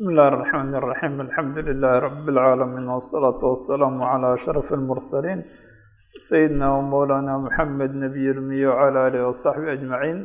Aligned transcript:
بسم 0.00 0.04
الله 0.10 0.28
الرحمن 0.28 0.74
الرحيم 0.80 1.14
الحمد 1.26 1.58
لله 1.68 1.92
رب 2.08 2.26
العالمين 2.34 2.86
والصلاة 2.94 3.40
والسلام 3.50 4.02
على 4.02 4.34
أشرف 4.34 4.72
المرسلين 4.78 5.38
سيدنا 6.28 6.66
ومولانا 6.76 7.34
محمد 7.38 7.90
نبي 8.04 8.26
المي 8.30 8.66
وعلى 8.66 8.98
آله 9.08 9.28
وصحبه 9.28 9.72
أجمعين 9.72 10.18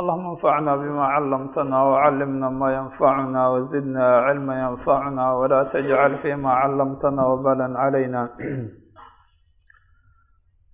اللهم 0.00 0.26
انفعنا 0.34 0.72
بما 0.76 1.04
علمتنا 1.14 1.78
وعلمنا 1.90 2.48
ما 2.60 2.68
ينفعنا 2.78 3.42
وزدنا 3.52 4.06
علما 4.26 4.54
ينفعنا 4.66 5.24
ولا 5.38 5.60
تجعل 5.74 6.12
فيما 6.22 6.50
علمتنا 6.62 7.22
وبالا 7.30 7.68
علينا 7.82 8.22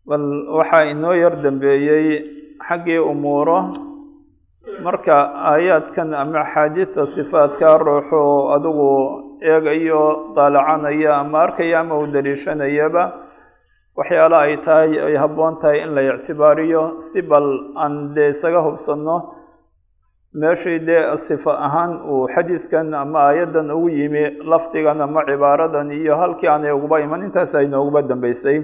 bal 0.05 0.21
waxaa 0.61 0.84
inoo 0.93 1.16
yar 1.16 1.34
dambeeyey 1.45 2.07
xaggii 2.68 3.00
umuuro 3.12 3.59
marka 4.86 5.15
aayaadkan 5.51 6.13
ama 6.13 6.39
axaadiista 6.45 7.04
sifaadka 7.15 7.69
ruuxu 7.86 8.21
adigu 8.55 8.89
eegayo 9.51 10.04
daalacanaya 10.36 11.11
ama 11.21 11.37
arkaya 11.46 11.79
ama 11.83 11.93
uu 12.00 12.07
daliishanayaba 12.15 13.04
waxyaalo 14.00 14.36
ay 14.46 14.55
tahay 14.65 14.91
ay 15.07 15.15
habboon 15.24 15.55
tahay 15.61 15.79
in 15.83 15.91
la 15.96 16.01
ictibaariyo. 16.11 16.83
Si 17.13 17.21
bal 17.21 17.47
aan 17.83 18.13
dee 18.15 18.29
isaga 18.36 18.61
hubsano 18.68 19.15
meeshii 20.41 20.79
dee 20.88 21.01
sifa 21.27 21.51
ahaan 21.68 21.91
uu 22.13 22.27
xadiidkan 22.36 22.93
ama 22.93 23.19
aayaddan 23.29 23.71
ugu 23.71 23.89
yimi 23.89 24.24
lafdigan 24.51 25.01
ama 25.01 25.21
cibaaradan 25.29 25.91
iyo 25.91 26.15
halkii 26.21 26.47
aanay 26.47 26.71
uguba 26.71 26.99
iman 27.05 27.24
intaas 27.27 27.51
ay 27.55 27.68
nooguba 27.68 28.01
dambeysay 28.01 28.57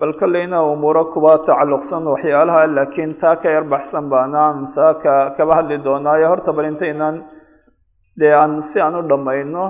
bal 0.00 0.12
kolleyna 0.20 0.58
umuuro 0.72 1.02
kuba 1.14 1.32
tacalluqsan 1.46 2.04
waxyaalaha 2.12 2.62
laakiin 2.76 3.12
taa 3.20 3.36
ka 3.42 3.48
yar 3.56 3.64
baxsan 3.72 4.04
baanaan 4.12 4.56
saa 4.74 4.94
ka 5.02 5.14
kaba 5.36 5.52
hadli 5.58 5.76
doonaayo 5.86 6.26
horta 6.32 6.52
bal 6.56 6.66
intaynaan 6.72 7.16
dee 8.20 8.32
aan 8.42 8.52
si 8.72 8.80
aan 8.80 8.94
u 9.00 9.02
dhammayno 9.10 9.64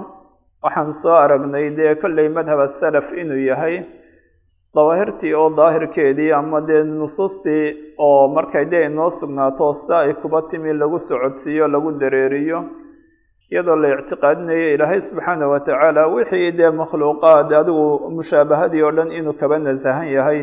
waxaan 0.64 0.90
soo 1.02 1.14
aragnay 1.24 1.66
dee 1.78 1.94
kolley 2.02 2.28
madhab 2.36 2.58
asalaf 2.66 3.06
inuu 3.20 3.42
yahay 3.50 3.74
dawaahirtii 4.74 5.34
oo 5.40 5.48
daahirkeedii 5.58 6.32
ama 6.40 6.58
dee 6.68 6.82
nusuustii 6.84 7.64
oo 8.06 8.28
markay 8.36 8.64
dee 8.72 8.84
inoo 8.90 9.10
sugnaato 9.20 9.72
sida 9.78 9.96
ay 10.04 10.12
kuba 10.22 10.42
timi 10.50 10.72
lagu 10.80 10.98
socodsiiyo 11.08 11.66
lagu 11.74 11.90
dareeriyo 12.00 12.58
iyadoo 13.52 13.76
la 13.76 13.88
ictiqaadinayo 13.94 14.74
ilaahay 14.74 15.00
subxaana 15.08 15.48
watacaala 15.48 16.08
wixii 16.08 16.52
dee 16.52 16.70
makhluuqaad 16.70 17.52
adigu 17.52 18.10
mushaabahadii 18.18 18.82
oo 18.82 18.92
dhan 18.92 19.12
inuu 19.12 19.38
kaba 19.40 19.58
nasahan 19.58 20.08
yahay 20.10 20.40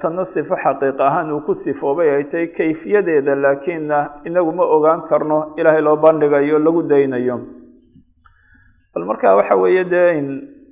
tanna 0.00 0.26
sifo 0.30 0.54
xaqiiq 0.54 1.00
ahaan 1.00 1.32
uu 1.34 1.40
ku 1.42 1.54
sifoobay 1.54 2.10
ay 2.10 2.24
tahay 2.30 2.48
kayfiyadeeda 2.54 3.34
laakiinna 3.34 4.22
inagu 4.24 4.52
ma 4.54 4.62
ogaan 4.62 5.02
karno 5.10 5.54
ilaahay 5.58 5.82
loo 5.82 5.96
bandhigayo 5.96 6.58
lagu 6.58 6.82
daynayo. 6.82 7.40
Bal 8.94 9.04
marka 9.04 9.36
waxa 9.36 9.56
weeye 9.56 9.84
dee 9.84 10.22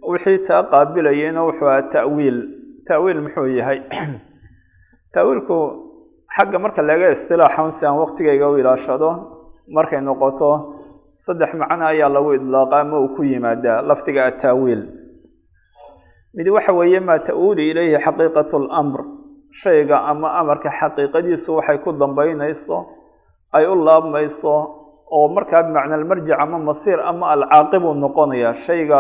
wixii 0.07 0.47
taa 0.47 0.63
qaabilayeyna 0.71 1.43
wuxuu 1.43 1.67
aha 1.67 1.83
ta'wiil. 1.91 2.39
Ta'wiil 2.87 3.21
muxuu 3.27 3.47
yahay? 3.59 3.83
Ta'wiilku 5.15 5.59
xagga 6.37 6.59
marka 6.59 6.83
laga 6.83 7.11
istilaaxan 7.19 7.73
si 7.79 7.87
aan 7.87 7.99
waqtigayga 7.99 8.47
u 8.51 8.59
ilaashado 8.59 9.11
markay 9.67 10.01
noqoto 10.01 10.74
saddex 11.27 11.51
macno 11.61 11.85
ayaa 11.93 12.09
lagu 12.17 12.31
idlaaqa 12.39 12.77
ama 12.85 12.97
uu 13.03 13.15
ku 13.17 13.23
yimaadaa 13.31 13.83
lafdiga 13.89 14.23
ataawiil 14.31 14.83
mid 16.37 16.47
waxa 16.57 16.73
weeye 16.79 17.01
maa 17.09 17.19
ta-uuli 17.27 17.63
ilayhi 17.71 17.97
xaqiiqatu 18.07 18.57
lamr 18.69 19.01
shayga 19.63 19.97
ama 20.11 20.29
amarka 20.41 20.71
xaqiiqadiisu 20.81 21.51
waxay 21.59 21.79
ku 21.85 21.91
dambaynayso 22.03 22.77
ay 23.57 23.65
u 23.67 23.75
laabmayso 23.87 24.55
oo 25.17 25.27
markaa 25.37 25.63
bimacna 25.67 25.95
almarjic 26.01 26.35
ama 26.45 26.59
masiir 26.69 26.99
ama 27.11 27.25
alcaaqib 27.35 27.83
uu 27.89 27.95
noqonaya 28.05 28.51
shayga 28.67 28.99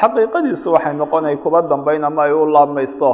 xaqiiqadiisu 0.00 0.66
waxay 0.74 0.94
noqonay 1.00 1.36
kuba 1.44 1.58
dambayn 1.70 2.02
ama 2.08 2.22
ay 2.26 2.32
u 2.32 2.44
laabmayso. 2.54 3.10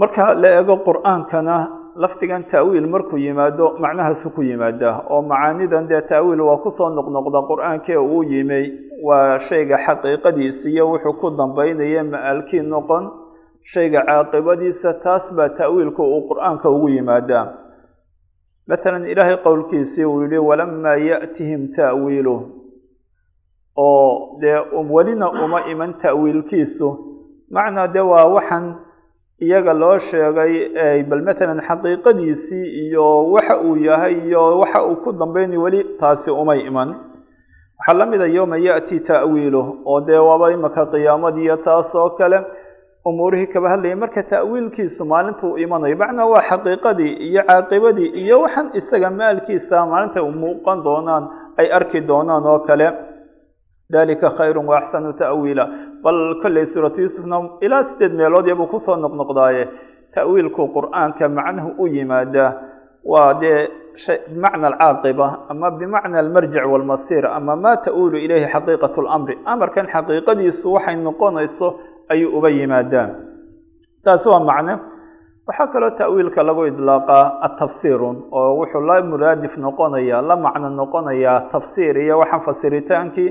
Marka 0.00 0.34
la 0.42 0.48
eego 0.62 0.76
qur'aankana 0.86 1.56
lafdigan 1.96 2.44
ta'wiil 2.52 2.86
markuu 2.86 3.18
yimaado 3.18 3.66
macnahaasu 3.82 4.30
ku 4.34 4.42
yimaadaa 4.42 4.96
oo 5.10 5.22
macaanidan 5.22 5.88
dee 5.90 6.00
ta'wiil 6.12 6.40
waa 6.48 6.58
ku 6.64 6.70
soo 6.78 6.88
noqnoqda 6.90 7.40
qur'aankee 7.50 7.96
uu 7.98 8.22
yimi 8.32 8.60
waa 9.08 9.38
shayga 9.48 9.76
xaqiiqadiisa 9.86 10.68
iyo 10.68 10.84
wuxuu 10.92 11.14
ku 11.20 11.30
dambaynaya 11.38 12.04
ma-aalkii 12.12 12.62
noqon 12.72 13.04
shayga 13.72 14.00
caaqibadiisa 14.08 14.90
taas 15.04 15.24
baa 15.36 15.48
ta'wiilku 15.60 16.02
uu 16.14 16.22
qur'aanka 16.30 16.66
ugu 16.74 16.88
yimaadaa 16.96 17.46
masalan 18.70 19.04
ilaahay 19.12 19.36
qowlkiisii 19.46 20.04
uu 20.06 20.22
yihi 20.24 20.38
walamaa 20.48 20.94
ya'tihim 21.10 21.62
ta'wiilu. 21.76 22.36
Oo 23.76 24.38
dee 24.40 24.58
welina 24.94 25.26
uma 25.44 25.60
iman 25.72 25.94
ta'wiilkiisu. 26.02 26.88
Macnaa 27.54 27.88
dee 27.94 28.04
waa 28.12 28.26
waxaan 28.36 28.66
iyaga 29.46 29.72
loo 29.82 29.98
sheegay 30.08 31.02
bal 31.10 31.22
matalan 31.28 31.60
xaqiiqadiisii 31.68 32.66
iyo 32.84 33.06
waxa 33.34 33.54
uu 33.68 33.76
yahay 33.88 34.14
iyo 34.26 34.42
waxa 34.60 34.80
uu 34.88 34.96
ku 35.04 35.12
dambaynay 35.20 35.56
weli 35.64 35.80
taasi 36.00 36.30
umay 36.30 36.60
iman. 36.68 36.88
Waxaa 37.78 37.94
la 37.98 38.06
mida 38.06 38.26
yowma 38.36 38.56
ya'ti 38.68 38.96
ta'wiiluh 39.10 39.66
oo 39.90 40.00
dee 40.08 40.18
waaba 40.28 40.46
imaka 40.56 40.82
qiyaamadiiyo 40.92 41.56
taas 41.66 41.88
oo 41.94 42.10
kale 42.18 42.38
umuurihii 43.08 43.46
kaba 43.54 43.68
hadlayay. 43.72 43.96
Marka 44.02 44.22
ta'wiilkiisu 44.32 45.02
maalintuu 45.12 45.56
imanayo 45.64 45.96
macnaa 46.02 46.26
waa 46.32 46.44
xaqiiqadii 46.50 47.12
iyo 47.28 47.42
caaqibadii 47.48 48.08
iyo 48.22 48.36
waxaan 48.44 48.68
isaga 48.78 49.08
maalkiisa 49.20 49.76
maalinta 49.90 50.20
u 50.22 50.30
muuqan 50.40 50.78
doonaan 50.86 51.24
ay 51.60 51.68
arki 51.78 52.00
doonaan 52.10 52.44
oo 52.52 52.58
kale. 52.68 52.88
Dalika 53.92 54.28
khayru 54.38 54.60
waaxsanu 54.70 55.10
ta'wiila 55.22 55.64
bal 56.04 56.18
kolley 56.42 56.66
suuratu 56.72 56.98
yuusufna 57.04 57.36
ilaa 57.64 57.82
sideed 57.92 58.12
meelood 58.18 58.46
yabuu 58.50 58.66
ku 58.72 58.78
soo 58.86 58.96
noqnoqdaaye. 58.96 59.64
Ta'wiilku 60.14 60.62
qur'aanka 60.76 61.24
macnuhu 61.38 61.70
u 61.82 61.86
yimaadaa 61.86 62.50
waa 63.12 63.34
dee 63.42 63.58
bimacna 64.32 64.66
alcaaqiba 64.70 65.26
ama 65.52 65.70
bimacna 65.78 66.18
almarjic 66.22 66.64
walmasiir 66.72 67.24
ama 67.38 67.54
maa 67.56 67.76
ta-uulu 67.84 68.16
ilayhi 68.24 68.48
xaqiiqatu 68.54 69.00
lamri 69.06 69.34
amarkan 69.52 69.86
xaqiiqadiisu 69.94 70.66
waxay 70.76 70.96
noqonayso 71.06 71.66
ayuu 72.12 72.30
uba 72.38 72.48
yimaadaa 72.58 73.06
taasi 74.04 74.28
waa 74.32 74.40
macne. 74.50 74.74
Waxaa 75.48 75.66
kaloo 75.72 75.90
ta'wiilka 76.00 76.40
lagu 76.48 76.62
idlaaqaa 76.70 77.24
atafsiirun 77.46 78.16
oo 78.38 78.50
wuxuu 78.60 78.82
la 78.88 78.96
muraadif 79.10 79.52
noqonaya 79.64 80.22
la 80.28 80.36
macno 80.44 80.68
noqonayaa 80.80 81.38
tafsiir 81.52 81.96
iyo 82.04 82.18
waxaan 82.22 82.42
fasiritaankii 82.46 83.28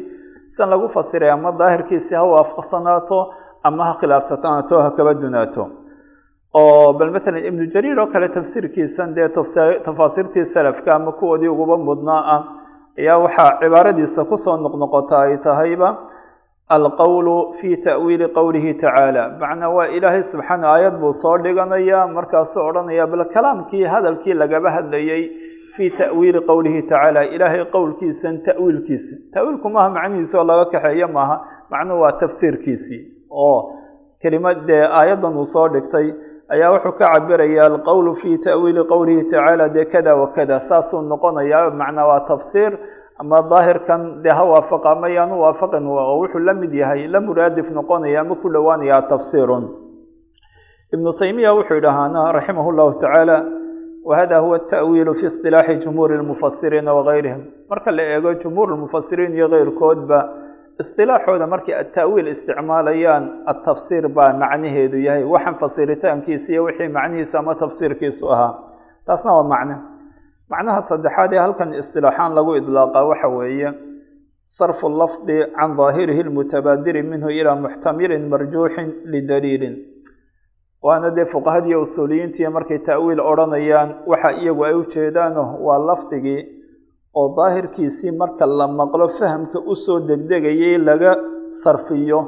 san 0.59 0.70
lagu 0.74 0.88
fasiray 0.96 1.31
ama 1.38 1.52
daahirkiisi 1.62 2.14
ha 2.20 2.24
waafaqsanaato 2.34 3.20
ama 3.68 3.84
ha 3.88 3.94
khilaafsanaato 4.02 4.75
ha 4.84 4.90
kaba 4.97 5.14
dunaato. 5.24 5.64
Oo 6.59 6.94
bal 7.00 7.12
matalan 7.16 7.44
ibnu 7.50 7.64
jariir 7.74 7.97
oo 8.03 8.08
kale 8.14 8.28
tafsiirkiisan 8.38 9.09
dee 9.18 9.28
tafaasiirtii 9.88 10.46
salafka 10.53 10.90
ama 10.98 11.12
kuwoodii 11.19 11.48
uguba 11.53 11.75
mudnaa 11.88 12.22
ah 12.36 12.42
ayaa 13.02 13.18
waxaa 13.25 13.52
cibaaradiisa 13.62 14.22
ku 14.30 14.36
soo 14.46 14.56
noqnoqota 14.64 15.16
ay 15.25 15.38
tahayba 15.48 15.90
alqowlu 16.75 17.36
fi 17.62 17.69
ta'wiili 17.86 18.28
qowlihi 18.38 18.72
tacaala 18.81 19.24
macnaa 19.42 19.69
waa 19.78 19.88
ilaahay 19.98 20.24
subxaana 20.31 20.66
aayad 20.74 20.96
buu 21.02 21.14
soo 21.22 21.36
dhiganaya 21.46 22.00
markaasuu 22.18 22.62
odhanaya 22.69 23.06
bal 23.12 23.24
kalaamkii 23.36 23.84
hadalkii 23.94 24.34
lagaba 24.42 24.69
hadlayay 24.78 25.24
fi 25.79 25.90
ta'wiili 25.95 26.40
qowlihi 26.50 26.81
tacaala 26.91 27.23
ilaahay 27.35 27.63
qowlkiisan 27.75 28.44
ta'wiilkiisa. 28.47 29.16
Ta'wiilku 29.34 29.67
maaha 29.75 29.90
macnihiisi 29.95 30.35
oo 30.38 30.44
laga 30.44 30.66
kaxeeyo 30.73 31.07
maaha 31.07 31.35
macnuhu 31.72 32.01
waa 32.03 32.12
tafsiirkiisii. 32.22 33.01
Oo 33.31 33.59
kelimad 34.22 34.68
dee 34.68 34.84
aayaddan 35.00 35.38
uu 35.39 35.45
soo 35.53 35.68
dhigtay 35.73 36.07
ayaa 36.53 36.72
wuxuu 36.75 36.91
ka 37.00 37.06
cabiraya 37.13 37.66
alqowlu 37.72 38.16
fi 38.22 38.38
ta'wiili 38.38 38.84
qowlihi 38.91 39.23
tacaala 39.31 39.69
dee 39.75 39.85
kada 39.85 40.16
wa 40.16 40.28
saasuu 40.69 41.01
noqonayaa 41.01 41.69
macnaa 41.72 42.07
waa 42.12 42.19
tafsiir 42.27 42.71
ama 43.21 43.42
daahirkan 43.51 44.01
dee 44.24 44.36
ha 44.38 44.44
waafaqa 44.44 44.92
ama 44.92 45.07
yaanu 45.07 45.39
waafaqin 45.44 45.88
oo 45.88 46.19
wuxuu 46.21 46.39
la 46.39 46.54
mid 46.54 46.74
yahay 46.74 47.07
la 47.07 47.21
muraadif 47.21 47.71
noqonaya 47.71 48.21
ama 48.21 48.36
ku 48.36 48.50
dhowaanaya 48.50 49.01
tafsiirun. 49.12 49.63
Ibnu 50.94 51.13
taymiya 51.19 51.54
wuxuu 51.56 51.75
yidhahaana 51.80 52.31
raximah 52.31 52.68
llahu 52.77 53.00
tacaala 53.00 53.58
whada 54.06 54.38
huwa 54.44 54.60
ta'wiilu 54.60 55.13
fi 55.19 55.25
isilaaxi 55.31 55.75
jumhuuri 55.84 56.18
lmufasiriina 56.18 56.94
wagayrihim 56.94 57.42
marka 57.69 57.92
la 57.92 58.04
eego 58.04 58.34
jumhuur 58.42 58.69
lmufasiriin 58.75 59.34
iyo 59.38 59.48
keyrkoodba 59.50 60.19
isilaaxooda 60.81 61.48
markay 61.54 61.75
ata'wiil 61.84 62.28
isticmaalayaan 62.34 63.24
atafsiir 63.51 64.06
baa 64.18 64.34
macnaheedu 64.34 64.98
yahay. 65.07 65.24
Waxaan 65.34 65.56
fasiritaankiisa 65.63 66.48
iyo 66.54 66.63
wixii 66.68 66.88
macnihiisa 66.98 67.40
ama 67.40 67.56
tafsiirkiisu 67.56 68.25
ahaa. 68.34 68.54
Taasna 69.06 69.31
waa 69.38 69.44
macne 69.54 69.75
macnaha 70.52 70.81
saddexaad 70.90 71.31
ee 71.34 71.38
halkan 71.45 71.69
istilaaxaan 71.81 72.31
lagu 72.38 72.52
idlaaqa 72.60 73.00
waxa 73.10 73.28
weeye 73.38 73.69
sarfu 74.57 74.90
lafdi 75.02 75.38
can 75.57 75.72
daahirihi 75.78 76.24
lmutabaadiri 76.28 77.02
minhu 77.12 77.30
ilaa 77.40 77.56
muxtamilin 77.63 78.24
marjuuxin 78.31 78.88
lidaliilin 79.12 79.75
waana 80.86 81.10
dee 81.18 81.26
fuqahadii 81.34 81.76
usuuliyiintii 81.86 82.48
markay 82.56 82.80
ta'wiil 82.90 83.20
odhanayaan 83.31 83.90
waxa 84.12 84.30
iyagu 84.42 84.64
ay 84.68 84.74
ujeedaano 84.81 85.44
waa 85.66 85.80
lafdigii 85.90 86.42
oo 87.20 87.28
daahirkiisii 87.38 88.12
marka 88.22 88.46
la 88.60 88.68
maqlo 88.80 89.08
fahamka 89.20 89.60
u 89.72 89.76
soo 89.86 90.00
degdegayay 90.10 90.78
laga 90.88 91.12
sarfiyo 91.64 92.20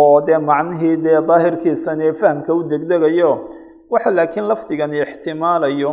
oo 0.00 0.20
dee 0.26 0.38
macnihii 0.50 0.96
dee 1.04 1.20
daahirkiisani 1.28 2.12
fahamka 2.20 2.50
u 2.54 2.62
degdegayo 2.70 3.30
waxa 3.92 4.10
laakiin 4.16 4.46
lafdigani 4.50 4.96
ixtimaalayo 5.04 5.90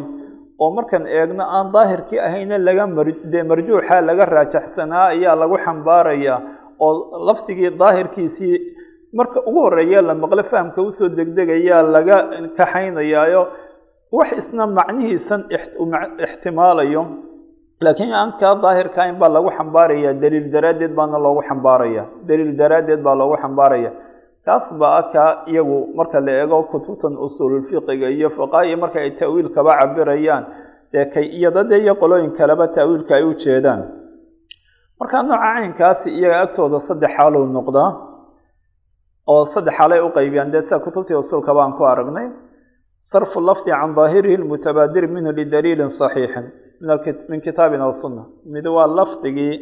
oo 0.64 0.70
markan 0.78 1.04
eegno 1.18 1.44
aan 1.58 1.68
daahirkii 1.76 2.20
ahayna 2.28 2.58
laga 2.68 2.88
mardee 2.88 3.44
marjuuxa 3.50 4.02
laga 4.08 4.26
raajaxsanaa 4.36 5.06
ayaa 5.14 5.36
lagu 5.42 5.58
xambaaraya 5.66 6.36
oo 6.86 6.92
lafdigii 7.28 7.70
daahirkiisii 7.82 8.56
marka 9.18 9.40
ugu 9.50 9.60
horreeya 9.66 10.02
la 10.08 10.14
maqlo 10.24 10.44
fahamka 10.52 10.80
u 10.82 10.92
soo 10.98 11.10
degdegayaa 11.18 11.82
laga 11.96 12.18
kaxaynayaayo 12.58 13.42
wax 14.18 14.30
isna 14.42 14.64
macnihiisan 14.78 15.42
ixtimaalayo. 16.26 17.04
Laakiin 17.84 18.14
aan 18.20 18.32
kaa 18.40 18.56
daahirkahayn 18.64 19.16
baa 19.22 19.30
lagu 19.36 19.50
xambaaraya 19.58 20.12
daliil 20.22 20.48
daraaddeed 20.54 20.94
baana 20.98 21.18
loogu 21.26 21.42
xambaaraya. 21.50 22.04
Daliil 22.28 22.52
daraaddeed 22.62 23.02
baa 23.06 23.16
loogu 23.22 23.36
xambaaraya. 23.44 23.92
Kaas 24.46 24.66
baa 24.82 25.02
kaa 25.14 25.32
iyagu 25.52 25.78
marka 25.98 26.20
la 26.26 26.32
eego 26.42 26.58
kutubtan 26.72 27.14
usuululfiqiga 27.26 28.08
iyo 28.18 28.30
fuqaaiyo 28.38 28.76
marka 28.84 28.98
ay 29.06 29.12
ta'wiil 29.20 29.50
kaba 29.56 29.72
cabirayaan 29.82 30.44
dee 30.94 31.06
kay 31.14 31.26
iyodade 31.38 31.76
iyo 31.84 31.94
qolooyin 32.02 32.32
kaleba 32.40 32.66
ta'wiilka 32.78 33.14
ay 33.20 33.24
u 33.24 33.34
jeedaan. 33.44 33.82
Marka 35.00 35.18
nooca 35.28 35.40
caynkaasi 35.56 36.08
iyaga 36.20 36.38
agtooda 36.46 36.80
saddex 36.88 37.12
xaalou 37.18 37.44
noqdaa 37.58 37.90
oo 39.32 39.44
saddex 39.54 39.74
xaalay 39.80 40.00
u 40.06 40.10
qaybiyaan 40.18 40.50
dee 40.54 40.62
sida 40.66 40.78
kutubtii 40.86 41.18
usuulka 41.24 41.52
baan 41.58 41.72
ku 41.78 41.84
aragnay 41.92 42.28
sarfu 43.12 43.38
lafdi 43.50 43.72
can 43.80 43.92
daahirihi 43.98 44.38
lmutabaadir 44.44 45.06
minhu 45.16 45.32
lidaliilin 45.40 45.92
saxiixin 46.00 46.46
min 47.32 47.40
kitaabina 47.46 47.86
wasunna 47.92 48.24
mid 48.54 48.66
waa 48.76 48.88
lafdigii 49.00 49.56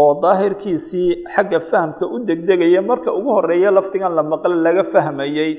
oo 0.00 0.10
daahirkiisii 0.24 1.08
xagga 1.34 1.60
fahamka 1.70 2.04
u 2.14 2.16
degdegaya 2.28 2.80
marka 2.90 3.10
ugu 3.18 3.30
horreeya 3.36 3.70
lafdigan 3.78 4.12
la 4.18 4.22
maqle 4.32 4.54
laga 4.66 4.84
fahmayey 4.92 5.50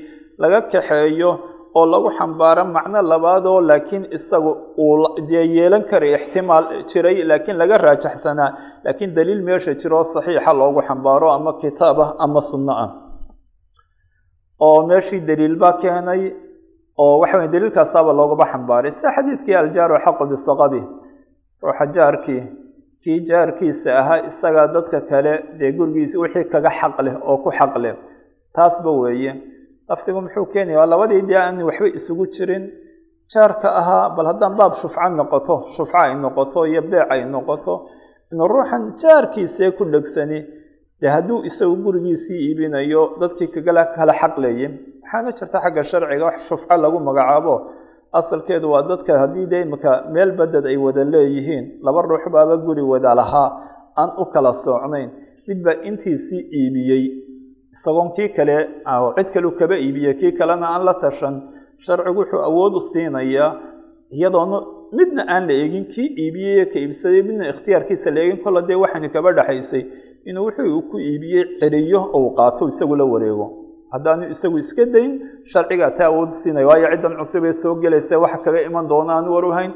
laga 0.42 0.58
kaxeeyo 0.72 1.30
oo 1.78 1.84
lagu 1.92 2.08
xambaaro 2.18 2.64
macno 2.76 3.00
labaadoo 3.12 3.58
laakiin 3.70 4.04
isagu 4.16 4.50
uu 4.84 4.94
dee 5.30 5.44
yeelan 5.56 5.84
karay 5.90 6.12
ixtimaal 6.18 6.64
jiray 6.90 7.16
laakiin 7.30 7.56
laga 7.62 7.76
raajaxsanaa 7.86 8.50
laakiin 8.84 9.10
daliil 9.16 9.42
meesha 9.48 9.72
jiroo 9.80 10.04
saxiixa 10.14 10.52
loogu 10.60 10.80
xambaaro 10.88 11.28
ama 11.36 11.52
kitaab 11.62 11.98
ah 12.04 12.10
ama 12.24 12.40
sunno 12.50 12.72
ah 12.84 12.88
oo 14.66 14.78
meeshii 14.90 15.20
daliil 15.28 15.56
baa 15.62 15.74
keenay 15.82 16.22
oo 17.04 17.14
waxa 17.22 17.36
weye 17.38 17.50
daliilkaasaaba 17.54 18.12
loogaba 18.18 18.44
xambaaray 18.52 18.92
sida 18.96 19.10
xadiidkii 19.16 19.56
aljaaru 19.62 19.94
xaqu 20.04 20.22
bisaqabi 20.32 20.80
ruuxa 21.64 21.84
jaarkii 21.96 22.42
kii 23.02 23.18
jaarkiisa 23.28 23.90
ahaa 24.00 24.18
isagaa 24.30 24.66
dadka 24.74 24.98
kale 25.10 25.32
dee 25.58 25.70
gurigiisa 25.78 26.16
wixii 26.22 26.44
kaga 26.52 26.70
xaq 26.80 26.96
leh 27.06 27.14
oo 27.30 27.36
ku 27.44 27.50
xaq 27.58 27.74
leh. 27.84 27.94
Taasba 28.56 28.90
weeye. 29.02 29.32
Lafdigu 29.88 30.20
muxuu 30.24 30.46
keenaya 30.52 30.78
waa 30.80 30.90
labadii 30.92 31.22
dee 31.30 31.62
waxba 31.68 31.86
isugu 31.98 32.24
jirin. 32.34 32.64
Jaarka 33.32 33.68
ahaa 33.80 34.04
bal 34.16 34.26
haddaan 34.30 34.54
baab 34.60 34.72
shufca 34.80 35.08
noqoto 35.18 35.54
shufca 35.74 35.98
ay 36.06 36.14
noqoto 36.24 36.60
iyo 36.70 36.82
beec 36.90 37.06
ay 37.14 37.22
noqoto 37.34 37.74
inuu 38.32 38.48
ruuxan 38.54 38.82
jaarkiisee 39.02 39.70
ku 39.76 39.82
dhegsani 39.92 40.38
dee 41.02 41.10
hadduu 41.16 41.38
isagu 41.48 41.76
gurigiisii 41.84 42.38
iibinayo 42.46 43.02
dadkii 43.20 43.48
kagala 43.54 43.82
kala 43.96 44.12
xaq 44.20 44.34
leeye 44.44 44.66
waxaana 45.02 45.30
jirta 45.38 45.58
xagga 45.64 45.82
sharciga 45.90 46.24
wax 46.28 46.36
shufco 46.48 46.74
lagu 46.84 46.98
magacaabo. 47.08 47.54
Asalkeedu 48.18 48.66
waa 48.72 48.82
dadka 48.90 49.12
haddii 49.22 49.46
de 49.52 49.58
imika 49.64 49.92
meel 50.14 50.30
baded 50.38 50.64
ay 50.70 50.76
wada 50.84 51.04
leeyihiin 51.12 51.64
laba 51.84 52.00
ruux 52.08 52.24
baaba 52.34 52.56
guri 52.66 52.82
wada 52.92 53.14
lahaa 53.20 53.48
aan 54.00 54.10
u 54.22 54.24
kala 54.34 54.52
soocnayn. 54.64 55.08
Mid 55.48 55.58
baa 55.66 55.76
intiisii 55.88 56.42
iibiyey 56.58 57.04
isagoon 57.76 58.08
kii 58.16 58.28
kale 58.36 58.56
cid 59.16 59.28
kalu 59.34 59.50
kaba 59.60 59.76
iibiyey 59.84 60.14
kii 60.20 60.32
kalena 60.38 60.66
aan 60.74 60.84
la 60.88 60.94
tashan. 61.02 61.34
Sharcigu 61.84 62.18
wuxuu 62.20 62.40
awood 62.48 62.72
u 62.78 62.80
siinayaa 62.92 63.50
iyadoona 64.16 64.58
midna 64.98 65.22
aan 65.34 65.42
la 65.48 65.54
eegin 65.62 65.84
kii 65.94 66.08
iibiyey 66.22 66.64
ka 66.72 66.78
iibsaday 66.84 67.22
midna 67.28 67.44
ikhtiyaarkiisa 67.52 68.08
la 68.14 68.20
eegin 68.24 68.38
kolla 68.44 68.60
dee 68.68 68.78
waxaani 68.84 69.08
kaba 69.14 69.30
dhexaysay 69.38 69.82
inuu 70.28 70.44
wuxuu 70.48 70.80
ku 70.90 70.96
iibiyey 70.98 71.44
celiyo 71.60 72.00
ou 72.16 72.24
qaato 72.38 72.68
isagu 72.72 72.94
la 73.00 73.04
wareego. 73.12 73.46
Haddaanu 73.92 74.24
isagu 74.34 74.56
iska 74.62 74.84
dayn 74.94 75.10
sharciga 75.52 75.90
taa 75.98 76.08
awood 76.10 76.30
siinaya 76.42 76.66
waayo 76.70 76.86
ciddan 76.92 77.14
cusub 77.20 77.44
ee 77.44 77.52
soo 77.62 77.74
gelaysa 77.82 78.14
waxa 78.24 78.38
kaga 78.44 78.60
iman 78.68 78.84
doona 78.90 79.12
aan 79.18 79.26
waruhayn 79.34 79.72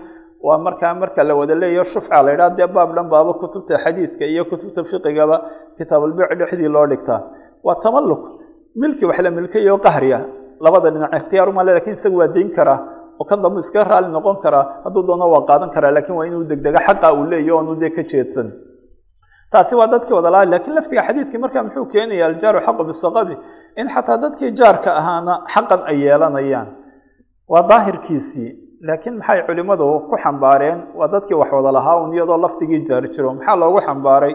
waa 0.47 0.59
markaa 0.67 0.95
marka 1.01 1.21
la 1.29 1.35
wada 1.41 1.55
leeyaho 1.63 1.85
shufca 1.93 2.23
la 2.25 2.31
yidhaha 2.33 2.57
dee 2.59 2.67
baab 2.77 2.91
dhan 2.97 3.09
baaba 3.13 3.33
kutubta 3.41 3.75
xadiidka 3.85 4.25
iyo 4.33 4.43
kutubta 4.51 4.81
fiqigaba 4.91 5.37
kitaabulbic 5.79 6.31
dhexdii 6.39 6.69
loo 6.75 6.87
dhigtaa. 6.93 7.21
Waa 7.67 7.77
tamalluk 7.85 8.23
milki 8.81 9.05
wax 9.11 9.19
la 9.25 9.31
milkayo 9.31 9.75
qahriya 9.87 10.19
labada 10.65 10.89
dhinac 10.95 11.13
ikhtiyaar 11.19 11.49
uma 11.53 11.63
le 11.67 11.73
laakiin 11.77 11.97
isagu 11.99 12.17
waa 12.21 12.29
dayn 12.37 12.51
karaa 12.57 12.79
oo 13.21 13.25
kan 13.29 13.39
dambu 13.43 13.61
iska 13.65 13.85
raali 13.91 14.09
noqon 14.17 14.37
karaa. 14.45 14.65
Hadduu 14.85 15.03
doono 15.09 15.27
waa 15.35 15.45
qaadan 15.49 15.71
karaa 15.75 15.91
laakiin 15.97 16.17
waa 16.19 16.27
inuu 16.29 16.45
degdega 16.51 16.81
xaqa 16.87 17.07
uu 17.19 17.25
leeyahy 17.31 17.51
oonu 17.57 17.73
dee 17.83 17.91
ka 17.97 18.03
jeedsan 18.11 18.49
taasi 19.53 19.75
waa 19.75 19.87
dadkii 19.93 20.15
wada 20.19 20.31
laha 20.35 20.45
laakiin 20.53 20.75
laftiga 20.79 21.03
xadiidkii 21.09 21.39
marka 21.45 21.63
muxuu 21.67 21.87
keenaya 21.93 22.27
aljaaru 22.27 22.61
xaqu 22.67 22.83
bisaqabi 22.91 23.35
in 23.81 23.87
xataa 23.95 24.19
dadkii 24.25 24.51
jaarka 24.59 24.91
ahaana 25.01 25.35
xaqan 25.55 25.81
ay 25.91 25.97
yeelanayaan. 26.07 26.69
Waa 27.53 27.63
daahirkiisii. 27.71 28.51
Laakiin 28.87 29.15
maxay 29.19 29.41
culimadu 29.47 29.87
ku 30.11 30.17
xambaareen? 30.25 30.79
Waa 30.99 31.09
dadkii 31.15 31.35
wax 31.41 31.51
wada 31.53 31.73
lahaa 31.79 31.97
un 32.05 32.13
iyadoo 32.15 32.39
lafdigii 32.45 32.81
jaar 32.89 33.05
jiro. 33.15 33.31
Maxaa 33.35 33.57
loogu 33.61 33.81
xambaaray? 33.87 34.35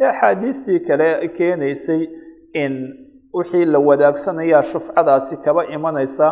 Ee 0.00 0.06
axaadiistii 0.12 0.80
kale 0.88 1.08
keenaysay 1.36 2.02
in 2.62 2.72
wixii 3.34 3.64
la 3.64 3.78
wadaagsanaya 3.78 4.62
shufcadaasi 4.72 5.36
kaba 5.44 5.62
imanaysa 5.76 6.26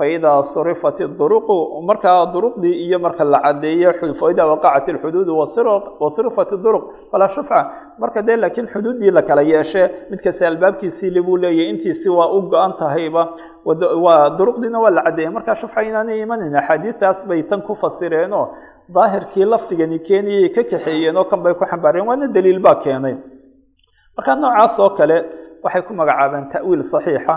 faidaa 0.00 0.38
surifat 0.54 0.98
duruqu 1.20 1.56
markaa 1.88 2.20
duruqdii 2.34 2.74
iyo 2.86 2.98
marka 3.06 3.24
la 3.32 3.38
cadeeyo 3.46 3.90
faidaa 4.20 4.46
waqacat 4.52 4.86
ilxuduudu 4.92 5.32
wasirifat 6.02 6.50
duruq 6.64 6.84
falaa 7.12 7.28
shufca 7.34 7.60
marka 8.02 8.20
dee 8.28 8.36
laakiin 8.42 8.66
xuduuddii 8.72 9.10
la 9.16 9.22
kala 9.28 9.42
yeeshe 9.52 9.82
mid 10.10 10.20
kasta 10.24 10.44
albaabkiisii 10.50 11.10
libuu 11.16 11.36
leeyahy 11.42 11.68
intiisi 11.72 12.08
waa 12.18 12.28
u 12.36 12.40
go-an 12.52 12.72
tahayba 12.80 13.22
waa 14.04 14.30
duruqdiina 14.38 14.78
waa 14.84 14.90
la 14.96 15.02
cadeeyey 15.06 15.32
markaa 15.36 15.56
shufca 15.62 15.80
inaanay 15.88 16.18
imanin 16.24 16.54
axaadiistaas 16.60 17.18
bay 17.28 17.40
tan 17.50 17.60
ku 17.68 17.74
fasireenoo 17.82 18.44
daahirkii 18.96 19.44
lafdigani 19.52 19.98
keenayay 20.08 20.48
ka 20.56 20.62
kaxeeyeen 20.72 21.16
oo 21.20 21.24
kan 21.30 21.40
bay 21.44 21.54
ku 21.60 21.64
xambaareen 21.70 22.06
waana 22.08 22.26
daliil 22.36 22.60
baa 22.66 22.74
keenay 22.84 23.14
marka 24.16 24.32
noocaas 24.42 24.74
oo 24.84 24.90
kale 24.98 25.16
waxay 25.64 25.82
ku 25.88 25.92
magacaabeen 26.00 26.46
ta'wiil 26.52 26.82
saxiixa 26.92 27.34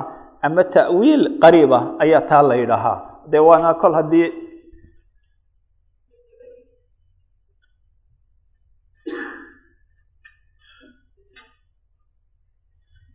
ama 0.48 0.64
ta'wiil 0.76 1.24
qariiba 1.44 1.80
ayaa 2.04 2.22
taa 2.30 2.44
la 2.50 2.56
yidhahaa 2.62 2.98
dee 3.32 3.44
waana 3.50 3.70
kol 3.82 3.94
haddii 4.00 4.28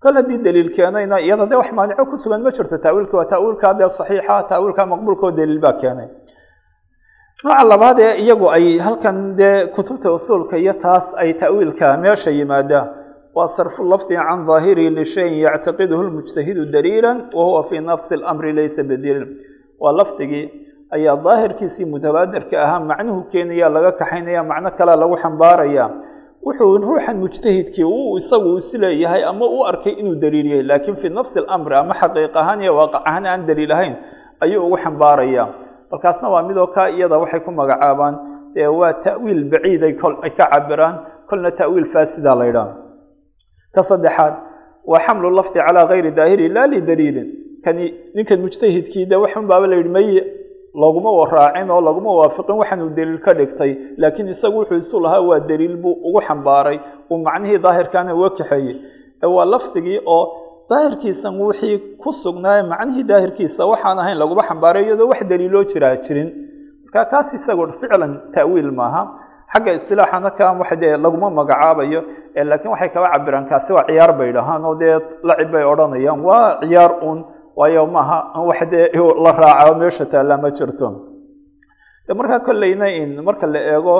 kol 0.02 0.14
haddii 0.18 0.38
daliil 0.46 0.70
keenayna 0.76 1.16
iyada 1.24 1.44
dee 1.50 1.58
wax 1.62 1.70
maanico 1.78 2.04
ku 2.10 2.16
sugan 2.22 2.40
ma 2.46 2.50
jirto. 2.56 2.76
Ta'wiilka 2.86 3.14
waa 3.20 3.28
ta'wiilkaa 3.34 3.72
dee 3.80 3.88
saxiixa 3.98 4.36
ta'wiilkaa 4.52 4.86
maqbuulka 4.92 5.24
oo 5.28 5.32
daliil 5.38 5.60
baa 5.64 5.76
keenay. 5.82 6.08
Nooca 7.44 7.64
labaad 7.72 7.98
ee 8.06 8.12
iyagu 8.24 8.46
ay 8.56 8.66
halkan 8.86 9.16
dee 9.40 9.56
kutubta 9.74 10.08
usuulka 10.18 10.54
iyo 10.62 10.74
taas 10.84 11.04
ay 11.22 11.30
ta'wiilka 11.42 11.86
meesha 12.04 12.30
yimaadaan 12.38 12.86
waa 13.38 13.48
sarfu 13.56 13.82
lafdi 13.92 14.14
can 14.26 14.40
daahirihi 14.48 14.90
lishayin 14.98 15.38
yactaqiduhu 15.46 16.02
lmujtahidu 16.08 16.62
daliila 16.74 17.10
wa 17.36 17.42
huwa 17.48 17.62
fii 17.68 17.80
nafsi 17.90 18.12
اlamri 18.18 18.52
laysa 18.58 18.82
bidaliil 18.90 19.26
waa 19.82 19.92
lafdigii 19.98 20.44
ayaa 20.96 21.16
daahirkiisii 21.26 21.84
mutabaadirka 21.92 22.56
ahaa 22.64 22.80
macnuhu 22.90 23.20
keenaya 23.32 23.68
laga 23.74 23.92
kaxaynaya 24.00 24.42
macno 24.50 24.70
kale 24.78 24.94
lagu 25.02 25.16
xambaaraya. 25.22 25.86
Wuxuu 26.46 26.78
ruuxan 26.86 27.16
mujtahidkii 27.22 27.84
uu 27.84 28.16
isagu 28.18 28.50
is 28.58 28.68
leeyahay 28.82 29.22
ama 29.30 29.46
u 29.46 29.58
arkay 29.70 29.92
inuu 30.00 30.14
daliil 30.22 30.46
yahay 30.52 30.62
laakiin 30.70 30.96
fii 31.02 31.10
nafsi 31.18 31.36
اlamri 31.42 31.74
ama 31.82 31.94
xaqiiq 32.00 32.34
ahaan 32.40 32.60
iyo 32.64 32.72
waaqac 32.78 33.02
ahaan 33.08 33.24
aan 33.32 33.42
daliil 33.48 33.72
ahayn 33.76 33.94
ayuu 34.44 34.62
ugu 34.66 34.76
xambaaraya. 34.84 35.44
Markaasna 35.92 36.26
waa 36.34 36.42
midoo 36.48 36.66
kaa 36.76 36.88
iyada 36.96 37.16
waxay 37.22 37.40
ku 37.46 37.50
magacaabaan 37.60 38.14
waa 38.80 38.92
ta'wiil 39.06 39.42
baciid 39.52 39.82
ay 39.88 39.92
kol 40.02 40.14
ay 40.26 40.30
ka 40.38 40.44
cabiraan 40.52 40.94
kolna 41.28 41.50
ta'wiil 41.60 41.86
faasida 41.94 42.32
la 42.40 42.44
ydhaha 42.50 42.72
ka 43.74 43.82
saddexaad 43.90 44.34
waa 44.90 45.00
xamlu 45.06 45.28
lafdi 45.38 45.58
calaa 45.66 45.86
gayri 45.90 46.10
daahiri 46.18 46.46
laa 46.56 46.66
lidaliilin 46.72 47.28
kani 47.64 47.84
ninkan 48.16 48.40
mujtahidkii 48.44 49.04
de 49.10 49.16
waxun 49.22 49.44
baaba 49.50 49.66
la 49.70 49.76
yidhi 49.80 49.92
maye 49.96 50.20
looguma 50.80 51.10
waraacin 51.18 51.70
oo 51.74 51.80
laguma 51.88 52.10
waafiqin 52.20 52.56
waxaanuu 52.60 52.90
daliil 52.98 53.20
ka 53.26 53.32
dhigtay 53.38 53.72
laakiin 54.00 54.28
isagu 54.34 54.56
wuxuu 54.60 54.78
isu 54.84 54.96
lahaa 55.04 55.20
waa 55.28 55.40
daliil 55.50 55.76
buu 55.82 55.94
ugu 56.08 56.20
xambaaray 56.28 56.78
uu 57.10 57.18
macnihii 57.26 57.58
daahirkaana 57.64 58.10
uga 58.18 58.30
kaxeeyey. 58.38 58.76
Ee 59.22 59.26
waa 59.36 59.44
lafdigii 59.52 59.98
oo 60.16 60.22
daahirkiisan 60.70 61.34
wixii 61.46 61.76
ku 62.02 62.10
sugnaaye 62.22 62.62
macnihii 62.72 63.04
daahirkiisa 63.10 63.62
waxaan 63.72 63.98
ahayn 64.02 64.18
laguma 64.22 64.42
xambaaray 64.48 64.82
iyadoo 64.86 65.08
wax 65.12 65.20
daliiloo 65.30 65.64
jiraa 65.72 65.96
jirin. 66.04 66.28
Marka 66.84 67.00
kaas 67.12 67.28
isagu 67.38 67.62
ficlan 67.80 68.12
ta'wiil 68.36 68.70
maaha 68.80 69.02
xagga 69.52 69.72
istilaaxana 69.78 70.30
kan 70.36 70.58
wax 70.60 70.70
dee 70.80 70.96
laguma 70.96 71.30
magacaabayo 71.30 72.00
laakiin 72.34 72.70
waxay 72.70 72.90
kaba 72.94 73.08
cabiraan 73.14 73.46
kaasi 73.48 73.72
waa 73.72 73.86
ciyaar 73.88 74.12
bay 74.18 74.32
dhahaan 74.32 74.64
oo 74.64 74.74
dee 74.74 74.96
lacib 75.22 75.50
bay 75.52 75.64
odhanayaan. 75.64 76.20
Waa 76.20 76.60
ciyaar 76.60 76.92
un 77.02 77.18
waayo 77.56 77.86
maaha 77.86 78.18
wax 78.48 78.60
dee 78.70 78.92
la 79.24 79.32
raaca 79.32 79.74
meesha 79.74 80.04
taallaa 80.06 80.38
ma 80.38 80.50
jirto. 80.50 80.88
Markaa 82.08 82.40
kolleyna 82.40 82.88
in 82.88 83.20
marka 83.24 83.46
la 83.46 83.60
eego 83.74 83.96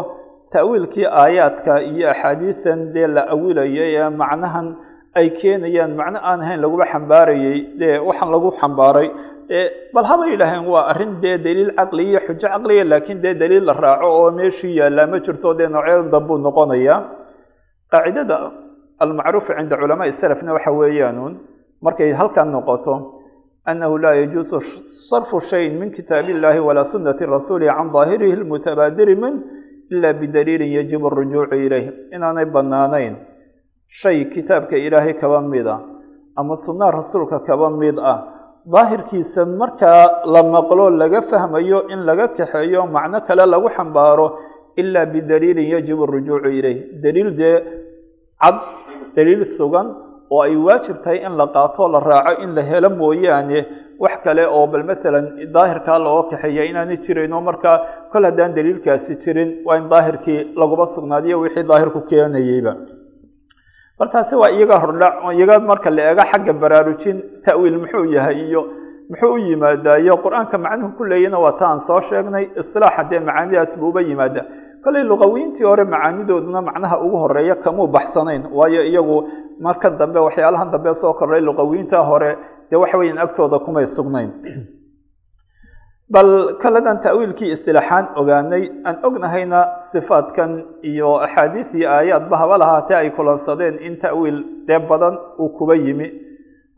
ta'wiilkii 0.52 1.06
aayaadka 1.06 1.80
iyo 1.82 2.10
axaadiisan 2.10 2.92
dee 2.92 3.06
la 3.06 3.22
awilayay 3.34 3.96
ee 4.00 4.08
macnahan 4.08 4.76
ay 5.14 5.30
keenayaan 5.40 5.92
macno 5.96 6.18
aan 6.22 6.40
ahayn 6.40 6.60
laguba 6.60 6.84
xambaarayey 6.92 7.58
dee 7.80 7.98
waxaan 8.08 8.30
lagu 8.32 8.48
xambaaray 8.60 9.08
bal 9.94 10.04
habay 10.10 10.28
yidhaaheen 10.36 10.64
waa 10.72 10.84
arrin 10.92 11.12
dee 11.22 11.36
daliil 11.46 11.70
caqliya 11.78 12.20
xujo 12.26 12.46
caqliya 12.52 12.84
laakiin 12.84 13.20
dee 13.24 13.34
daliil 13.34 13.64
la 13.68 13.72
raaco 13.72 14.06
oo 14.20 14.30
meeshii 14.38 14.74
yaallaa 14.80 15.06
ma 15.12 15.18
jirto 15.26 15.54
dee 15.58 15.68
noocyada 15.74 16.08
dambuu 16.12 16.38
noqonaya. 16.46 16.96
Qaacidada 17.92 18.38
almacruufa 19.00 19.52
cinda 19.56 19.76
culamaai 19.80 20.12
salafna 20.20 20.52
waxa 20.56 20.70
weeyaanuun 20.80 21.34
markay 21.82 22.12
halkan 22.12 22.48
noqoto 22.52 22.94
annahu 23.64 23.96
laa 23.98 24.14
yajuusu 24.20 24.60
sarfu 25.10 25.40
shayin 25.50 25.78
min 25.80 25.90
kitaabi 25.96 26.32
illaahi 26.36 26.60
walaa 26.60 26.84
sunnati 26.92 27.24
rasuuli 27.26 27.66
can 27.66 27.88
daahirihi 27.94 28.36
lmutabaadiri 28.42 29.14
min 29.16 29.34
ila 29.94 30.12
bidaliilin 30.20 30.72
yajibu 30.78 31.06
arujuucu 31.08 31.54
ilayh 31.56 31.86
inaanay 32.12 32.44
banaanayn 32.54 33.14
shay 34.00 34.24
kitaabka 34.34 34.76
ilaahay 34.76 35.14
kaba 35.16 35.40
mid 35.40 35.66
ah 35.66 35.80
ama 36.36 36.56
sunnaa 36.66 36.90
rasuulka 36.92 37.40
kaba 37.48 37.70
mid 37.70 37.96
ah 37.98 38.18
daahirkiisa 38.72 39.42
marka 39.60 39.92
la 40.34 40.42
maqlo 40.54 40.84
laga 41.00 41.20
fahmayo 41.30 41.78
in 41.92 42.00
laga 42.08 42.26
kaxeeyo 42.38 42.82
macno 42.96 43.18
kale 43.28 43.44
lagu 43.52 43.68
xambaaro 43.76 44.26
ilaa 44.80 45.06
bidaliilin 45.12 45.68
yajibu 45.74 46.06
rujuucu 46.12 46.48
ilayh. 46.58 46.78
Daliil 47.02 47.30
dee 47.40 47.56
cad 48.42 48.56
daliil 49.16 49.42
sugan 49.56 49.86
oo 50.30 50.40
ay 50.46 50.54
waajib 50.66 50.96
tahay 51.04 51.18
in 51.26 51.34
la 51.40 51.46
qaato 51.56 51.88
la 51.94 51.98
raaco 52.10 52.42
in 52.44 52.50
la 52.56 52.62
helo 52.70 52.90
mooyaane 53.00 53.58
wax 54.02 54.14
kale 54.24 54.44
oo 54.56 54.66
bal 54.72 54.84
maalan 54.90 55.24
daahirkaa 55.54 55.98
looga 56.04 56.24
kaxeeya 56.30 56.62
inaanay 56.70 56.98
jirayno 57.04 57.38
marka 57.48 57.70
kol 58.12 58.24
haddaan 58.28 58.52
daliilkaasi 58.56 59.12
jirin 59.22 59.50
waa 59.66 59.76
in 59.80 59.86
daahirkii 59.92 60.40
laguba 60.60 60.84
sugnaadiyo 60.94 61.36
wixii 61.44 61.64
daahirku 61.70 62.00
keenayeyba 62.10 62.72
bal 63.98 64.08
taasi 64.14 64.34
waa 64.40 64.50
iyaga 64.56 64.76
hordhac 64.82 65.14
iyaga 65.36 65.54
marka 65.70 65.90
la 65.96 66.02
eego 66.10 66.22
xagga 66.32 66.52
baraarujin 66.62 67.16
ta'wiil 67.46 67.76
muxuu 67.82 68.04
yahay 68.16 68.38
iyo 68.48 68.62
muxuu 69.10 69.32
u 69.34 69.38
yimaadaa 69.38 69.98
iyo 70.04 70.14
qur'aanka 70.24 70.56
macnuhu 70.64 70.92
ku 70.98 71.04
leeyana 71.10 71.38
waa 71.44 71.52
ta 71.60 71.64
aan 71.70 71.80
soo 71.88 72.00
sheegnay 72.08 72.44
isilaaxa 72.60 73.02
dee 73.10 73.20
macaanidaas 73.28 73.72
buuba 73.80 74.00
yimaada 74.08 74.42
kollay 74.84 75.02
luqawiintii 75.10 75.64
hore 75.70 75.84
macaanidooduna 75.94 76.60
macnaha 76.68 76.96
ugu 77.04 77.16
horreeya 77.22 77.54
kamuu 77.64 77.86
baxsanayn 77.96 78.42
waayo 78.58 78.82
iyagu 78.90 79.16
marka 79.66 79.90
dambe 80.00 80.18
waxyaalahan 80.26 80.70
dambe 80.74 80.94
soo 81.00 81.12
kordhay 81.18 81.40
luqawiinta 81.48 81.98
hore 82.10 82.30
dee 82.70 82.76
waxa 82.82 82.96
weyan 83.00 83.18
agtooda 83.24 83.58
kumay 83.66 83.86
sugnayn 83.96 84.30
bal 86.14 86.28
kaladan 86.62 86.98
ta'wiilkii 87.06 87.50
istilaaxaan 87.56 88.04
ogaanay 88.20 88.64
aan 88.88 88.96
ognahayna 89.08 89.60
sifaadkan 89.92 90.50
iyo 90.90 91.10
axaadiis 91.26 91.70
aayaadba 91.96 92.36
haba 92.42 92.56
lahaatee 92.62 92.96
ay 93.02 93.10
kulansadeen 93.16 93.76
in 93.86 93.94
ta'wiil 94.04 94.38
dee 94.68 94.78
badan 94.90 95.14
uu 95.42 95.48
kuba 95.58 95.74
yimi. 95.84 96.08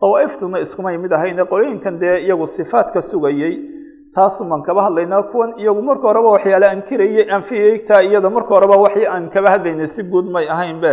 Dawaa'iftuna 0.02 0.58
iskumay 0.64 0.96
mid 1.04 1.12
ahayne 1.18 1.42
qolooyinkan 1.52 1.94
dee 2.02 2.16
iyagu 2.26 2.46
sifaadka 2.56 3.00
sugayey 3.10 3.54
taasumaan 4.16 4.62
kaba 4.68 4.80
hadlaynaa 4.86 5.22
kuwan 5.32 5.50
iyagu 5.62 5.82
marka 5.88 6.04
horeba 6.10 6.30
waxyaale 6.36 6.66
ankirayay 6.74 7.24
anfiyeytaa 7.36 8.00
iyada 8.08 8.30
marka 8.36 8.52
horeba 8.56 8.76
waxi 8.84 9.02
aan 9.12 9.24
kaba 9.34 9.48
hadlaynay 9.54 9.88
si 9.94 10.02
guud 10.12 10.26
may 10.34 10.46
ahaynbe 10.54 10.92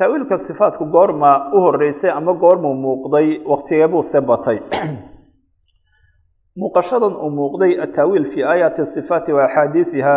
ta'wiilka 0.00 0.36
sifaatku 0.48 0.84
goorma 0.94 1.30
u 1.56 1.58
horeysay 1.66 2.10
ama 2.18 2.32
goormuu 2.42 2.74
muuqday 2.84 3.28
waktigeebuu 3.52 4.02
se 4.12 4.18
batay 4.30 4.58
muuqashadan 6.60 7.14
uu 7.24 7.30
muuqday 7.38 7.72
ataawiil 7.84 8.26
fii 8.32 8.42
aayaati 8.52 8.86
sifaati 8.94 9.32
wa 9.36 9.42
axaadiisiha 9.46 10.16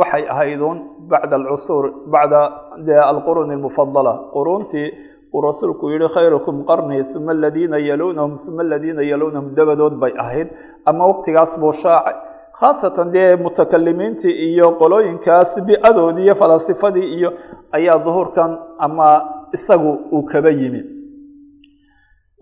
waxay 0.00 0.24
ahayduun 0.34 0.78
bacda 1.10 1.36
alcusuur 1.40 1.84
bacda 2.14 2.42
de 2.86 2.94
alquruuni 3.10 3.52
almufadala 3.58 4.12
quruuntii 4.34 4.88
uu 5.34 5.40
rasuulku 5.48 5.84
yihi 5.92 6.08
khayrukum 6.14 6.56
qarnii 6.70 7.02
uma 7.18 7.32
aladiina 7.36 7.78
yaluunahum 7.88 8.32
uma 8.48 8.62
aladiina 8.66 9.02
yaluunahum 9.10 9.48
dabadood 9.56 9.94
bay 10.02 10.12
ahayd. 10.24 10.48
Ama 10.90 11.02
waqtigaas 11.10 11.52
buu 11.60 11.72
shaacay 11.82 12.14
khaasatan 12.60 13.08
dee 13.14 13.36
mutakalimiintii 13.44 14.34
iyo 14.48 14.66
qolooyinkaas 14.80 15.50
bi-adoodii 15.66 16.24
iyo 16.26 16.34
falasifadii 16.42 17.06
iyo 17.16 17.30
ayaa 17.76 17.98
duhuurkan 18.04 18.50
ama 18.86 19.08
isagu 19.56 19.90
uu 20.14 20.22
kaba 20.32 20.50
yimi 20.60 20.80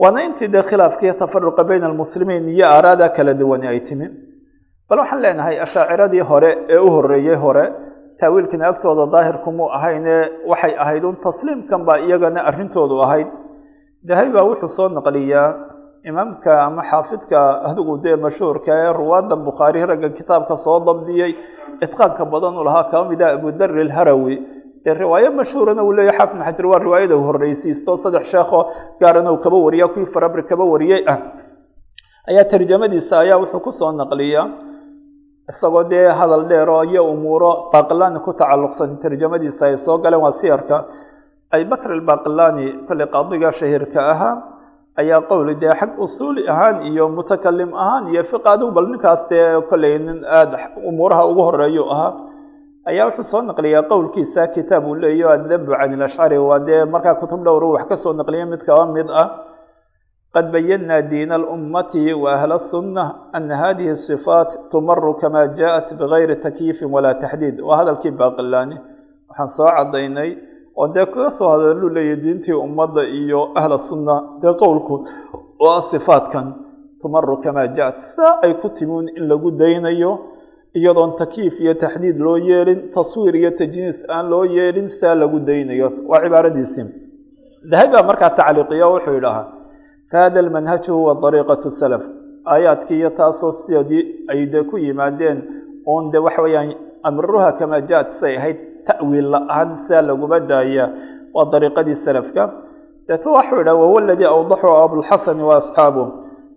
waana 0.03 0.21
intii 0.27 0.49
dee 0.55 0.63
khilaafkiiyo 0.71 1.15
tafaruqa 1.23 1.63
bayna 1.69 1.87
almuslimiin 1.91 2.49
iyo 2.55 2.67
aaraada 2.75 3.09
kala 3.17 3.35
duwani 3.41 3.67
ay 3.73 3.81
timi. 3.89 4.07
Bal 4.89 4.99
waxaan 5.03 5.23
leenahay 5.25 5.57
ashaaciradii 5.67 6.25
hore 6.31 6.51
ee 6.75 6.79
u 6.79 6.89
horeeyey 6.95 7.37
hore 7.45 7.65
taawiilkana 8.21 8.65
agtooda 8.73 9.05
daahirkumuu 9.15 9.69
ahayne 9.77 10.17
waxay 10.51 10.75
ahayd 10.83 11.05
un 11.05 11.17
tasliimkan 11.27 11.85
baa 11.89 11.99
iyagana 12.07 12.41
arrintoodu 12.51 12.97
ahayd. 13.07 13.29
Dahabi 14.09 14.31
baa 14.37 14.45
wuxuu 14.51 14.69
soo 14.77 14.89
naqliyaa 14.89 15.49
imaamka 16.11 16.53
ama 16.67 16.83
xaafidka 16.91 17.39
adigu 17.69 17.99
dee 18.05 18.17
mashhuurka 18.17 18.73
ee 18.85 18.93
ruwaadan 19.01 19.45
bukhaari 19.49 19.87
ragga 19.91 20.09
kitaabka 20.19 20.57
soo 20.65 20.79
dabdiyey 20.89 21.33
itqaanka 21.85 22.25
badan 22.33 22.57
u 22.61 22.65
lahaa 22.65 22.85
kaba 22.93 23.15
ah 23.27 23.33
abudari 23.37 23.81
alharawi 23.87 24.35
dee 24.85 24.95
riwaayo 25.03 25.31
mashhuurana 25.39 25.83
uu 25.89 25.93
leeyahy 25.99 26.19
xaafid 26.19 26.41
xajar 26.47 26.67
waa 26.73 26.79
riwaayada 26.87 27.15
u 27.17 27.23
horreysiisto 27.29 27.91
saddex 28.03 28.25
sheekho 28.33 28.61
gaarana 29.01 29.31
uu 29.35 29.41
kaba 29.45 29.57
wariya 29.67 29.87
kuwii 29.93 30.09
farabri 30.15 30.43
kaba 30.51 30.65
wariyey 30.73 31.03
ah 31.13 31.19
ayaa 32.31 32.45
tarjamadiisa 32.53 33.15
ayaa 33.25 33.39
wuxuu 33.43 33.61
ku 33.67 33.73
soo 33.79 33.93
naqliyaa 34.01 34.47
isagoo 35.53 35.85
dee 35.93 36.07
hadal 36.21 36.45
dheero 36.51 36.77
iyo 36.91 37.03
umuuro 37.13 37.51
baqilani 37.73 38.19
ku 38.27 38.31
tacalluqsan 38.41 38.91
tarjamadiisa 39.03 39.63
ay 39.69 39.77
soo 39.85 39.97
galeen. 40.05 40.23
Waa 40.25 40.35
siyarka 40.41 40.77
abibakr 41.55 41.91
albaqilani 41.99 42.67
kolley 42.89 43.07
qaadiga 43.15 43.49
shahiirka 43.59 44.01
ahaa 44.13 44.35
ayaa 45.01 45.21
qowli 45.31 45.55
dee 45.63 45.75
xag 45.81 45.91
usuuli 46.05 46.43
ahaan 46.53 46.77
iyo 46.91 47.05
mutakalim 47.17 47.71
ahaan 47.83 48.05
iyo 48.13 48.23
fiq 48.31 48.45
adigu 48.53 48.71
bal 48.77 48.87
ninkaas 48.93 49.23
dee 49.31 49.47
kolley 49.71 49.95
nin 50.07 50.19
aada 50.39 50.59
umuuraha 50.89 51.23
ugu 51.31 51.43
horeeyu 51.49 51.85
ahaa 51.95 52.13
ayaa 52.89 53.07
wuxuu 53.09 53.31
soo 53.33 53.43
naqliyaa 53.49 53.83
qowlkiisa 53.93 54.43
kitaab 54.55 54.85
uu 54.91 54.95
leeyo 55.03 55.27
addabu 55.37 55.73
can 55.79 55.93
ilashcari 55.97 56.39
waa 56.49 56.59
dee 56.69 56.85
markaa 56.95 57.15
kutub 57.21 57.41
dhowru 57.47 57.69
wax 57.75 57.85
ka 57.91 57.97
soo 58.03 58.13
naqliya 58.21 58.47
mid 58.53 58.61
kaba 58.69 58.87
mid 58.97 59.09
ah 59.23 59.27
qad 60.35 60.47
bayana 60.55 60.97
diina 61.11 61.35
alummati 61.41 62.13
wa 62.23 62.29
ahla 62.37 62.59
sunna 62.71 63.05
ana 63.37 63.55
hadihi 63.63 63.97
sifaat 64.09 64.51
tumaru 64.71 65.15
kama 65.21 65.41
jaءat 65.59 65.87
bigayri 66.01 66.37
takyiifin 66.45 66.89
walaa 66.95 67.15
taxdiid. 67.23 67.57
Waa 67.67 67.77
hadalkii 67.81 68.11
baqilani 68.21 68.77
waxaan 69.29 69.49
soo 69.57 69.69
cadaynay 69.77 70.31
oo 70.81 70.87
dee 70.95 71.07
kaga 71.13 71.31
soo 71.39 71.49
hadaluu 71.53 71.91
leeyahy 71.97 72.17
diintii 72.25 72.55
ummadda 72.67 73.03
iyo 73.21 73.41
ahla 73.61 73.79
sunna 73.91 74.15
dee 74.43 74.55
qowlku 74.63 74.95
ah 75.71 75.83
sifaatkan 75.91 76.47
tumaru 77.03 77.37
kama 77.45 77.63
jaءat 77.77 77.97
saa 78.17 78.33
ay 78.45 78.53
ku 78.63 78.69
timuun 78.79 79.07
in 79.19 79.25
lagu 79.31 79.51
daynayo 79.63 80.13
iyadoon 80.79 81.13
takyiif 81.21 81.55
iyo 81.65 81.75
taxdiid 81.83 82.17
loo 82.27 82.37
yeelin 82.49 82.81
taswiir 82.95 83.35
iyo 83.41 83.51
tajniis 83.61 83.99
aan 84.15 84.27
loo 84.33 84.45
yeelin 84.57 84.89
saa 85.01 85.15
lagu 85.15 85.39
daynayo. 85.49 85.89
Waa 86.11 86.21
cibaaradiisii. 86.25 86.87
Dahabi 87.71 87.93
baa 87.95 88.03
markaa 88.11 88.31
tacliiqiya 88.39 88.87
wuxuu 88.93 89.15
yidhaahaa 89.19 89.47
fahada 90.11 90.39
almanhaju 90.45 90.93
huwa 90.99 91.15
dariiqatu 91.23 91.71
salaf. 91.81 92.03
Aayaadkii 92.53 92.99
iyo 93.01 93.11
taasoo 93.11 93.53
sidii 93.67 94.03
ay 94.33 94.47
dee 94.53 94.63
ku 94.71 94.77
yimaadeen 94.79 95.39
oon 95.87 96.11
de 96.13 96.19
waxa 96.19 96.43
weeyaan 96.43 96.71
amruha 97.09 97.53
kama 97.59 97.81
jaat 97.91 98.09
say 98.21 98.37
ahayd 98.37 98.59
ta'wiil 98.87 99.29
la'aan 99.35 99.69
saa 99.89 100.03
laguma 100.09 100.39
daaya 100.51 100.85
waa 101.35 101.45
dariiqadii 101.53 101.97
salafka. 102.05 102.43
Deeto 103.09 103.29
waxuu 103.33 103.59
yidhaha 103.61 103.77
wahuwa 103.83 104.01
aladii 104.03 104.29
awdaxu 104.37 104.67
abulxasani 104.85 105.43
wa 105.49 105.55
asxaabuh 105.61 106.07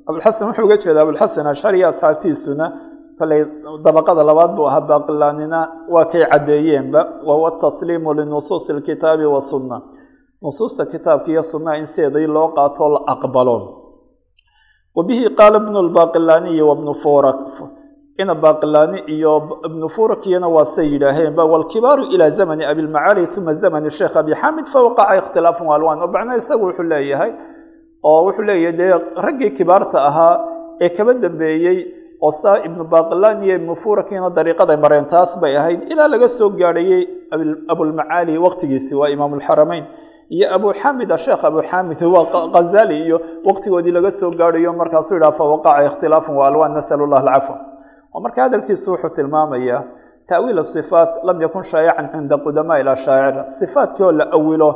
abulxasan 0.08 0.48
wuxuu 0.48 0.66
uga 0.68 0.78
jeeda 0.84 1.02
abulxasan 1.02 1.46
ashcari 1.52 1.78
iyo 1.80 1.88
asxaabtiisuna 1.94 2.66
kolley 3.20 3.42
dabaqada 3.86 4.24
labaad 4.30 4.52
buu 4.58 4.66
ahaa 4.70 4.82
baqilaanina 4.92 5.60
waa 5.94 6.06
kay 6.12 6.24
caddeeyeenba 6.32 7.02
wahuwa 7.28 7.52
tasliimu 7.64 8.10
linusuusi 8.18 8.70
alkitaabi 8.76 9.26
wasunna 9.36 9.78
nusuusta 10.44 10.86
kitaabka 10.92 11.30
iyo 11.32 11.44
sunnaha 11.52 11.78
in 11.82 11.88
sideedii 11.96 12.28
loo 12.36 12.48
qaato 12.58 12.90
la 12.94 13.00
aqbalo 13.14 13.58
wa 14.96 15.02
bihi 15.08 15.30
qaala 15.40 15.58
ibnu 15.64 15.80
lbaqilaniyi 15.90 16.62
wabnu 16.70 16.94
furak 17.04 17.40
ina 18.22 18.36
baqilani 18.36 19.00
iyo 19.16 19.34
ibnu 19.68 19.90
furakiyana 19.96 20.48
waa 20.56 20.68
say 20.76 20.86
yidhaaheenba 20.94 21.44
walkibaaru 21.54 22.04
ilaa 22.14 22.30
zamani 22.38 22.64
abilmacaali 22.72 23.24
uma 23.38 23.54
zamani 23.62 23.90
sheekh 23.98 24.16
abi 24.22 24.34
xamid 24.42 24.66
fawaqaca 24.74 25.14
ikhtilaafun 25.22 25.68
alwan 25.76 25.98
oo 26.04 26.08
macnaa 26.16 26.38
isagu 26.42 26.64
wuxuu 26.68 26.84
leeyahay 26.92 27.32
oo 28.10 28.20
wuxuu 28.26 28.46
leeyahay 28.50 28.78
dee 28.80 28.92
raggii 29.26 29.52
kibaarta 29.58 29.98
ahaa 30.10 30.36
ee 30.84 30.90
kaba 30.98 31.14
dambeeyey 31.24 31.78
oo 32.28 32.56
ibnu 32.68 32.84
baqilan 32.94 33.38
iyo 33.46 33.56
ibnu 33.60 33.74
furakiina 33.84 34.30
dariiqaday 34.38 34.78
mareen 34.84 35.06
taas 35.14 35.32
bay 35.42 35.54
ahayd. 35.60 35.80
Ilaa 35.92 36.08
laga 36.14 36.28
soo 36.38 36.50
gaadhayey 36.62 37.02
abulmacaali 37.72 38.34
waqtigiisi 38.46 38.94
waa 39.00 39.10
imaam 39.16 39.34
lxarameyn 39.40 39.86
iyo 40.36 40.48
abu 40.56 40.68
xamid 40.82 41.10
asheekh 41.18 41.44
abu 41.50 41.60
xamid 41.70 42.00
waa 42.14 42.26
khazali 42.56 42.96
iyo 43.06 43.18
waqtigoodii 43.48 43.92
laga 43.98 44.12
soo 44.20 44.32
gaadhayo 44.40 44.72
markaasuu 44.82 45.16
yidhaha 45.18 45.38
fawaqaca 45.40 45.82
ikhtilaafun 45.90 46.36
wa 46.40 46.46
alwan 46.50 46.72
nasalu 46.78 47.06
llah 47.12 47.22
alcafwa. 47.24 47.56
Oo 48.16 48.20
marka 48.26 48.40
hadalkiisu 48.46 48.88
wuxuu 48.92 49.10
tilmaamayaa 49.18 49.82
ta'wiil 50.30 50.60
sifaat 50.76 51.12
lam 51.28 51.38
yakun 51.46 51.64
shaayican 51.72 52.06
cinda 52.14 52.36
qudamaa 52.46 52.78
ilashaacira 52.82 53.42
sifaatkii 53.60 54.04
oo 54.08 54.12
la 54.20 54.26
awilo 54.38 54.70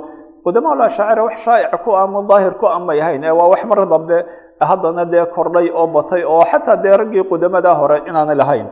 qudamaa 0.45 0.73
ilashaacira 0.75 1.21
wax 1.27 1.37
shaa'ic 1.45 1.71
ku 1.83 1.91
ama 1.95 2.19
daahir 2.29 2.53
ku 2.59 2.65
amay 2.77 2.99
ahayn 3.01 3.23
ee 3.23 3.31
waa 3.39 3.47
wax 3.53 3.61
mar 3.69 3.79
dambe 3.93 4.17
haddana 4.59 5.05
dee 5.05 5.25
kordhay 5.35 5.67
oo 5.79 5.87
batay 5.87 6.23
oo 6.23 6.43
xataa 6.51 6.77
dee 6.83 6.97
raggii 6.97 7.23
qudamada 7.29 7.71
hore 7.79 7.97
inaanay 8.09 8.35
lahayn. 8.35 8.67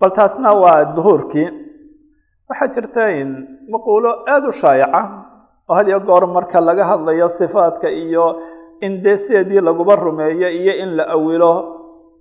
Bal 0.00 0.10
taasna 0.16 0.50
waa 0.62 0.84
duhuurkii. 0.96 1.48
Waxaa 2.48 2.68
jirta 2.74 3.04
maquulo 3.72 4.10
aada 4.28 4.48
u 4.48 4.52
shaayaca 4.60 5.00
oo 5.68 5.74
had 5.74 5.88
iyo 5.88 6.00
goor 6.00 6.26
marka 6.26 6.60
laga 6.60 6.84
hadlayo 6.84 7.28
sifaadka 7.38 7.88
iyo 7.90 8.24
in 8.80 9.02
dee 9.02 9.16
sideedii 9.26 9.60
laguba 9.60 9.96
rumeeyo 9.96 10.48
iyo 10.50 10.72
in 10.82 10.90
la 10.96 11.04
awilo 11.08 11.52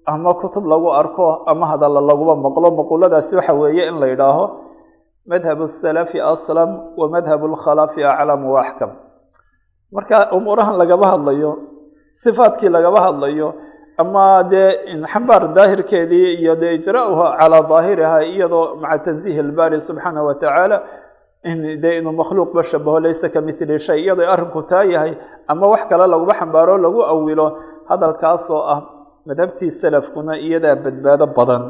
ama 0.06 0.34
kutub 0.40 0.66
lagu 0.66 0.92
arko 0.94 1.44
ama 1.48 1.68
hadalla 1.68 2.00
laguba 2.02 2.36
maqlo 2.36 2.72
maquuladaasi 2.72 3.36
waxa 3.36 3.54
weeye 3.54 3.88
in 3.90 4.00
la 4.00 4.08
yidhaaho 4.08 4.46
madhabu 5.28 5.68
salafi 5.82 6.20
aslam 6.22 6.70
wa 7.00 7.06
madhabu 7.10 7.48
lkhalafi 7.52 8.04
aclamu 8.04 8.54
waaxkam 8.56 8.92
marka 9.92 10.32
umuurahan 10.32 10.76
lagaba 10.82 11.06
hadlayo 11.16 11.52
sifaadkii 12.24 12.70
lagaba 12.76 13.00
hadlayo 13.08 13.50
ama 14.02 14.26
dee 14.52 14.70
xambaar 15.14 15.44
daahirkeedii 15.58 16.28
iyo 16.42 16.54
dee 16.62 16.72
ijra'uha 16.78 17.28
calaa 17.40 17.64
daahiriha 17.72 18.18
iyadoo 18.34 18.66
maca 18.82 19.00
tanziih 19.06 19.38
ilbaari 19.44 19.78
subxaana 19.88 20.22
wa 20.28 20.34
tacaala 20.42 20.78
dee 21.84 21.94
inuu 22.00 22.14
makhluuqba 22.22 22.62
shabaho 22.72 23.00
laysa 23.06 23.28
ka 23.34 23.40
mithli 23.48 23.76
shay 23.86 24.00
iyadoo 24.04 24.28
arrinku 24.34 24.62
taa 24.72 24.84
yahay 24.94 25.14
ama 25.52 25.66
wax 25.74 25.82
kale 25.90 26.06
laguba 26.14 26.34
xambaaro 26.40 26.76
lagu 26.86 27.02
awilo 27.14 27.48
hadalkaasoo 27.90 28.62
ah 28.74 28.80
madhabtii 29.28 29.72
salafkuna 29.82 30.34
iyadaa 30.46 30.76
badbaado 30.86 31.26
badan. 31.38 31.64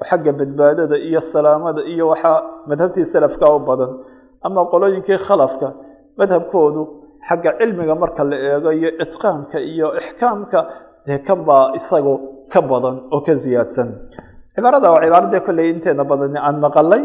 Oo 0.00 0.04
xagga 0.10 0.32
badbaadada 0.40 0.96
iyo 1.08 1.20
salaamada 1.32 1.82
iyo 1.92 2.04
waxaa 2.12 2.38
madhabtii 2.70 3.06
salafka 3.12 3.46
u 3.56 3.58
badan. 3.68 3.90
Ama 4.46 4.60
qolooyinkii 4.72 5.18
khalafka 5.26 5.68
madhabkoodu 6.20 6.82
xagga 7.28 7.50
cilmiga 7.58 7.94
marka 8.02 8.22
la 8.30 8.36
eego 8.50 8.70
iyo 8.78 8.90
itqaanka 9.04 9.58
iyo 9.72 9.88
ixkaamka 10.00 10.60
dee 11.06 11.18
kan 11.26 11.40
baa 11.48 11.64
isagu 11.78 12.14
ka 12.52 12.60
badan 12.70 12.96
oo 13.14 13.20
ka 13.26 13.32
ziyaadsan. 13.44 13.88
Cibaarada 14.54 14.88
waa 14.94 15.02
cibaarade 15.04 15.38
kolley 15.46 15.66
inteena 15.74 16.04
badan 16.10 16.34
aan 16.46 16.56
maqalay. 16.64 17.02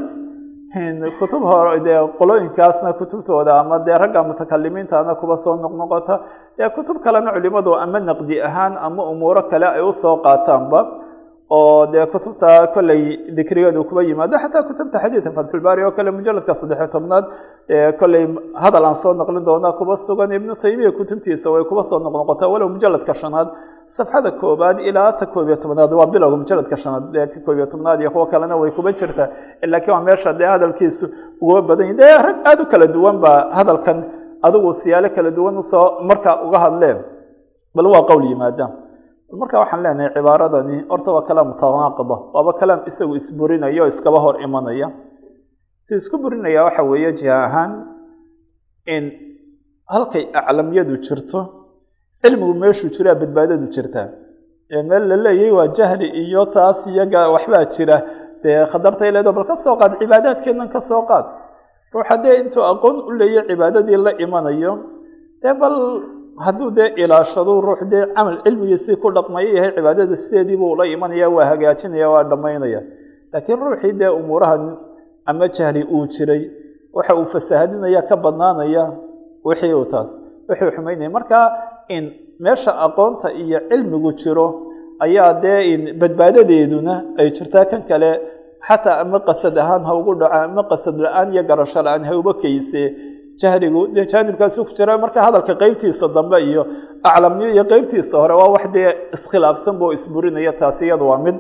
Kutub 1.20 1.44
hore 1.50 1.80
dee 1.88 2.00
qolooyinkaasna 2.20 2.90
kutubtooda 3.00 3.54
ama 3.62 3.78
dee 3.86 3.98
ragga 4.02 4.22
mutakalimiintana 4.30 5.14
kuba 5.22 5.36
soo 5.44 5.56
noqnoqota. 5.64 6.16
Dee 6.58 6.70
kutub 6.76 6.98
kalena 7.06 7.30
culimadu 7.36 7.72
ama 7.84 8.00
naqdi 8.10 8.36
ahaan 8.48 8.74
ama 8.88 9.02
umuuro 9.12 9.42
kale 9.52 9.68
ay 9.78 9.82
u 9.82 9.92
soo 10.02 10.16
qaataanba 10.26 10.80
oo 11.50 11.86
dee 11.94 12.06
kutubta 12.14 12.68
kolley 12.74 13.02
dikrigeedu 13.38 13.84
kuba 13.90 14.02
yimaado 14.04 14.36
xataa 14.44 14.64
kutubta 14.70 14.98
xadiidka 15.04 15.32
fatxulbaari 15.38 15.82
oo 15.88 15.92
kale 15.98 16.12
mujaladka 16.18 16.54
saddexiyo 16.60 16.88
tobnaad 16.96 17.26
kolley 18.00 18.24
hadal 18.64 18.86
aan 18.90 18.96
soo 19.04 19.14
naqlin 19.20 19.44
doona 19.48 19.70
kuba 19.80 19.94
sugan 20.08 20.32
ibnu 20.38 20.54
taymiya 20.64 20.92
kutubtiisa 21.00 21.48
way 21.54 21.64
kuba 21.70 21.84
soo 21.90 22.00
noqnoqota 22.06 22.46
walow 22.54 22.70
mujaladka 22.76 23.14
shanaad 23.22 23.48
safxada 23.98 24.32
koobaad 24.42 24.78
ilaa 24.90 25.12
ta 25.20 25.26
koob 25.34 25.48
iyo 25.50 25.58
tobnaad 25.64 25.92
waa 26.00 26.08
bilowga 26.14 26.38
mujaladka 26.44 26.76
shanaad 26.84 27.04
ee 27.20 27.28
ka 27.34 27.40
koob 27.46 27.58
iyo 27.58 27.66
tobnaad 27.74 28.00
iyo 28.02 28.12
kuwo 28.16 28.26
kalena 28.32 28.56
way 28.62 28.72
kuba 28.78 28.90
jirtaa 29.00 29.28
laakiin 29.72 29.94
waa 29.96 30.04
meesha 30.08 30.34
dee 30.40 30.50
hadalkiisu 30.54 31.06
uga 31.42 31.62
badan 31.70 31.86
yahi 31.88 31.98
dee 32.02 32.16
rag 32.28 32.38
aada 32.50 32.62
u 32.64 32.66
kala 32.72 32.88
duwan 32.96 33.18
baa 33.24 33.40
hadalkan 33.58 33.98
adigu 34.48 34.70
siyaalo 34.82 35.10
kala 35.16 35.30
duwan 35.38 35.56
u 35.58 35.64
soo 35.72 35.86
marka 36.10 36.32
uga 36.48 36.58
hadleen 36.66 36.98
bal 37.76 37.86
waa 37.94 38.04
qowl 38.10 38.24
yimaada 38.32 38.66
marka 39.40 39.56
waxaan 39.64 39.82
leenahay 39.86 40.12
cibaaradani 40.16 40.78
horta 40.92 41.10
waa 41.16 41.26
kalaam 41.30 41.48
mutanaaqida 41.54 42.16
waaba 42.36 42.52
kalaam 42.60 42.82
isagu 42.90 43.14
isburinaya 43.22 43.82
oo 43.84 43.90
iskaba 43.94 44.20
hor 44.26 44.36
imanaya. 44.46 44.88
Si 45.88 45.94
isku 46.02 46.16
burinaya 46.24 46.62
waxa 46.68 46.84
weeye 46.92 47.12
jiha 47.20 47.38
ahaan 47.48 47.72
in 48.96 49.04
halkay 49.94 50.24
aclamyadu 50.40 50.96
jirto 51.06 51.40
cilmigu 52.22 52.54
meeshuu 52.62 52.90
jiraa 52.96 53.16
badbaadadu 53.22 53.66
jirtaa 53.76 54.08
meel 54.90 55.04
la 55.12 55.16
leeyahy 55.26 55.52
waa 55.58 55.68
jahli 55.78 56.08
iyo 56.24 56.42
taas 56.56 56.78
iyaga 56.92 57.22
waxbaa 57.36 57.66
jira. 57.76 57.98
Dee 58.44 58.60
khatartay 58.72 59.10
leedo 59.16 59.32
bal 59.38 59.46
ka 59.50 59.56
soo 59.64 59.76
qaad 59.82 59.92
cibaadaadkeennan 60.02 60.70
ka 60.74 60.80
soo 60.90 61.02
qaad. 61.10 61.26
Ruux 61.94 62.06
haddee 62.10 62.36
intuu 62.42 62.64
aqoon 62.72 62.96
u 63.08 63.12
leeyahy 63.20 63.48
cibaadadii 63.50 63.98
la 64.06 64.12
imanayo 64.26 64.72
dee 65.42 65.54
bal 65.62 65.76
hadduu 66.46 66.72
dee 66.78 66.88
ilaashado 67.04 67.62
ruux 67.62 67.82
dee 67.92 68.06
camal 68.16 68.38
cilmigiisii 68.44 68.96
ku 69.02 69.08
dhaqmayo 69.16 69.50
yahay 69.58 69.72
cibaadada 69.78 70.16
sideediibu 70.24 70.66
ula 70.74 70.86
imanaya 70.96 71.28
waa 71.36 71.46
hagaajinaya 71.52 72.08
waa 72.14 72.24
dhammaynaya. 72.32 72.82
Laakiin 73.34 73.60
ruuxii 73.66 73.94
dee 74.02 74.10
umuurahan 74.20 74.64
ama 75.30 75.48
jahli 75.56 75.82
uu 75.96 76.06
jiray 76.16 76.42
waxa 76.94 77.14
uu 77.20 77.26
fasahadinaya 77.34 78.02
ka 78.10 78.16
badnaanaya 78.24 78.84
wixii 79.48 79.74
uu 79.74 79.86
taas 79.94 80.10
wixii 80.50 80.72
xumaynaya. 80.76 81.10
Marka 81.10 81.40
in 81.96 82.04
meesha 82.40 82.72
aqoonta 82.86 83.28
iyo 83.42 83.60
cilmigu 83.70 84.12
jiro 84.22 84.48
ayaa 85.06 85.34
dee 85.44 85.60
in 85.74 85.82
badbaadadeeduna 86.02 86.94
ay 87.20 87.28
jirtaa 87.38 87.66
kan 87.72 87.84
kale. 87.90 88.12
Xataa 88.68 88.98
ama 89.04 89.20
qasad 89.28 89.58
ahaan 89.64 89.84
ha 89.88 89.92
ugu 90.00 90.14
dhaco 90.22 90.38
ama 90.48 90.64
qasad 90.72 90.96
la'aan 91.04 91.30
iyo 91.34 91.44
garasho 91.50 91.80
la'aan 91.86 92.04
ha 92.08 92.14
uba 92.22 92.34
keyse 92.42 92.82
jahligu 93.42 93.82
dee 93.96 94.06
jaanibkaasu 94.12 94.60
ku 94.68 94.72
jira. 94.78 94.94
Marka 95.04 95.20
hadalka 95.26 95.54
qeybtiisa 95.62 96.06
dambe 96.16 96.38
iyo 96.50 96.62
aclamniyo 97.10 97.50
iyo 97.56 97.64
qeybtiisa 97.72 98.16
hore 98.22 98.34
waa 98.40 98.50
wax 98.56 98.66
dee 98.76 98.90
iskhilaafsan 99.16 99.76
bo 99.82 99.86
isburinaya 99.98 100.54
taasi 100.62 100.84
iyadu 100.88 101.06
waa 101.12 101.18
mid. 101.26 101.38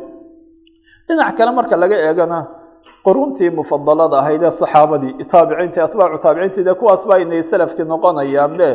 Dhinac 1.07 1.35
kale 1.37 1.51
marka 1.57 1.75
laga 1.81 1.95
eegana 2.07 2.39
quruntii 3.05 3.49
mufadalada 3.57 4.15
ahayd 4.21 4.43
ee 4.47 4.51
saxaabadii 4.61 5.11
taabiciintii 5.31 5.81
atbaacu 5.87 6.17
taabiciintii 6.25 6.63
dee 6.67 6.75
kuwaas 6.81 7.01
baa 7.09 7.19
inay 7.23 7.41
salafkii 7.51 7.85
noqonayaan 7.93 8.53
de 8.59 8.69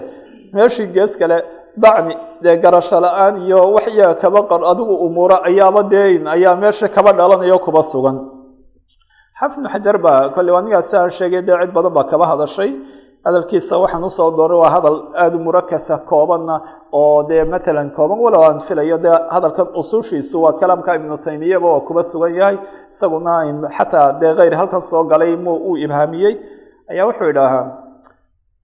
meeshii 0.54 0.86
gees 0.96 1.12
kale 1.20 1.36
dacni 1.82 2.14
dee 2.44 2.54
garasho 2.64 2.98
la'aan 3.04 3.34
iyo 3.46 3.58
wax 3.76 3.86
iyaga 3.96 4.14
kaba 4.22 4.40
qar 4.50 4.60
adigu 4.72 4.94
umuuro 5.06 5.36
ayaaba 5.48 5.80
dee 5.92 6.08
ayaa 6.34 6.54
meesha 6.62 6.86
kaba 6.96 7.10
dhalanayo 7.18 7.58
kuba 7.66 7.82
sugan. 7.92 8.16
Xafnu 9.40 9.66
xajar 9.74 9.96
baa 10.04 10.20
kolley 10.34 10.54
anigaasi 10.60 10.94
aan 11.00 11.10
sheegay 11.18 11.42
dee 11.48 11.56
cid 11.62 11.70
badan 11.76 11.92
baa 11.96 12.04
kaba 12.12 12.24
hadashay 12.32 12.70
hadalkiisa 13.28 13.74
waxaan 13.82 14.04
u 14.04 14.10
soo 14.18 14.30
dooray 14.38 14.58
waa 14.62 14.70
hadal 14.76 14.96
aada 15.22 15.36
u 15.36 15.40
murakasa 15.46 15.94
koobanna 16.10 16.56
oo 17.00 17.22
dee 17.30 17.44
matalan 17.52 17.88
kooban 17.96 18.18
walow 18.24 18.42
aan 18.48 18.58
filayo. 18.68 18.96
Dee 19.04 19.16
hadalkan 19.34 19.66
usushiisu 19.80 20.36
waa 20.44 20.52
kalaamka 20.60 20.90
ibnu 20.98 21.16
taymiyaba 21.26 21.66
waa 21.74 21.80
kuba 21.88 22.02
sugan 22.12 22.32
yahay. 22.40 22.56
Isaguna 22.94 23.34
xataa 23.76 24.08
dee 24.20 24.32
keyr 24.38 24.54
halkan 24.60 24.82
soo 24.90 25.02
galay 25.10 25.32
mu 25.44 25.52
uu 25.68 25.76
ibhaamiyey. 25.84 26.34
Ayaa 26.90 27.06
wuxuu 27.08 27.28
idhaahaa 27.32 27.64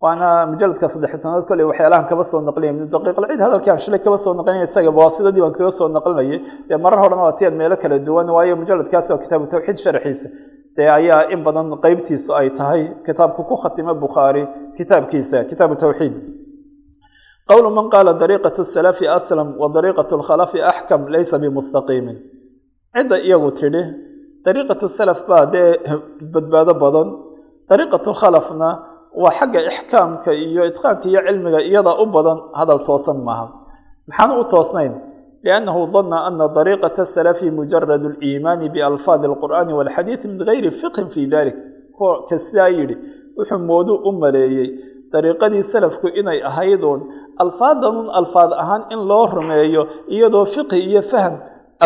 waana 0.04 0.28
mujaladka 0.52 0.86
saddex 0.92 1.12
tobnaad 1.22 1.44
kolley 1.48 1.64
waxyaalahan 1.70 2.06
kaba 2.10 2.24
soo 2.30 2.40
naqlinay 2.48 2.70
ibnu 2.74 2.84
daqiiq 2.94 3.16
alciid 3.20 3.40
hadalkii 3.46 3.70
aan 3.72 3.80
shalay 3.84 4.00
kaba 4.06 4.18
soo 4.24 4.32
naqlinay 4.38 4.64
isagaba 4.68 4.98
waa 5.02 5.12
sidadii 5.16 5.40
baan 5.44 5.54
kaga 5.58 5.72
soo 5.78 5.88
naqlinayay. 5.96 6.38
Dee 6.68 6.76
marar 6.84 6.98
horena 7.02 7.22
waa 7.26 7.36
tiyan 7.38 7.54
meelo 7.60 7.76
kala 7.82 7.96
duwan 8.06 8.28
waayo 8.36 8.54
mujaladkaasi 8.60 9.08
oo 9.12 9.18
kitaabu 9.24 9.46
tawxiid 9.52 9.78
sharxiisa 9.84 10.28
dee 10.76 10.88
ayaa 10.98 11.22
in 11.34 11.40
badan 11.46 11.66
qeybtiisu 11.84 12.30
ay 12.40 12.48
tahay 12.58 12.82
kitaabku 13.06 13.42
ku 13.48 13.54
khatimo 13.62 13.92
bukhaari 14.04 14.42
kitaabkiisa 14.76 15.38
kitaabu 15.50 15.74
tawxiid. 15.82 16.14
Qowlu 17.50 17.68
man 17.76 17.86
qaala 17.94 18.12
dariiqat 18.22 18.56
salafi 18.74 19.04
aslam 19.18 19.48
wa 19.60 19.66
dariiqat 19.76 20.10
lkhalafi 20.20 20.58
axkam 20.72 21.00
laysa 21.14 21.36
bimustaqiimin. 21.42 22.16
Cidda 22.94 23.16
iyagu 23.26 23.50
tidhi 23.60 23.82
dariiqatu 24.46 24.86
salaf 24.98 25.20
baa 25.28 25.44
dee 25.54 25.68
badbaado 26.34 26.74
badan. 26.84 27.08
Dariiqatu 27.70 28.10
khalafna 28.20 28.68
waa 29.22 29.32
xagga 29.38 29.60
ixkaamka 29.70 30.30
iyo 30.46 30.62
itqaanka 30.70 31.06
iyo 31.10 31.20
cilmiga 31.26 31.60
iyada 31.68 31.92
u 32.02 32.04
badan 32.16 32.38
hadal 32.58 32.80
toosan 32.88 33.18
maaha. 33.26 33.46
Maxaan 34.08 34.30
u 34.40 34.44
toosnayn 34.52 34.92
dariiqata 35.44 37.02
salafi 37.14 37.50
mujarad 37.58 38.02
liimaani 38.20 38.66
bialfaadi 38.74 39.26
alqur'aani 39.30 39.72
walxadiidi 39.78 40.26
min 40.28 40.38
gayri 40.48 40.70
fiqhin 40.80 41.06
fi 41.14 41.22
dalik 41.34 41.56
ka 42.28 42.36
sidaa 42.46 42.68
yidhi 42.78 42.96
wuxuu 43.38 43.58
moodu 43.70 43.94
u 44.08 44.10
maleeyey 44.22 44.68
dariiqadii 45.12 45.64
salafku 45.72 46.06
inay 46.20 46.38
ahayduun 46.50 47.00
alfaadanun 47.44 48.08
alfaad 48.20 48.50
ahaan 48.62 48.82
in 48.94 49.00
loo 49.10 49.26
rumeeyo 49.36 49.82
iyadoo 50.14 50.46
fiqhi 50.54 50.78
iyo 50.90 51.02
fahm 51.12 51.34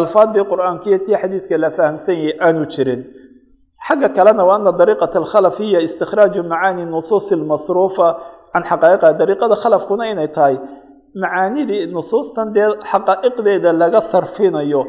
alfaaddii 0.00 0.44
qur'aanka 0.52 0.84
iyo 0.90 0.98
tii 1.06 1.16
xadiidka 1.22 1.54
la 1.64 1.70
fahamsan 1.76 2.16
yahay 2.24 2.34
aanu 2.46 2.62
jirin 2.74 3.00
xagga 3.86 4.08
kalena 4.16 4.42
waa 4.48 4.58
ana 4.60 4.72
dariiqata 4.80 5.16
alkhalaf 5.22 5.56
hiya 5.62 5.80
istikhraaju 5.86 6.40
macaani 6.52 6.82
nusuusi 6.94 7.34
lmasruufa 7.42 8.06
can 8.52 8.62
xaqaa'iqa 8.70 9.06
dariiqada 9.20 9.54
khalafkuna 9.62 10.04
inay 10.12 10.28
tahay 10.36 10.56
macaanidii 11.22 11.82
nusuustan 11.96 12.48
dee 12.56 12.68
xaqaa'iqdeeda 12.90 13.70
laga 13.82 14.00
sarfinayo 14.12 14.80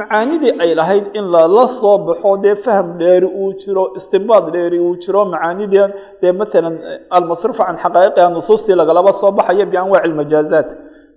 macaanidii 0.00 0.52
ay 0.64 0.70
lahayd 0.80 1.04
in 1.18 1.24
lala 1.34 1.64
soo 1.80 1.96
baxo 2.06 2.32
dee 2.44 2.54
faham 2.64 2.88
dheeri 3.00 3.26
uu 3.42 3.50
jiro 3.62 3.84
istinbaad 3.98 4.44
dheeri 4.54 4.78
uu 4.86 4.94
jiro 5.02 5.20
macaanidii 5.34 5.86
dee 6.22 6.32
matalan 6.40 6.74
almasruufa 7.16 7.64
can 7.68 7.76
xaqaa'iqiha 7.84 8.26
nusuustii 8.36 8.76
lagalaba 8.80 9.12
soo 9.20 9.30
baxayo 9.38 9.64
bianwaaci 9.72 10.08
lmajaazaat 10.12 10.68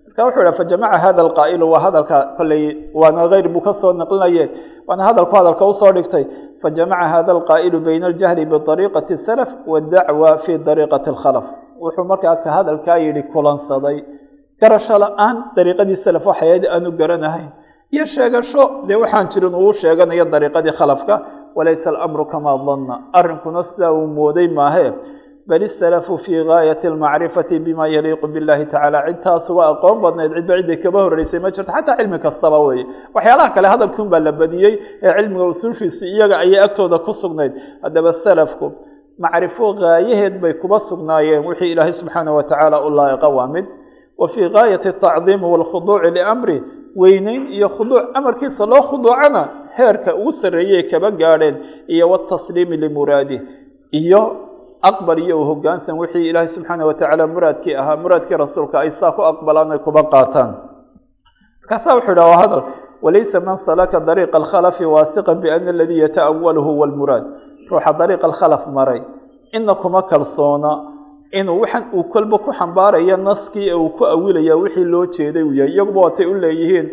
marka 0.06 0.22
wuxuu 0.26 0.40
yidhaha 0.42 0.58
fajamaca 0.62 0.98
hada 1.06 1.22
alqaa'ilu 1.28 1.66
waa 1.74 1.82
hadalka 1.86 2.18
kolley 2.38 2.64
waana 3.02 3.22
hayr 3.32 3.48
buu 3.54 3.64
ka 3.68 3.74
soo 3.82 3.92
naqlinaye 4.02 4.44
waana 4.88 5.04
hadalku 5.10 5.34
hadalka 5.40 5.64
u 5.66 5.74
soo 5.82 5.92
dhigtay. 5.98 6.24
Fajamaca 6.62 7.06
hada 7.14 7.32
alqaa'ilu 7.38 7.78
bayna 7.88 8.06
aljahli 8.12 8.44
biطariiqati 8.52 9.14
salaf 9.28 9.50
waddacwa 9.72 10.30
fi 10.44 10.52
dariiqati 10.68 11.08
alkhalaf. 11.14 11.46
Wuxuu 11.84 12.06
markaa 12.12 12.36
ka 12.44 12.50
hadalkaa 12.58 12.98
yidhi 13.06 13.24
kulansaday 13.34 13.98
garasho 14.62 14.96
la'aan 15.04 15.36
dariiqadii 15.56 15.98
salaf 16.06 16.26
waxayd 16.32 16.64
aanu 16.76 16.90
garanahayn. 17.00 17.50
Iyo 17.94 18.06
sheegasho 18.16 18.64
dee 18.88 18.98
waxaan 19.04 19.28
jirin 19.34 19.56
uu 19.64 19.74
sheeganayo 19.82 20.26
dariiqadii 20.34 20.74
khalafka 20.80 21.16
walaysa 21.58 21.88
alamru 21.94 22.24
kamaa 22.34 22.58
danna 22.68 22.96
arrinkuna 23.20 23.62
sidaa 23.70 23.92
uu 23.98 24.08
mooday 24.18 24.48
maahe 24.60 24.88
bal 25.50 25.62
isalafu 25.70 26.14
fii 26.24 26.42
gaayati 26.50 26.88
almacrifati 26.92 27.56
bima 27.66 27.86
yaliiqu 27.96 28.26
billahi 28.34 28.66
tacala 28.74 29.00
cidtaas 29.08 29.46
uga 29.54 29.64
aqoon 29.74 29.98
badnayd 30.04 30.32
cidba 30.38 30.54
cidday 30.60 30.78
kaba 30.84 31.00
horeysay 31.06 31.40
ma 31.44 31.50
jirto 31.56 31.72
xataa 31.78 31.96
cilmi 32.00 32.18
kastaba 32.26 32.58
weeye. 32.66 32.84
Waxyaalaha 33.16 33.50
kale 33.56 33.68
hadalkuun 33.74 34.08
baa 34.14 34.20
la 34.28 34.32
badiyey 34.42 34.74
ee 35.06 35.12
cilmiga 35.18 35.46
usuushiisi 35.54 36.06
iyaga 36.16 36.36
ayay 36.44 36.60
agtooda 36.66 36.98
ku 37.06 37.12
sugnayd. 37.22 37.54
Haddaba 37.84 38.12
salafku 38.26 38.66
macrifo 39.24 39.66
gaayaheed 39.82 40.36
bay 40.44 40.54
kuba 40.62 40.78
sugnaayeen. 40.90 41.42
Wixii 41.48 41.72
ilaahay 41.74 41.94
subxaana 42.00 42.32
wa 42.38 42.44
tacaala 42.50 42.78
u 42.82 42.90
laa'iqa 42.98 43.28
waa 43.38 43.48
mid 43.56 43.66
wa 44.18 44.28
fii 44.30 44.50
gaayati 44.50 44.88
atacdiimi 44.88 45.46
waalkhuduuci 45.46 46.12
liamri 46.12 46.58
weyneyn 46.96 47.44
iyo 47.52 47.70
khuduuc 47.70 48.04
amarkiisa 48.18 48.66
loo 48.66 48.84
khuduucana 48.90 49.42
heerka 49.78 50.16
ugu 50.16 50.32
sarreeyay 50.32 50.84
kaba 50.92 51.12
gaadheen 51.12 51.56
iyo 51.88 52.10
watasliimi 52.10 52.78
limuraadih 52.78 53.42
iyo 53.92 54.22
aqbal 54.82 55.20
iyo 55.20 55.42
u 55.42 55.46
hoggaansan 55.50 55.98
wixii 56.00 56.30
ilaahay 56.30 56.50
subxaana 56.56 56.86
wa 56.86 56.94
tacaala 56.94 57.28
muraadkii 57.28 57.76
ahaa 57.76 57.98
muraadkii 57.98 58.38
rasuulka 58.38 58.80
ay 58.80 58.92
saa 59.00 59.12
ku 59.12 59.22
aqbalaan 59.32 59.72
ay 59.72 59.80
kuba 59.80 60.04
qaataan. 60.14 60.52
Markaasaa 61.62 61.96
wuxuu 61.98 62.12
yidhah 62.12 62.28
waa 62.32 62.42
hadal 62.44 62.64
walaysa 63.02 63.40
man 63.40 63.58
salaka 63.66 64.00
dariiqa 64.00 64.38
alkhalafi 64.38 64.86
waasiqan 64.86 65.38
biana 65.44 65.70
aladii 65.76 66.00
yata'awaluhu 66.06 66.70
huwa 66.72 66.88
ruuxa 67.70 67.94
dariiqa 68.00 68.26
alkhalaf 68.28 68.64
maray 68.78 69.02
ina 69.58 69.76
kuma 69.76 70.02
kalsoona 70.12 70.72
inuu 71.32 71.60
waxan 71.64 71.84
uu 71.98 72.04
kolba 72.14 72.38
ku 72.46 72.52
xambaaraya 72.60 73.18
naskii 73.18 73.74
uu 73.74 73.90
ku 73.98 74.04
awilaya 74.06 74.56
wixii 74.62 74.84
loo 74.94 75.06
jeeday 75.16 75.44
uu 75.44 75.54
yahay 75.60 75.74
iyaguba 75.74 76.00
watay 76.06 76.26
u 76.26 76.34
leeyihiin 76.44 76.88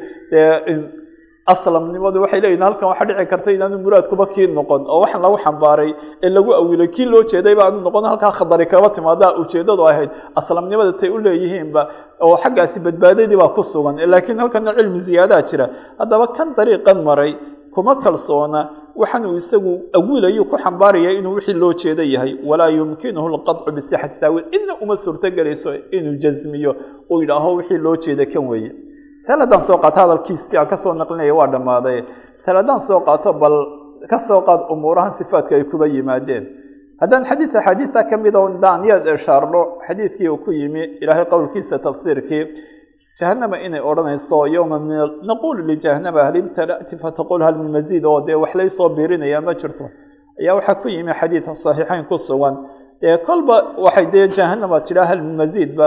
aslamnimadu 1.52 2.18
waxay 2.22 2.40
leeyihiin 2.40 2.62
halkan 2.66 2.88
waxaa 2.90 3.06
dhici 3.08 3.26
karta 3.32 3.50
inaanu 3.56 3.76
muraadkuba 3.84 4.24
kii 4.34 4.46
noqon 4.58 4.82
oo 4.94 5.00
waxaan 5.04 5.22
lagu 5.24 5.36
xambaaray 5.44 5.90
ee 6.24 6.28
lagu 6.36 6.50
awilay. 6.60 6.88
Kii 6.94 7.04
loo 7.12 7.22
jeeday 7.32 7.54
ba 7.58 7.62
aanu 7.66 7.80
noqon 7.86 8.04
halkaa 8.10 8.32
khadari 8.38 8.66
kaba 8.72 8.88
timaada 8.96 9.26
ujeedadu 9.40 9.82
ahayd. 9.90 10.10
Aslamnimada 10.40 10.92
tay 11.00 11.10
u 11.10 11.18
leeyihiinba 11.26 11.82
oo 12.26 12.36
xaggaasi 12.42 12.78
badbaadadii 12.86 13.36
baa 13.42 13.48
ku 13.56 13.62
sugan. 13.72 13.96
Laakiin 14.12 14.38
halkana 14.42 14.70
cilmi 14.78 15.00
ziyaadaa 15.06 15.42
jira. 15.50 15.66
Haddaba 16.00 16.26
kan 16.36 16.48
dariiqan 16.56 16.98
maray 17.08 17.32
kuma 17.74 17.92
kalsoona 18.04 18.60
waxaan 19.00 19.24
uu 19.26 19.36
isagu 19.42 19.72
awilayo 19.98 20.44
ku 20.50 20.56
xambaaraya 20.64 21.10
inuu 21.18 21.34
wixii 21.36 21.54
loo 21.62 21.72
jeeda 21.82 22.02
yahay. 22.14 22.32
Walaa 22.48 22.68
yumkinuhu 22.78 23.28
lqaطcu 23.34 23.70
bisixati 23.76 24.16
taawiil 24.20 24.44
ina 24.56 24.74
uma 24.82 24.96
suurtogelayso 24.96 25.70
inuu 25.96 26.16
jasmiyo 26.22 26.72
uu 27.10 27.20
yidhaaho 27.22 27.54
wixii 27.58 27.78
loo 27.78 27.96
jeeda 27.96 28.26
kan 28.32 28.44
weeye. 28.50 28.70
Tal 29.26 29.40
haddaan 29.40 29.62
soo 29.66 29.78
qaato 29.84 29.98
hadalkiisi 30.00 30.56
aan 30.58 30.66
ka 30.72 30.76
soo 30.82 30.92
naqlinaya 30.94 31.34
waa 31.38 31.46
dhammaaday 31.54 31.98
tal 32.44 32.56
haddaan 32.60 32.80
soo 32.88 33.00
qaato 33.06 33.32
bal 33.42 33.56
ka 34.10 34.18
soo 34.28 34.40
qaad 34.48 34.60
umuurahan 34.74 35.14
sifaadka 35.18 35.54
ay 35.56 35.64
kuba 35.70 35.86
yimaadeen. 35.94 36.44
Haddaan 37.00 37.24
xadiis 37.28 37.54
axaadiista 37.54 38.00
ka 38.10 38.16
mid 38.16 38.34
o 38.36 38.48
daan 38.64 38.84
yaad 38.90 39.06
ishaarno 39.14 39.60
xadiidkii 39.86 40.28
uu 40.28 40.36
ku 40.44 40.50
yimi 40.52 40.82
ilaahay 41.02 41.24
qowlkiisa 41.32 41.78
tafsiirkii 41.78 42.44
jahanama 43.18 43.56
inay 43.66 43.80
odhanayso 43.90 44.38
yowma 44.56 44.78
min 44.86 44.98
naqulu 45.30 45.60
lijahanama 45.70 46.20
hal 46.26 46.36
imtala'ti 46.42 46.94
fataqul 47.02 47.42
hal 47.46 47.56
min 47.62 47.68
maziid 47.76 48.04
oo 48.10 48.20
dee 48.26 48.34
wax 48.42 48.52
laysoo 48.60 48.88
biirinaya 48.96 49.40
ma 49.46 49.52
jirto 49.60 49.84
ayaa 50.40 50.54
waxaa 50.58 50.76
ku 50.82 50.88
yimi 50.94 51.12
xadiid 51.20 51.44
saxiixeyn 51.64 52.04
ku 52.10 52.16
sugan 52.28 52.54
dee 53.02 53.16
kolba 53.26 53.56
waxay 53.84 54.06
dee 54.14 54.26
jahanama 54.36 54.76
tidhaa 54.88 55.06
hal 55.10 55.20
min 55.26 55.34
maziidba 55.42 55.86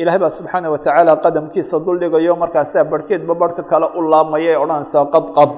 ilahay 0.00 0.18
baa 0.24 0.32
subxaana 0.38 0.66
wa 0.74 0.78
tacaala 0.84 1.12
qadamkiisa 1.24 1.76
duldhigayo 1.86 2.32
markaasaa 2.42 2.84
barhkeedba 2.92 3.32
barhka 3.42 3.62
kale 3.70 3.86
u 3.98 4.00
laamaya 4.12 4.50
ee 4.54 4.58
odhanaysaa 4.64 5.04
qad 5.14 5.24
qad 5.38 5.50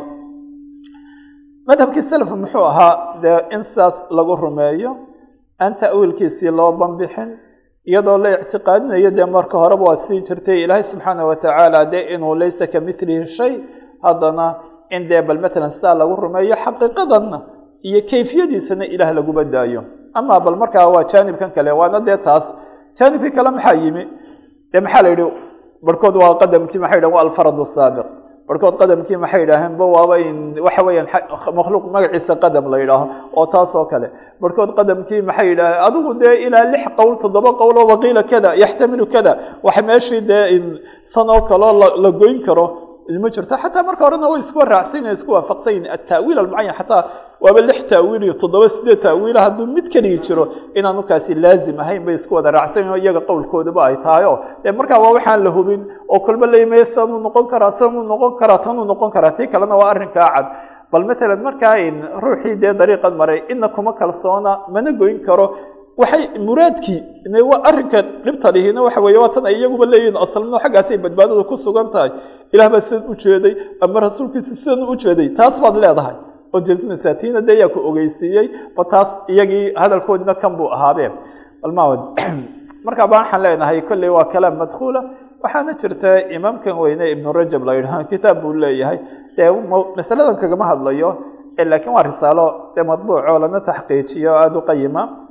madhabkii 1.68 2.04
self 2.12 2.28
muxuu 2.42 2.64
ahaa 2.72 2.94
dee 3.22 3.38
in 3.54 3.62
saas 3.74 3.96
lagu 4.16 4.34
rumeeyo 4.44 4.90
aan 5.64 5.72
ta'wiilkiisii 5.82 6.50
loo 6.58 6.70
banbixin 6.80 7.30
iyadoo 7.90 8.18
la 8.24 8.30
ictiqaadinayo 8.42 9.10
dee 9.18 9.26
marka 9.36 9.56
horeba 9.62 9.84
waa 9.88 9.98
sii 10.06 10.20
jirtay 10.28 10.58
ilaahay 10.64 10.84
subxaana 10.92 11.22
wa 11.30 11.36
tacaala 11.44 11.80
dee 11.92 12.02
inuu 12.14 12.34
laysa 12.40 12.64
ka 12.72 12.78
milihi 12.86 13.26
shay 13.36 13.52
haddana 14.06 14.46
in 14.96 15.02
dee 15.10 15.22
bal 15.28 15.38
matalan 15.44 15.70
sidaa 15.76 15.94
lagu 16.00 16.14
rumeeyo 16.24 16.56
xaqiiqadanna 16.64 17.38
iyo 17.88 18.00
kayfiyadiisana 18.10 18.84
ilaah 18.94 19.10
laguma 19.18 19.44
daayo. 19.54 19.80
Ama 20.18 20.34
bal 20.44 20.56
markaa 20.62 20.86
waa 20.94 21.04
jaanibkan 21.12 21.50
kale 21.56 21.70
waana 21.80 21.98
dee 22.08 22.16
taas 22.26 22.44
jaanibkii 22.98 23.32
kale 23.36 23.50
maxaa 23.56 23.74
yimi? 23.82 24.02
Dee 24.72 24.80
maxaa 24.84 25.02
la 25.04 25.08
yidhi 25.12 25.26
barhkood 25.86 26.14
waa 26.22 26.34
qadamkii 26.42 26.78
maxay 26.84 26.98
yidhahen 26.98 27.14
waa 27.16 27.22
alfarad 27.26 27.58
saabiq 27.76 28.06
barhkood 28.48 28.74
qadamkii 28.80 29.16
maxay 29.24 29.40
yidhaaheen 29.44 29.74
ba 29.80 29.84
waaba 29.94 30.14
in 30.28 30.36
waxa 30.66 30.82
weeyaan 30.86 31.08
makhluuq 31.58 31.84
magaciisa 31.94 32.34
qadam 32.44 32.64
la 32.72 32.78
yidhaaho 32.82 33.06
oo 33.38 33.46
taas 33.54 33.70
oo 33.78 33.84
kale. 33.92 34.08
Barhkood 34.42 34.70
qadamkii 34.78 35.20
maxay 35.28 35.46
yidhaaheen 35.52 35.82
adigu 35.88 36.10
dee 36.22 36.34
ilaa 36.46 36.64
lix 36.72 36.84
qowl 36.98 37.14
toddoba 37.22 37.50
qowl 37.60 37.76
oo 37.80 37.86
waqiila 37.92 38.22
kada 38.32 38.50
yaxtamilu 38.62 39.06
kada. 39.14 39.32
Waxa 39.66 39.82
meeshii 39.88 40.20
dee 40.30 40.44
san 41.14 41.28
oo 41.34 41.40
kaleo 41.50 41.72
la 42.04 42.10
goyn 42.20 42.38
karo 42.46 42.66
ma 43.22 43.28
jirto 43.34 43.54
xataa 43.62 43.82
marka 43.88 44.02
horena 44.06 44.26
way 44.32 44.40
isku 44.44 44.58
raacsanyihin 44.72 45.14
isku 45.18 45.30
waafaqsanyihin 45.36 45.86
ataawiil 45.96 46.38
almucayan 46.42 46.74
xataa 46.80 47.02
waaba 47.44 47.60
lix 47.68 47.78
taawiil 47.92 48.22
iyo 48.26 48.34
toddoba 48.42 48.68
sideed 48.74 49.00
taawiila 49.06 49.40
hadduu 49.46 49.66
mid 49.76 49.86
keligi 49.94 50.18
jiro 50.26 50.44
inaanu 50.78 51.02
kaasi 51.10 51.32
laazim 51.44 51.78
ahayn 51.84 52.02
bay 52.06 52.14
isku 52.20 52.32
wada 52.38 52.50
raacsanyihin 52.58 52.92
o 52.92 52.96
iyaga 53.02 53.20
qowlkoodaba 53.30 53.80
ay 53.88 53.96
tahay 54.04 54.24
o 54.24 54.34
dee 54.64 54.72
markaa 54.78 54.98
waa 55.04 55.12
waxaan 55.16 55.40
la 55.46 55.50
hubin 55.56 55.80
oo 56.14 56.18
kolba 56.26 56.46
laimaya 56.52 56.86
sanuu 56.94 57.18
noqon 57.26 57.46
karaa 57.52 57.72
sanuu 57.78 58.02
noqon 58.12 58.32
karaa 58.40 58.58
tanuu 58.66 58.84
noqon 58.92 59.10
karaa 59.16 59.32
tii 59.38 59.46
kalena 59.52 59.76
waa 59.80 59.90
arrinkaa 59.94 60.28
cad 60.34 60.46
bal 60.92 61.04
matalan 61.10 61.40
markaa 61.46 61.74
ruuxii 62.24 62.54
dee 62.62 62.72
dariiqan 62.80 63.14
maray 63.20 63.38
ina 63.52 63.68
kuma 63.76 63.92
kalsoona 64.00 64.52
mana 64.74 64.90
goyn 65.00 65.18
karo 65.28 65.46
waxay 65.96 66.38
muraadkii 66.38 67.02
waa 67.50 67.64
arrinka 67.68 68.02
dhibta 68.24 68.52
lihina 68.52 68.82
waxa 68.82 69.00
weeye 69.00 69.18
waa 69.18 69.28
tan 69.28 69.46
ay 69.46 69.56
iyaguba 69.56 69.86
leeyihiin 69.86 70.16
aslno 70.16 70.58
xaggaasay 70.64 70.98
badbaadadu 70.98 71.44
ku 71.44 71.56
sugan 71.56 71.88
tahay. 71.90 72.10
Ilah 72.52 72.68
baa 72.70 72.80
sidan 72.80 73.08
ujeeday 73.08 73.54
ama 73.80 74.00
rasuulkiisu 74.00 74.56
sidan 74.56 74.84
ujeeday 74.88 75.28
taas 75.38 75.56
baad 75.60 75.76
leedahay. 75.76 76.16
Oo 76.52 76.60
jasmisa 76.60 77.14
tiina 77.14 77.40
dee 77.40 77.58
yaa 77.62 77.68
ku 77.68 77.80
ogeysiiyey 77.88 78.48
ba 78.76 78.84
taas 78.84 79.08
iyagii 79.28 79.72
hadalkoodina 79.74 80.34
kan 80.34 80.52
buu 80.56 80.68
ahaabee 80.76 81.10
balmawad 81.62 82.00
markaa 82.86 83.08
ba 83.08 83.16
waxaan 83.20 83.42
leenahay 83.42 83.80
kolley 83.88 84.10
waa 84.16 84.28
kalaam 84.32 84.56
madkuula 84.62 85.00
waxaana 85.42 85.72
jirta 85.80 86.28
imaamkan 86.36 86.76
weyne 86.76 87.10
ibnu 87.10 87.32
rajab 87.32 87.64
la 87.64 87.72
yidhaha 87.74 88.04
kitaab 88.04 88.42
buu 88.42 88.52
leeyahay. 88.52 88.98
Dee 89.36 89.50
masaladan 89.96 90.36
kagama 90.36 90.64
hadlayo 90.72 91.10
laakiin 91.56 91.92
waa 91.96 92.04
risaalo 92.04 92.46
dee 92.76 92.84
madbuuc 92.84 93.24
lana 93.24 93.60
taxqiijiyo 93.60 94.32
aada 94.36 94.58
u 94.58 94.62
qayima 94.68 95.25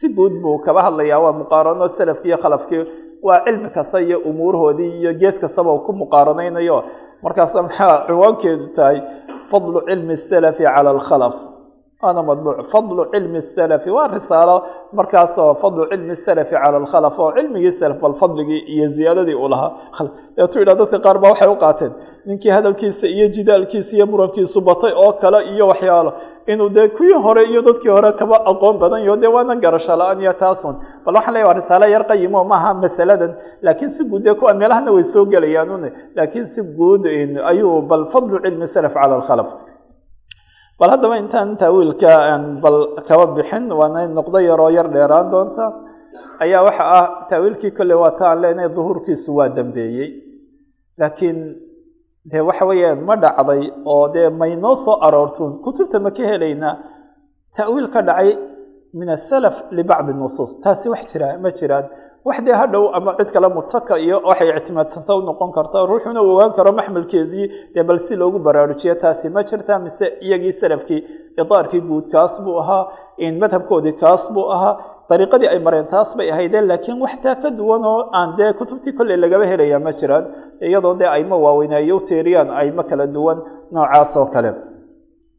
si 0.00 0.06
guud 0.16 0.34
buu 0.42 0.58
kaba 0.66 0.80
hadlayaa 0.86 1.20
waa 1.24 1.32
muqaarano 1.40 1.84
salafkii 1.98 2.28
iyo 2.30 2.38
khalafkii. 2.44 2.82
Waa 3.26 3.40
cilmi 3.44 3.70
kasta 3.76 3.98
iyo 4.06 4.18
umuurahoodii 4.30 4.92
iyo 5.00 5.12
gees 5.20 5.36
kastaba 5.42 5.70
ku 5.86 5.92
muqaaranaynayo. 6.00 6.78
Markaasa 7.24 7.62
maxaa 7.66 8.06
ciwaankeedu 8.06 8.66
tahay? 8.76 8.98
Fadlu 9.50 9.80
cilmi 9.88 10.14
salafi 10.30 10.62
cala 10.74 10.90
alkhalaf 10.94 11.34
waana 12.02 12.22
madbuuc 12.22 12.58
fadlu 12.72 13.02
cilmi 13.12 13.40
salafi 13.56 13.90
waa 13.90 14.08
risaalo. 14.08 14.56
Markaasoo 14.98 15.54
fadlu 15.62 15.82
cilmi 15.90 16.14
salafi 16.26 16.54
cala 16.62 16.76
alkhalaf 16.82 17.18
oo 17.18 17.32
cilmigii 17.36 17.72
salaf 17.80 17.98
bal 18.04 18.14
fadligii 18.20 18.60
iyo 18.74 18.86
ziyaadadii 18.96 19.34
uu 19.34 19.48
lahaa 19.48 19.70
deetu 20.36 20.58
yidhah 20.60 20.76
dadka 20.80 20.98
qaar 21.04 21.18
baa 21.22 21.30
waxay 21.32 21.48
u 21.48 21.56
qaateen 21.64 21.92
ninkii 22.26 22.50
hadalkiisa 22.56 23.06
iyo 23.14 23.26
jidaalkiisa 23.36 23.92
iyo 23.96 24.06
murankiisu 24.12 24.60
batay 24.68 24.92
oo 25.04 25.12
kale 25.22 25.38
iyo 25.52 25.64
waxyaalo. 25.72 26.12
Inuu 26.52 26.68
dee 26.76 26.88
kuwii 26.96 27.12
hore 27.24 27.42
iyo 27.50 27.60
dadkii 27.62 27.88
hore 27.96 28.12
kaba 28.12 28.36
aqoon 28.50 28.76
badan 28.82 29.02
yaho 29.06 29.16
dee 29.22 29.26
waana 29.36 29.54
garasho 29.64 29.96
la'aan 30.00 30.20
iyo 30.24 30.32
taasun 30.42 30.74
bal 31.04 31.14
waxaan 31.18 31.34
leeya 31.34 31.46
waa 31.48 31.56
risaalo 31.60 31.86
yar 31.94 32.04
qayimo 32.10 32.44
maaha 32.52 32.74
masaladan. 32.74 33.32
Laakiin 33.62 33.90
si 33.96 34.02
guud 34.10 34.22
dee 34.26 34.34
kuwa 34.34 34.54
meelahana 34.54 34.90
way 34.96 35.04
soo 35.12 35.24
gelayaan 35.32 35.90
laakiin 36.16 36.46
si 36.54 36.60
guud 36.78 37.02
ayuu 37.50 37.82
bal 37.90 38.04
fadlu 38.12 38.36
cilmi 38.44 38.66
salaf 38.74 38.94
cala 38.94 39.14
alkhalaf 39.20 39.48
bal 40.78 40.90
haddaba 40.94 41.14
intaan 41.22 41.48
taawiilka 41.62 42.10
bal 42.64 42.76
kaba 43.08 43.24
bixin 43.36 43.64
waana 43.78 44.00
noqdo 44.18 44.38
yaroo 44.48 44.70
yar 44.76 44.88
dheeraan 44.94 45.26
doonta. 45.32 45.64
Ayaa 46.44 46.62
waxa 46.68 46.84
ah 47.00 47.06
taawiilkii 47.30 47.72
kolley 47.78 47.96
waa 48.02 48.12
ta 48.18 48.24
aan 48.30 48.38
leenahay 48.42 48.70
duhuurkiisu 48.76 49.30
waa 49.38 49.48
dambeeyey. 49.56 50.08
Laakiin 51.00 51.38
dee 52.30 52.42
waxa 52.48 52.64
weeyaan 52.70 53.00
ma 53.08 53.14
dhacday 53.24 53.62
oo 53.92 54.04
dee 54.14 54.28
maynoo 54.40 54.76
soo 54.84 54.96
aroortuun 55.06 55.52
kutubta 55.64 55.98
ma 56.04 56.10
ka 56.16 56.22
helaynaa 56.32 56.74
ta'wiil 57.56 57.88
ka 57.94 58.00
dhacay 58.08 58.30
min 58.98 59.08
asalaf 59.16 59.56
libacdi 59.76 60.12
nusuus. 60.20 60.50
Taasi 60.62 60.86
wax 60.92 61.02
jira 61.12 61.28
ma 61.42 61.50
jiraan 61.58 61.86
wax 62.28 62.38
dee 62.46 62.56
hadhow 62.62 62.84
ama 62.96 63.10
cid 63.18 63.28
kale 63.34 63.48
mutaka 63.56 63.94
iyo 64.04 64.16
waxay 64.30 64.48
ictimaadsanta 64.58 65.12
u 65.18 65.20
noqon 65.28 65.50
karta 65.56 65.78
ruuxuna 65.90 66.20
u 66.22 66.28
ogaan 66.34 66.52
karo 66.58 66.70
maxmalkeedii 66.78 67.46
dee 67.74 67.84
bal 67.88 67.98
si 68.06 68.14
loogu 68.20 68.38
baraarujiyo 68.46 68.94
taasi 69.02 69.26
ma 69.34 69.40
jirta 69.48 69.74
mise 69.84 70.06
iyagii 70.26 70.54
salafkii 70.60 71.00
idaarkii 71.42 71.82
guud 71.88 72.04
kaas 72.14 72.34
buu 72.44 72.56
ahaa 72.62 72.84
madhabkoodii 73.42 73.94
kaas 74.02 74.22
buu 74.34 74.46
ahaa 74.54 74.74
dariiqadii 75.10 75.48
ay 75.54 75.58
mareen 75.66 75.86
taas 75.94 76.10
bay 76.18 76.26
ahaydeen 76.34 76.64
laakiin 76.70 76.98
wax 77.04 77.14
taa 77.24 77.36
ka 77.42 77.48
duwan 77.58 77.82
oo 77.92 78.00
aan 78.18 78.28
dee 78.38 78.50
kutubtii 78.58 78.92
kolley 78.98 79.16
lagaba 79.24 79.44
helaya 79.50 79.78
ma 79.86 79.92
jiraan 80.00 80.24
iyadoo 80.68 80.94
dee 81.00 81.08
ayma 81.16 81.36
waaweynaayo 81.44 81.94
u 81.96 82.00
teeriyaan 82.10 82.48
ayma 82.60 82.82
kala 82.90 83.06
duwan 83.16 83.38
noocaas 83.74 84.12
oo 84.20 84.26
kale. 84.34 84.50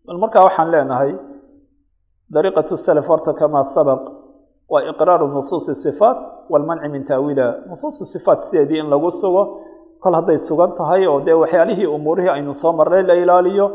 Bal 0.06 0.18
markaa 0.24 0.44
waxaan 0.48 0.70
leenahay 0.74 1.12
dariiqatu 2.36 2.74
salaf 2.86 3.06
horta 3.12 3.32
kamaa 3.40 3.66
sabaq 3.76 4.02
waa 4.72 4.84
iqraaru 4.92 5.26
nusuusi 5.36 5.74
sifaat 5.86 6.18
walmanci 6.52 6.88
min 6.94 7.04
taawiiliha 7.10 7.50
nusuusu 7.70 8.04
sifaat 8.14 8.40
sideedii 8.50 8.80
in 8.84 8.90
lagu 8.94 9.10
sugo 9.22 9.44
kol 10.04 10.14
hadday 10.20 10.38
sugan 10.48 10.72
tahay 10.80 11.02
oo 11.12 11.20
dee 11.28 11.34
waxyaalihii 11.44 11.88
umuurihii 11.96 12.30
aynu 12.38 12.54
soo 12.62 12.72
marnay 12.80 13.04
la 13.10 13.16
ilaaliyo 13.24 13.66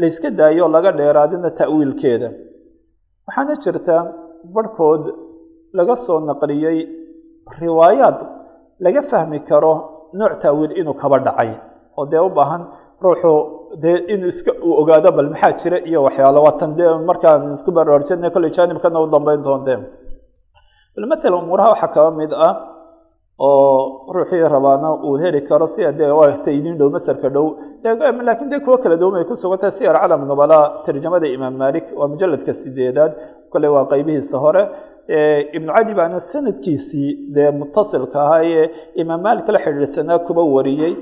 layska 0.00 0.30
daayo 0.40 0.68
laga 0.74 0.90
dheeraadina 0.98 1.50
ta'wiilkeeda. 1.60 2.28
Waxaana 3.26 3.54
jirta 3.64 3.96
barhkood 4.54 5.02
laga 5.78 5.94
soo 6.06 6.18
naqliyey 6.28 6.78
riwaayaad 7.62 8.16
laga 8.84 9.02
fahmi 9.10 9.38
karo 9.50 9.72
nooc 10.18 10.32
taawiil 10.42 10.72
inuu 10.80 10.94
kaba 11.02 11.18
dhacay 11.26 11.50
oo 11.98 12.04
dee 12.12 12.22
u 12.26 12.30
baahan 12.38 12.62
ruuxu 13.04 13.32
dee 13.82 13.96
inuu 14.14 14.30
iska 14.34 14.52
ogaado 14.80 15.10
bal 15.16 15.28
maxaa 15.34 15.52
jira 15.60 15.78
iyo 15.88 16.00
waxyaalo. 16.06 16.38
Waatan 16.46 16.70
dee 16.78 16.90
markaan 17.08 17.42
isku 17.56 17.70
baraarujana 17.76 18.30
kolley 18.34 18.50
jaanibkana 18.56 18.98
u 19.00 19.06
dambeyn 19.14 19.42
doonteen 19.46 19.80
matala 21.12 21.36
umuuraha 21.42 21.68
waxaa 21.74 21.92
kaba 21.94 22.10
mid 22.20 22.32
ah 22.48 22.54
oo 23.40 24.10
ruuxii 24.14 24.42
rabaana 24.54 24.88
uu 25.06 25.16
heli 25.22 25.40
karo 25.48 25.66
sia 25.74 25.92
dee 25.92 26.10
idin 26.58 26.76
dhow 26.78 26.88
masarka 26.90 27.28
dhow. 27.34 27.46
Laakiin 28.26 28.50
dee 28.52 28.60
kuwo 28.64 28.76
kala 28.82 28.96
duwan 28.96 29.24
ku 29.28 29.36
sugantahay 29.36 29.72
siyar 29.78 29.96
calam 30.02 30.26
nubala 30.30 30.58
tarjamada 30.84 31.26
imaam 31.36 31.54
malik 31.62 31.86
waa 31.98 32.08
mujaladka 32.12 32.52
sideedaad 32.62 33.12
kolley 33.52 33.70
waa 33.74 33.84
qeybihiisa 33.92 34.36
hore. 34.44 34.62
Ibnu 35.56 35.70
cadi 35.76 35.92
baana 35.98 36.18
sanadkiisii 36.32 37.10
dee 37.34 37.50
mutasilka 37.60 38.18
ahaa 38.26 38.42
ee 38.44 38.64
imaam 39.02 39.20
malik 39.26 39.46
la 39.54 39.58
xidhiidhsanaa 39.64 40.18
kuba 40.26 40.42
wariyey. 40.54 40.92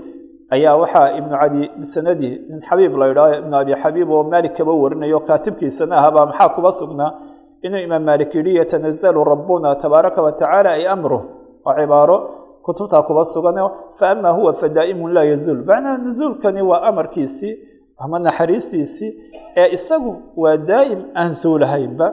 Ayaa 0.54 0.76
waxaa 0.82 1.08
ibnu 1.18 1.34
cadi 1.42 1.62
bisanadi 1.80 2.30
nin 2.50 2.60
xabiib 2.68 2.92
la 3.00 3.06
idhaaho 3.12 3.34
ibnu 3.40 3.54
abi 3.60 3.72
xabiib 3.82 4.08
oo 4.16 4.22
malik 4.34 4.52
kaba 4.58 4.72
warinayo 4.82 5.18
kaatibkiisana 5.28 5.94
ahabaa 6.00 6.26
maxaa 6.30 6.48
kuba 6.56 6.70
sugnaa 6.80 7.10
inuu 7.66 7.80
imaam 7.86 8.02
malik 8.10 8.30
yidhi 8.38 8.52
yatanazalu 8.60 9.20
rabbuna 9.32 9.68
tabaaraka 9.82 10.20
watacaala 10.26 10.70
ay 10.78 10.84
amruh 10.94 11.22
waa 11.64 11.76
cibaaro 11.80 12.16
kutubtaa 12.66 13.02
kuba 13.08 13.22
sugan 13.34 13.58
faama 14.00 14.30
huwa 14.36 14.52
fadaa'imun 14.60 15.10
laa 15.16 15.26
yazuul 15.32 15.60
macnaha 15.68 15.96
nuzuulkani 16.04 16.62
waa 16.70 16.82
amarkiisii 16.90 17.52
ama 18.04 18.16
naxariistiisii 18.26 19.10
ee 19.60 19.68
isagu 19.76 20.12
waa 20.42 20.56
daa'im 20.70 21.00
aan 21.20 21.30
suulahaynba 21.42 22.06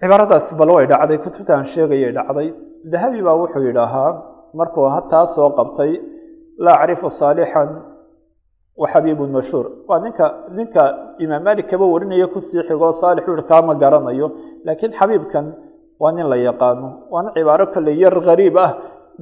cibaaradaas 0.00 0.48
bal 0.60 0.70
way 0.76 0.86
dhacday 0.92 1.18
kutubtaan 1.24 1.64
sheegayay 1.74 2.12
dhacday 2.18 2.48
dahabi 2.92 3.20
baa 3.26 3.36
wuxuu 3.42 3.62
yidhaahaa 3.68 4.10
markuu 4.58 4.86
hataa 4.96 5.26
soo 5.36 5.48
qabtay 5.58 5.92
laa 6.64 6.76
acrifu 6.82 7.08
saalixan 7.20 7.68
wa 8.80 8.86
xabiibun 8.92 9.30
mashhuur 9.36 9.66
waa 9.88 10.00
ninka 10.04 10.26
ninka 10.56 10.82
imaam 11.24 11.42
malik 11.48 11.66
kaba 11.70 11.84
warinaya 11.94 12.26
ku 12.34 12.40
sii 12.40 12.62
xigoo 12.68 12.92
saalix 13.00 13.24
u 13.28 13.42
kaama 13.50 13.72
garanayo 13.82 14.26
laakiin 14.66 14.92
xabiibkan 15.00 15.46
waa 16.02 16.12
nin 16.16 16.26
la 16.32 16.36
yaqaano 16.48 16.88
waana 17.12 17.30
cibaaro 17.36 17.66
kale 17.74 17.92
yar 18.02 18.16
gariib 18.28 18.56
ah 18.66 18.70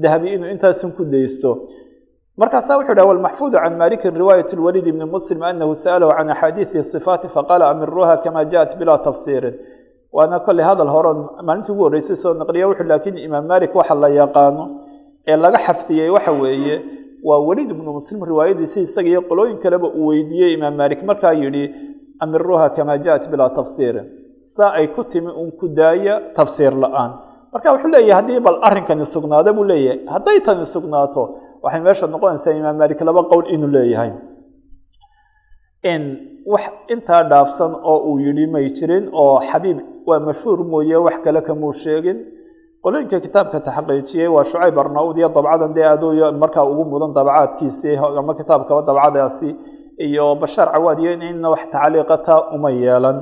dahabi 0.02 0.26
inuu 0.34 0.50
intaasun 0.54 0.90
ku 0.96 1.02
daysto 1.14 1.50
markaasaa 2.40 2.76
wuxu 2.78 2.94
dhaha 2.98 3.06
walmaxfuudu 3.10 3.56
can 3.62 3.74
maliki 3.82 4.10
riwaayat 4.10 4.50
lwaliid 4.58 4.86
ibni 4.92 5.04
muslim 5.14 5.38
anahu 5.50 5.72
sa'alahu 5.84 6.10
can 6.18 6.28
axaadiidi 6.34 6.80
sifaati 6.92 7.28
faqaala 7.36 7.64
amiruuha 7.72 8.14
kama 8.24 8.40
jaءat 8.52 8.72
bilaa 8.80 8.98
tafsiirin 9.06 9.54
waana 10.16 10.36
kolley 10.46 10.64
hadal 10.68 10.90
horon 10.94 11.18
maalintii 11.46 11.72
ugu 11.74 11.82
horreysay 11.86 12.16
soo 12.22 12.32
naqliya 12.40 12.66
wuxu 12.70 12.82
laakiin 12.90 13.16
imaam 13.26 13.46
malik 13.52 13.70
waxa 13.78 13.94
la 14.02 14.08
yaqaano 14.20 14.62
ee 15.30 15.36
laga 15.44 15.58
xafdiyey 15.66 16.10
waxa 16.16 16.32
weeye 16.42 16.76
waa 17.28 17.40
weliid 17.48 17.70
ibnu 17.74 17.90
muslim 17.98 18.20
riwaayadiisi 18.30 18.78
isaga 18.86 19.08
iyo 19.12 19.20
qolooyin 19.30 19.58
kaleba 19.64 19.88
uu 20.00 20.06
weydiiyey 20.10 20.50
imaam 20.56 20.74
malik 20.80 21.00
markaa 21.10 21.32
yidhi 21.42 21.64
amiruuha 22.24 22.66
kama 22.76 22.94
jaءat 23.04 23.24
bilaa 23.32 23.50
tafsiirin 23.58 24.06
saa 24.56 24.70
ay 24.78 24.86
ku 24.96 25.02
timi 25.12 25.30
un 25.42 25.48
ku 25.60 25.66
daaya 25.78 26.14
tafsiir 26.38 26.74
la'aan. 26.84 27.10
Marka 27.52 27.68
wuxuu 27.74 27.90
leeyahay 27.94 28.14
haddii 28.20 28.40
bal 28.46 28.56
arrinkani 28.68 29.06
sugnaado 29.14 29.50
buu 29.56 29.64
leeyahay. 29.70 29.98
Hadday 30.14 30.38
tani 30.46 30.66
sugnaato 30.74 31.22
waxay 31.64 31.80
meesha 31.86 32.06
noqonaysaa 32.14 32.54
imaam 32.60 32.76
malik 32.82 33.00
laba 33.08 33.22
qowl 33.30 33.44
inuu 33.54 33.70
leeyahay. 33.76 34.10
Wax 36.52 36.64
intaa 36.94 37.22
dhaafsan 37.30 37.72
oo 37.92 37.98
uu 38.10 38.18
yidhi 38.24 38.46
may 38.54 38.66
jirin 38.76 39.04
oo 39.22 39.36
xabiib 39.50 39.78
waa 40.08 40.20
mashhuur 40.26 40.58
mooye 40.72 40.96
wax 41.06 41.16
kale 41.24 41.40
kamuu 41.48 41.72
sheegin 41.82 42.18
qolooyinka 42.84 43.18
kitaabka 43.24 43.58
taxqiijiyey 43.68 44.28
waa 44.34 44.44
shucayb 44.50 44.76
arnaud 44.82 45.16
iyo 45.20 45.28
dabcadan 45.36 45.72
dee 45.76 45.86
aduu 45.94 46.12
markaa 46.42 46.64
ugu 46.72 46.84
mudan 46.92 47.12
dabcaadkiisii 47.18 47.96
ama 48.20 48.32
kitaabkaba 48.40 48.80
dabcadaasi 48.88 49.48
iyo 50.06 50.24
bashaar 50.42 50.68
cawaad 50.74 50.98
iyo 51.02 51.12
inna 51.30 51.48
wax 51.54 51.62
tacliiqata 51.72 52.34
uma 52.54 52.70
yeelan. 52.82 53.18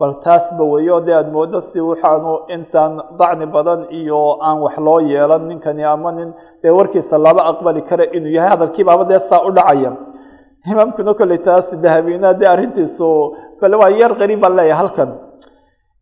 Bal 0.00 0.12
taasba 0.24 0.64
weyo 0.72 0.96
dee 1.06 1.14
aada 1.18 1.30
moodo 1.36 1.58
si 1.72 1.78
waxaanu 1.90 2.32
intaan 2.54 2.92
dacni 3.20 3.46
badan 3.54 3.80
iyo 3.98 4.20
aan 4.46 4.58
wax 4.64 4.76
loo 4.86 4.98
yeelan 5.12 5.42
ninkani 5.48 5.84
ama 5.94 6.10
nin 6.16 6.28
dee 6.62 6.72
warkiisa 6.78 7.16
laba 7.26 7.42
aqbali 7.50 7.82
kara 7.88 8.04
inuu 8.16 8.32
yahay 8.36 8.50
hadalkiibaaba 8.54 9.04
dee 9.10 9.20
saa 9.28 9.42
u 9.48 9.50
dhacaya 9.56 9.92
imaamkuna 10.72 11.12
kolley 11.20 11.38
taas 11.46 11.66
dahabina 11.84 12.28
dee 12.40 12.48
arrintiisu 12.54 13.08
kole 13.60 13.76
waa 13.80 13.90
yar 14.00 14.12
qariib 14.20 14.40
baan 14.44 14.54
leeyahay 14.58 14.78
halkan 14.82 15.10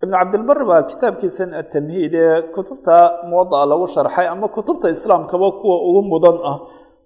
ibnu 0.03 0.15
cabdilbar 0.19 0.59
baa 0.71 0.83
kitaabkiisan 0.91 1.51
atamhiid 1.61 2.15
ee 2.25 2.37
kutubta 2.55 2.97
muwada'a 3.31 3.65
lagu 3.71 3.87
sharxay 3.95 4.27
ama 4.35 4.47
kutubta 4.57 4.87
islaamkaba 4.97 5.49
kuwa 5.61 5.77
ugu 5.89 6.03
mudan 6.13 6.37
ah 6.51 6.59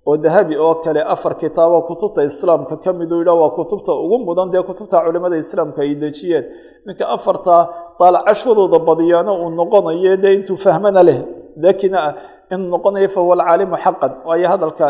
oo 0.08 0.16
dahabi 0.24 0.54
oo 0.64 0.74
kale. 0.84 1.00
Afar 1.14 1.32
kitaabo 1.42 1.78
kutubta 1.88 2.20
islaamka 2.30 2.74
ka 2.84 2.90
miduu 2.98 3.18
yidhah 3.20 3.36
waa 3.42 3.52
kutubta 3.58 3.92
ugu 4.04 4.16
mudan 4.28 4.48
dee 4.52 4.62
kutubta 4.68 4.96
culimada 5.04 5.36
islaamka 5.44 5.78
ay 5.84 5.92
dejiyeen. 6.02 6.44
Ninka 6.86 7.04
afarta 7.16 7.54
daalacashadooda 7.98 8.78
badiyaano 8.88 9.32
uu 9.42 9.50
noqonayo 9.60 10.14
dee 10.22 10.32
intuu 10.36 10.56
fahmana 10.64 11.00
leh. 11.08 11.18
Dakina 11.64 11.98
ah 12.08 12.12
inuu 12.52 12.68
noqonayo 12.74 13.08
fahuwa 13.14 13.34
alcaalimu 13.38 13.76
xaqan. 13.84 14.12
Waayo 14.28 14.46
hadalka 14.52 14.86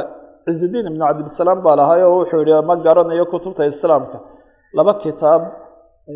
cizudiin 0.46 0.86
ibnu 0.90 1.02
cabdilsalaam 1.08 1.58
baa 1.66 1.76
lahay 1.80 2.00
oo 2.08 2.14
wuxuu 2.20 2.42
yihi 2.48 2.62
ma 2.68 2.74
garanayo 2.86 3.24
kutubta 3.32 3.62
islaamka. 3.72 4.16
Laba 4.76 4.92
kitaab 5.02 5.42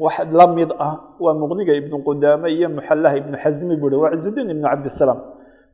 wax 0.05 0.17
la 0.39 0.47
mid 0.57 0.71
ah 0.87 0.93
waa 1.25 1.35
muqniga 1.41 1.73
ibnu 1.81 1.97
qudaame 2.09 2.49
iyo 2.57 2.69
muxallaha 2.77 3.15
ibnu 3.21 3.37
xasmi 3.43 3.75
buu 3.81 3.91
hi 3.93 3.97
waa 4.03 4.11
cizudiin 4.15 4.49
ibnu 4.55 4.67
cabdisalaam 4.73 5.19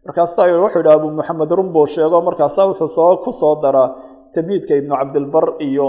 markaasaa 0.06 0.46
wuxuu 0.64 0.78
yidhi 0.80 0.92
abu 0.96 1.08
maxamed 1.18 1.50
run 1.58 1.68
buu 1.74 1.86
sheego 1.94 2.16
markaasaa 2.28 2.64
wuxuu 2.70 2.88
soo 2.96 3.16
ku 3.24 3.30
soo 3.40 3.54
daraa 3.64 3.88
tamhiidka 4.34 4.72
ibnu 4.80 4.94
cabdilbar 5.00 5.46
iyo 5.68 5.86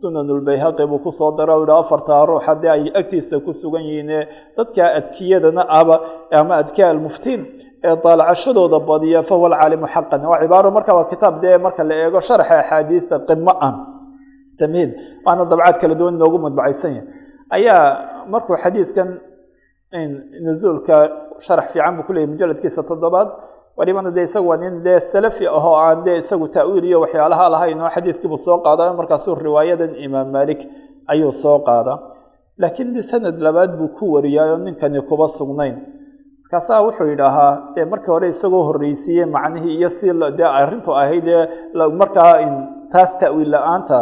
sunanulbayhaqi 0.00 0.84
buu 0.90 1.00
ku 1.04 1.10
soo 1.18 1.30
dara 1.38 1.54
yihi 1.60 1.72
afartaa 1.82 2.22
ruux 2.28 2.42
haddii 2.46 2.68
ay 2.76 2.82
agtiisa 3.00 3.36
ku 3.46 3.50
sugan 3.60 3.84
ee 4.18 4.22
dadka 4.56 4.82
adkiyadana 4.98 5.62
aba 5.80 5.96
ama 6.40 6.54
adkiya 6.62 6.86
almuftiin 6.92 7.40
ee 7.88 7.94
daalacashadooda 8.04 8.78
badiya 8.90 9.20
fahuwa 9.28 9.48
alcaalimu 9.50 9.86
xaqan 9.94 10.20
waa 10.30 10.38
cibaaro 10.42 10.68
marka 10.76 10.92
waa 10.98 11.06
kitaab 11.12 11.34
dee 11.42 11.56
marka 11.64 11.82
la 11.88 11.94
eego 12.04 12.20
sharxa 12.28 12.54
axaadiisa 12.62 13.14
qimo 13.28 13.52
ah 13.66 13.72
tamhiid 14.60 14.90
waana 15.26 15.42
dabcaad 15.50 15.76
kala 15.82 15.94
duwan 16.00 16.14
inoogu 16.18 16.38
madbacaysan 16.46 16.90
yahay 16.96 17.06
ayaa 17.56 17.82
markuu 18.32 18.56
xadiidkan 18.64 19.08
nuzuulka 20.46 20.96
sharax 21.46 21.66
fiican 21.72 21.94
buu 21.96 22.04
kuleyahy 22.08 22.28
mujaladkiisa 22.32 22.82
toddobaad 22.90 23.28
walibana 23.78 24.10
dee 24.16 24.24
isagu 24.28 24.48
waa 24.50 24.56
nin 24.62 24.74
dee 24.86 24.98
salafi 25.12 25.44
ah 25.58 25.66
aan 25.86 25.98
dee 26.06 26.16
isagu 26.22 26.46
ta'wiil 26.56 26.84
iyo 26.90 26.98
waxyaalaha 27.04 27.46
lahayn 27.54 27.80
oo 27.84 27.90
xadiidkiibuu 27.96 28.40
soo 28.46 28.58
qaada 28.66 28.84
markaasuu 28.98 29.34
riwaayadan 29.46 29.92
imaam 30.06 30.28
malik 30.36 30.60
ayuu 31.12 31.32
soo 31.42 31.58
qaada 31.68 31.94
laakiin 32.62 33.02
sanad 33.10 33.36
labaad 33.46 33.70
buu 33.78 33.90
ku 33.98 34.04
wariyaa 34.14 34.46
oo 34.54 34.58
ninkani 34.66 35.00
kuba 35.10 35.26
sugnayn 35.38 35.76
markaasaa 36.42 36.80
wuxuu 36.86 37.06
yidhaahaa 37.12 37.52
dee 37.74 37.84
markii 37.92 38.12
hore 38.16 38.28
isagoo 38.34 38.62
horreysiiyey 38.68 39.26
macnihii 39.36 39.74
iyo 39.78 39.90
si 39.98 40.06
dee 40.38 40.48
arrintu 40.60 40.90
ahayd 41.02 41.26
ee 41.38 41.42
markaa 42.00 42.32
taas 42.92 43.10
ta'wiil 43.22 43.50
la'aanta 43.54 43.98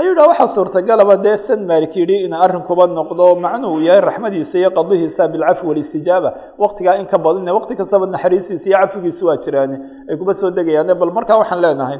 ayuu 0.00 0.10
yidhaha 0.12 0.28
waxaa 0.32 0.54
suurtagalaba 0.56 1.14
dee 1.24 1.36
san 1.46 1.60
malik 1.70 1.92
yidhi 2.00 2.16
in 2.26 2.32
arrinkuba 2.44 2.84
noqdo 2.98 3.26
macnuhu 3.44 3.76
yahay 3.88 4.00
raxmadiisa 4.08 4.54
iyo 4.60 4.70
qadihiisa 4.78 5.22
bilcafwi 5.32 5.66
walistijaaba. 5.70 6.30
Waqtigaa 6.62 6.94
in 7.00 7.06
ka 7.12 7.18
badine 7.24 7.50
waqti 7.58 7.72
kastaba 7.80 8.04
naxariistiisa 8.14 8.66
iyo 8.68 8.76
cafigiisa 8.82 9.22
waa 9.28 9.36
jiraane 9.44 9.76
ay 10.10 10.16
kuba 10.20 10.32
soo 10.40 10.50
degayaane 10.56 10.92
bal 11.00 11.10
markaa 11.16 11.38
waxaan 11.42 11.60
leenahay 11.64 11.98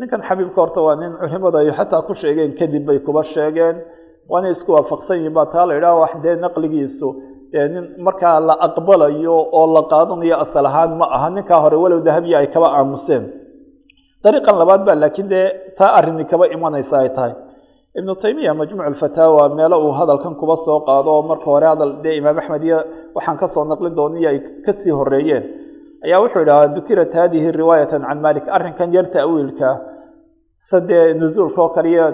ninkan 0.00 0.20
xabiibka 0.28 0.58
horta 0.62 0.80
waa 0.86 0.96
nin 1.00 1.12
culimada 1.20 1.58
ay 1.62 1.70
xataa 1.78 2.02
ku 2.08 2.12
sheegeen 2.20 2.50
kadib 2.58 2.82
bay 2.88 2.98
kuba 3.06 3.22
sheegeen. 3.34 3.76
Waana 4.30 4.48
isku 4.54 4.70
waafaqsan 4.76 5.16
yihiin 5.18 5.34
ba 5.38 5.44
taa 5.52 5.66
la 5.68 5.74
yidhaha 5.76 5.96
wax 6.02 6.12
dee 6.24 6.36
naqligiisu 6.44 7.08
nin 7.74 7.84
markaa 8.06 8.38
la 8.48 8.54
aqbalayo 8.66 9.36
oo 9.58 9.64
la 9.74 9.82
qaadanayo 9.92 10.36
asal 10.44 10.66
ahaan 10.70 10.92
ma 11.00 11.06
aha. 11.16 11.28
Ninkaa 11.36 11.58
hore 11.64 11.76
walow 11.82 12.00
dahabiya 12.06 12.36
ay 12.42 12.46
kaba 12.54 12.68
aamuseen 12.78 13.24
dariiqan 14.24 14.56
labaad 14.62 14.82
ba 14.88 14.92
laakiin 15.02 15.28
dee 15.32 15.46
taa 15.78 15.90
arrini 15.98 16.24
kaba 16.30 16.44
imanaysa 16.56 16.94
ay 17.02 17.08
tahay 17.16 17.32
ibnu 17.98 18.12
taymiya 18.22 18.52
majmuuc 18.60 18.86
alfataawa 18.90 19.42
meelo 19.58 19.76
uu 19.86 19.92
hadalkan 19.98 20.34
kuba 20.40 20.56
soo 20.66 20.78
qaado 20.88 21.08
oo 21.16 21.22
marka 21.30 21.44
hore 21.52 21.66
hadal 21.72 21.92
dee 22.04 22.14
imaam 22.20 22.36
axmed 22.42 22.62
iyo 22.68 22.78
waxaan 23.16 23.36
ka 23.42 23.46
soo 23.54 23.64
naqlin 23.70 23.94
dooniyo 23.98 24.28
ay 24.32 24.38
ka 24.66 24.72
sii 24.80 24.90
horeeyeen 24.98 25.44
ayaa 26.06 26.18
wuxuu 26.24 26.42
idhahaa 26.44 26.68
dukirat 26.76 27.12
hadihi 27.20 27.48
riwaayatan 27.60 28.02
can 28.08 28.18
malik 28.26 28.44
arrinkan 28.56 28.88
yar 28.96 29.06
ta'wiilka 29.16 29.68
sadee 30.70 31.04
nuzuulka 31.20 31.60
oo 31.64 31.68
kaliya 31.76 32.06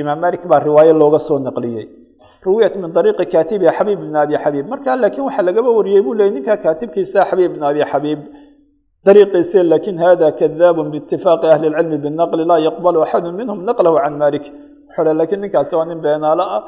imaam 0.00 0.18
malik 0.24 0.42
baa 0.50 0.60
riwaayo 0.68 0.92
looga 1.02 1.18
soo 1.28 1.38
naqliyey 1.46 1.86
ruwiyat 2.46 2.74
min 2.82 2.90
ariiqi 3.00 3.24
katibi 3.34 3.66
xabiib 3.78 3.98
ibn 4.04 4.16
abi 4.22 4.34
xabiib 4.44 4.66
marka 4.72 4.90
laakiin 5.02 5.24
waxaa 5.28 5.42
lagaba 5.48 5.70
wariyey 5.78 6.02
buu 6.06 6.14
leeyay 6.18 6.32
ninka 6.36 6.54
kaatibkiisa 6.64 7.20
xabiib 7.30 7.50
ibn 7.52 7.62
abi 7.70 7.80
xabiib 7.92 8.20
dariiqiise 9.06 9.58
laakiin 9.70 9.98
hada 10.04 10.28
kadaab 10.40 10.76
biitifaaqi 10.92 11.46
ahli 11.54 11.66
lcilmi 11.72 11.98
binaqli 12.04 12.42
laa 12.50 12.60
yaqbalu 12.68 12.98
axadu 13.04 13.28
minhum 13.40 13.58
naqlahu 13.68 13.96
can 14.04 14.14
malik 14.22 14.44
wuxuu 14.88 15.14
laakiin 15.20 15.40
ninkaasi 15.44 15.72
waa 15.78 15.86
nin 15.90 15.98
beenaalo 16.04 16.44
ah 16.56 16.62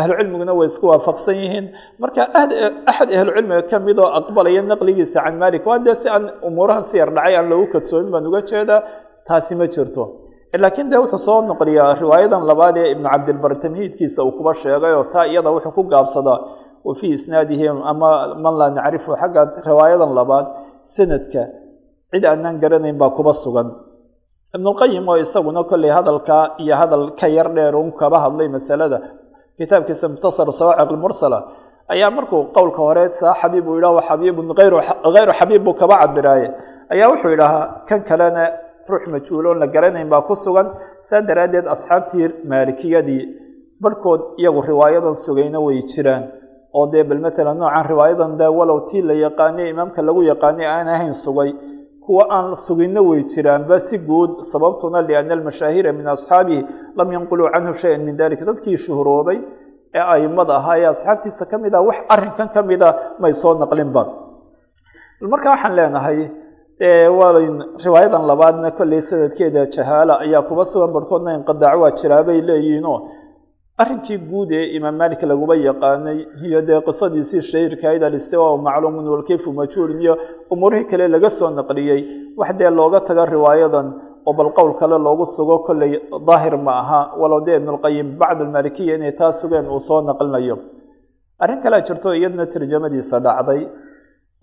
ahlu 0.00 0.12
cilmiguna 0.18 0.52
way 0.58 0.66
isku 0.72 0.86
waafaqsan 0.92 1.36
yihiin 1.42 1.66
marka 2.02 2.22
axad 2.90 3.08
ahlucilmiga 3.18 3.62
ka 3.70 3.76
mid 3.86 3.98
oo 4.04 4.10
aqbalaya 4.20 4.62
naqligiisa 4.72 5.18
can 5.24 5.34
malik 5.42 5.62
waa 5.68 5.78
dee 5.86 5.96
si 6.02 6.06
aan 6.14 6.24
umuurahan 6.48 6.84
si 6.90 6.94
yar 7.00 7.10
dhacay 7.16 7.34
aan 7.38 7.46
loogu 7.52 7.66
kadsoomin 7.74 8.10
baan 8.14 8.24
uga 8.30 8.40
jeedaa 8.50 8.80
taasi 9.28 9.52
ma 9.60 9.66
jirto 9.74 10.04
laakiin 10.64 10.88
de 10.92 10.96
wuxuu 11.02 11.20
soo 11.26 11.38
noqliyaa 11.50 11.92
riwaayadan 12.02 12.42
labaad 12.50 12.76
ee 12.82 12.88
ibnu 12.94 13.08
cabdilbar 13.14 13.52
tamhiidkiisa 13.64 14.20
uu 14.26 14.32
kuba 14.38 14.52
sheegay 14.62 14.92
oo 14.98 15.04
taa 15.14 15.24
iyada 15.32 15.50
wuxuu 15.56 15.72
ku 15.76 15.82
gaabsadaa 15.92 16.38
wa 16.86 16.92
fii 16.98 17.12
isnaadihi 17.18 17.66
ama 17.92 18.10
man 18.44 18.54
laa 18.60 18.70
nacrifu 18.78 19.10
xagga 19.22 19.42
riwaayadan 19.70 20.10
sanadka. 20.96 21.42
Cid 22.12 22.24
aanaan 22.30 22.56
garanayn 22.62 22.96
baa 23.02 23.10
kuba 23.16 23.32
sugan. 23.44 23.68
Ibnulqayim 24.56 25.04
oo 25.08 25.16
isaguna 25.24 25.62
kolley 25.70 25.90
hadalkaa 25.98 26.44
iyo 26.62 26.74
hadal 26.80 27.04
ka 27.20 27.26
yar 27.36 27.48
dheer 27.56 27.74
un 27.82 27.90
kaba 28.00 28.18
hadlay 28.24 28.48
masalada. 28.56 28.98
Kitaabkiisa 29.58 30.06
mukhtasar 30.12 30.48
sawaaciq 30.60 30.90
lmursala 30.96 31.38
ayaa 31.92 32.10
markuu 32.16 32.40
qowlka 32.56 32.80
hore 32.86 33.04
saa 33.20 33.34
xabiib 33.40 33.66
uu 33.68 33.76
yidhah 33.78 34.02
xabiibun 34.08 34.46
ayru 34.62 34.76
hayru 35.16 35.32
xabiib 35.40 35.62
buu 35.66 35.74
kaba 35.80 35.94
cabiraaye. 36.02 36.48
Ayaa 36.92 37.08
wuxuu 37.12 37.30
yidhahaa 37.34 37.64
kan 37.88 38.00
kalena 38.08 38.44
ruux 38.90 39.04
majhuuloon 39.14 39.58
la 39.62 39.66
garanayn 39.74 40.08
baa 40.12 40.22
ku 40.28 40.34
sugan 40.44 40.68
saa 41.08 41.20
daraaddeed 41.28 41.66
asxaabtii 41.74 42.26
maalikiyadii 42.50 43.22
barhkood 43.82 44.20
iyagu 44.40 44.60
riwaayadan 44.70 45.14
sugayna 45.24 45.58
way 45.66 45.78
jiraan 45.92 46.22
oo 46.78 46.86
dee 46.92 47.04
bal 47.10 47.20
matalan 47.26 47.56
noocan 47.60 47.84
riwaayadan 47.92 48.32
de 48.40 48.46
walow 48.58 48.78
tii 48.90 49.02
la 49.08 49.14
yaqaanay 49.26 49.66
imaamka 49.74 50.00
lagu 50.08 50.20
yaqaanay 50.32 50.66
aan 50.74 50.88
ahayn 50.94 51.14
sugay 51.24 51.50
kuwa 52.06 52.24
aan 52.36 52.48
suginna 52.66 53.00
way 53.08 53.20
jiraanba 53.32 53.76
si 53.88 53.96
guud 54.08 54.30
sababtuna 54.52 54.98
liana 55.08 55.32
almashaahira 55.38 55.90
min 55.98 56.06
asxaabihi 56.14 56.60
lam 56.98 57.08
yanquluu 57.16 57.48
canhu 57.54 57.74
shayan 57.82 58.02
min 58.08 58.14
dalika 58.20 58.44
dadkii 58.48 58.76
shuhuroobay 58.84 59.38
ee 59.98 60.04
aimada 60.14 60.54
ahaa 60.60 60.76
ee 60.82 60.86
asxaabtiisa 60.94 61.44
ka 61.50 61.56
mid 61.64 61.74
ah 61.78 61.82
wax 61.88 61.98
arrinkan 62.14 62.48
ka 62.54 62.60
mid 62.70 62.82
a 62.82 62.90
may 63.22 63.32
soo 63.42 63.52
naqlinba 63.62 64.02
marka 65.32 65.48
waxaan 65.54 65.74
leenahay 65.78 66.18
waa 67.18 67.30
riwaayadan 67.86 68.22
labaadna 68.30 68.68
kolley 68.78 69.00
sanadkeeda 69.10 69.62
jahaala 69.74 70.14
ayaa 70.24 70.42
kuba 70.48 70.64
sugan 70.72 70.90
barhkoodna 70.96 71.30
inqidaac 71.38 71.76
waa 71.82 71.92
jiraa 72.00 72.22
bay 72.28 72.38
leeyihiinoo 72.48 72.98
arrinkii 73.78 74.18
guud 74.30 74.50
ee 74.52 74.64
imaam 74.76 74.96
malik 75.02 75.22
laguba 75.30 75.54
yaqaanay 75.68 76.18
iyo 76.46 76.60
dee 76.68 76.80
qisadiisii 76.86 77.42
shahiirkahayd 77.50 78.02
alistiwa 78.08 78.58
macluumun 78.66 79.06
walkayfu 79.14 79.48
majhuulin 79.60 80.00
iyo 80.04 80.14
umuurihii 80.52 80.88
kale 80.90 81.08
laga 81.14 81.30
soo 81.38 81.50
naqliyey 81.58 82.00
wax 82.40 82.50
dee 82.60 82.70
looga 82.78 83.00
tago 83.08 83.24
riwaayadan 83.34 83.86
oo 84.28 84.32
bal 84.38 84.50
qowl 84.58 84.72
kale 84.80 84.96
loogu 85.06 85.26
sugo 85.36 85.56
kolley 85.66 85.92
daahir 86.28 86.54
ma 86.66 86.72
aha 86.82 87.00
walow 87.20 87.40
dee 87.46 87.56
ibnulqayim 87.60 88.08
bacd 88.20 88.40
almalikiya 88.44 88.94
inay 88.98 89.12
taa 89.20 89.32
sugeen 89.40 89.66
uu 89.74 89.80
soo 89.88 90.00
naqlinayo. 90.08 90.56
Arrin 91.42 91.60
kalea 91.64 91.80
jirto 91.86 92.08
iyadna 92.18 92.46
tarjamadiisa 92.52 93.16
dhacday 93.26 93.60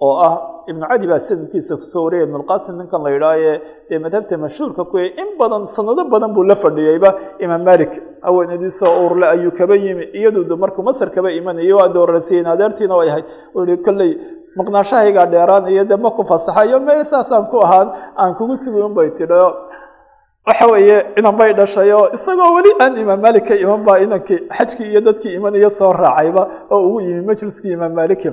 oo 0.07 0.15
ah 0.27 0.33
ibnu 0.71 0.85
cadi 0.91 1.05
baa 1.11 1.19
sanadkiisa 1.27 1.73
ku 1.79 1.85
soo 1.93 2.03
wariyay 2.05 2.25
ibnulqasim 2.27 2.75
ninkan 2.79 3.01
la 3.05 3.09
yidhaahaye 3.15 3.53
dee 3.89 3.99
madhabta 4.05 4.37
mashhuurka 4.43 4.83
kuwe 4.91 5.05
in 5.21 5.29
badan 5.39 5.63
sanado 5.75 6.03
badan 6.13 6.31
buu 6.35 6.43
la 6.51 6.55
fadhiyeyba 6.63 7.09
imaam 7.45 7.63
malik 7.69 7.91
haweenadiisoo 8.25 8.91
uurle 9.03 9.25
ayuu 9.33 9.51
kaba 9.59 9.75
yimi 9.83 10.03
iyadu 10.19 10.57
markuu 10.63 10.83
masar 10.89 11.09
kaba 11.15 11.29
imanayo 11.39 11.75
waa 11.79 11.89
doorasiyen 11.95 12.45
adeertiina 12.53 12.95
way 12.99 13.09
ahayd. 13.11 13.25
Kolley 13.85 14.11
maqnaashahaygaa 14.57 15.25
dheeraanayo 15.33 15.83
dee 15.89 15.97
ma 16.05 16.09
ku 16.17 16.23
fasaxayo 16.31 16.77
me 16.87 16.93
saasaan 17.11 17.45
ku 17.51 17.57
ahaan 17.65 17.87
aan 18.21 18.31
kugu 18.39 18.55
sugi 18.63 18.79
un 18.87 18.93
bay 18.97 19.09
tidhi. 19.19 19.39
Waxa 20.47 20.65
weeye 20.71 20.97
inan 21.19 21.35
bay 21.39 21.51
dhashay 21.59 21.91
oo 21.97 22.05
isagoo 22.17 22.51
weli 22.55 22.71
aan 22.83 22.93
imaam 23.03 23.19
malik 23.25 23.45
ka 23.49 23.55
iman 23.63 23.81
ba 23.87 23.93
inankii 24.05 24.39
xajkii 24.57 24.87
iyo 24.91 25.01
dadkii 25.07 25.33
imanayo 25.39 25.69
soo 25.79 25.91
raacayba 25.93 26.43
oo 26.73 26.79
ugu 26.87 26.99
yimi 27.05 27.21
majliskii 27.29 27.71
imaam 27.77 27.93
maliki 27.99 28.29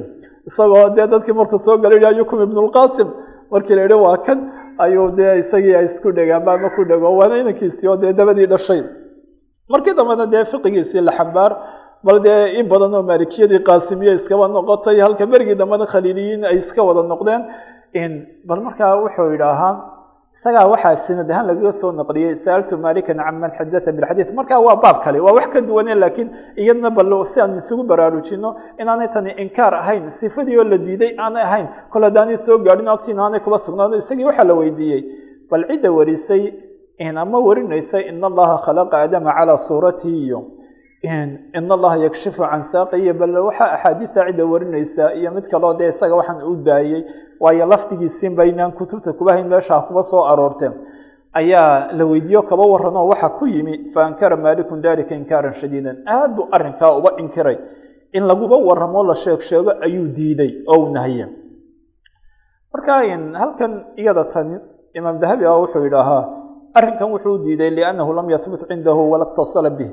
isagoo 0.49 0.89
dee 0.97 1.07
dadkii 1.13 1.35
markuu 1.41 1.59
soo 1.67 1.77
galay 1.83 1.99
yihi 1.99 2.09
ayukum 2.15 2.39
ibnulqasim 2.47 3.09
markii 3.53 3.75
la 3.79 3.83
yihi 3.87 3.99
waa 4.07 4.17
kan. 4.27 4.39
Ayuu 4.85 5.09
dee 5.19 5.33
isagii 5.43 5.75
ay 5.81 5.87
isku 5.91 6.09
dhegaanba 6.17 6.51
ama 6.57 6.69
ku 6.77 6.83
dhego 6.91 7.09
waana 7.19 7.35
inankiisii 7.43 7.89
oo 7.93 7.97
dee 8.03 8.13
dabadii 8.19 8.47
dhashay. 8.53 8.81
Markii 9.73 9.95
dambena 9.99 10.27
dee 10.33 10.45
fiqigiisii 10.51 11.01
la 11.09 11.13
xambaar 11.19 11.53
bal 12.07 12.19
dee 12.27 12.41
in 12.61 12.67
badan 12.73 12.93
oo 12.99 13.03
maalikiyadii 13.11 13.61
qaasimiye 13.69 14.13
iskaba 14.19 14.45
noqotay 14.57 14.97
halka 15.07 15.25
berigii 15.33 15.57
dambena 15.61 15.87
khaliiliyiin 15.93 16.43
ay 16.51 16.57
iska 16.63 16.81
wada 16.89 17.03
noqdeen 17.13 17.43
bal 18.49 18.61
markaa 18.67 18.93
wuxuu 19.03 19.29
yidhaahaa 19.35 19.75
isagaa 20.39 20.67
waxaa 20.73 20.97
sanad 21.07 21.31
ahaan 21.33 21.47
lagaga 21.51 21.73
soo 21.81 21.91
naqliyey 21.99 22.35
sa'altu 22.45 22.75
malikan 22.87 23.17
can 23.25 23.37
man 23.43 23.51
xadata 23.59 23.91
bilxadiid 23.97 24.29
marka 24.39 24.55
waa 24.67 24.77
baab 24.85 24.99
kale 25.05 25.19
waa 25.27 25.33
wax 25.39 25.47
ka 25.55 25.61
duwane 25.69 25.95
laakiin 26.03 26.29
iyadna 26.63 26.91
bal 26.97 27.11
si 27.33 27.39
aan 27.41 27.53
isugu 27.61 27.83
baraarujino 27.91 28.51
inaanay 28.81 29.09
tani 29.15 29.31
inkaar 29.43 29.75
ahayn 29.83 30.05
sifadii 30.21 30.57
oo 30.61 30.65
la 30.73 30.79
diiday 30.87 31.13
aanay 31.25 31.43
ahayn 31.49 31.67
kol 31.93 32.03
haddaanay 32.09 32.37
soo 32.47 32.59
gaadhin 32.67 32.89
agtiina 32.95 33.23
aanay 33.27 33.41
kuba 33.47 33.59
sugnaano 33.67 33.95
isagii 34.03 34.25
waxaa 34.31 34.45
la 34.51 34.55
weydiiyey 34.61 35.03
bal 35.51 35.63
cidda 35.71 35.89
warisay 35.99 36.43
ama 37.23 37.39
warinaysa 37.49 37.99
in 38.11 38.25
allaha 38.31 38.57
khalaqa 38.67 38.95
aadama 39.03 39.31
calaa 39.39 39.59
suuratihi 39.69 40.19
iyo 40.27 40.41
in 41.59 41.71
allaha 41.77 41.97
yakshifu 42.07 42.43
can 42.51 42.63
saaqiyo 42.73 43.13
bal 43.21 43.35
waxaa 43.49 43.69
axaadiisa 43.77 44.21
cidda 44.29 44.45
warinaysa 44.53 45.05
iyo 45.19 45.31
mid 45.37 45.45
kaloo 45.53 45.75
dee 45.81 45.89
isaga 45.95 46.15
waxaan 46.21 46.43
u 46.51 46.55
daayey 46.69 47.01
waayo 47.41 47.67
lafdigiisiin 47.73 48.35
baynaan 48.39 48.73
kutubta 48.79 49.13
kuba 49.19 49.33
hayn 49.35 49.49
meeshaa 49.53 49.81
kuba 49.89 50.03
soo 50.11 50.23
aroorteen. 50.33 50.73
Ayaa 51.41 51.93
la 51.99 52.05
weydiiyo 52.11 52.43
kaba 52.51 52.65
waran 52.73 52.97
oo 52.97 53.09
waxa 53.13 53.29
ku 53.39 53.45
yimi 53.47 53.75
faankara 53.95 54.37
malikun 54.37 54.81
dalika 54.85 55.15
inkaaran 55.15 55.55
shadiidan. 55.61 55.97
Aad 56.07 56.31
buu 56.37 56.49
arrinkaa 56.57 56.91
uba 56.99 57.11
inkiray. 57.23 57.57
In 58.17 58.25
laguba 58.31 58.57
waramo 58.57 59.03
la 59.09 59.15
sheeg 59.25 59.41
sheego 59.49 59.71
ayuu 59.87 60.09
diiday 60.17 60.51
oo 60.73 60.79
u 60.87 60.93
nahiye 60.97 61.27
marka 62.73 62.93
halkan 63.41 63.73
iyada 63.97 64.25
tan 64.33 64.61
imaam 64.95 65.17
dahabi 65.21 65.45
ah 65.49 65.57
wuxuu 65.61 65.85
yidhaahaa 65.87 66.23
arrinkan 66.79 67.09
wuxuu 67.13 67.39
diiday 67.45 67.71
liannahu 67.77 68.13
lam 68.13 68.27
yatbut 68.31 68.63
cindahu 68.69 69.11
wala 69.13 69.25
اtasala 69.33 69.71
bih 69.79 69.91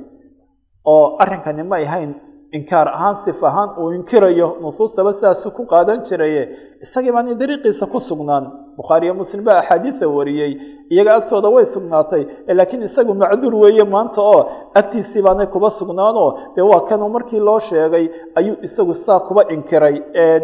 oo 0.85 1.15
arrinkani 1.23 1.63
may 1.63 1.83
ahayn 1.87 2.11
inkaar 2.57 2.87
ahaan 2.95 3.15
sif 3.25 3.39
ahaan 3.49 3.69
uu 3.81 3.91
inkirayo 3.97 4.47
nusuustaba 4.61 5.13
sidaasu 5.17 5.47
ku 5.57 5.63
qaadan 5.71 5.99
jiraye. 6.07 6.43
Isagii 6.85 7.11
baani 7.15 7.31
dariiqiisa 7.41 7.85
ku 7.93 7.99
sugnaan. 8.09 8.45
Bukhaariyo 8.77 9.13
muslim 9.21 9.41
baa 9.47 9.57
axaadiisa 9.61 10.05
wariyey. 10.17 10.51
Iyaga 10.93 11.11
agtooda 11.17 11.49
way 11.55 11.65
sugnaatay. 11.73 12.21
Laakiin 12.57 12.83
isagu 12.89 13.13
macduur 13.21 13.53
weeye 13.63 13.83
maanta 13.93 14.21
oo 14.21 14.41
agtiisii 14.79 15.21
baanay 15.25 15.47
kuba 15.53 15.69
sugnaanoo. 15.79 16.29
Dee 16.55 16.61
waa 16.71 16.81
kanuu 16.89 17.09
markii 17.15 17.39
loo 17.47 17.59
sheegay 17.69 18.05
ayuu 18.35 18.55
isagu 18.67 18.93
saa 19.05 19.19
kuba 19.27 19.41
inkiray. 19.55 19.95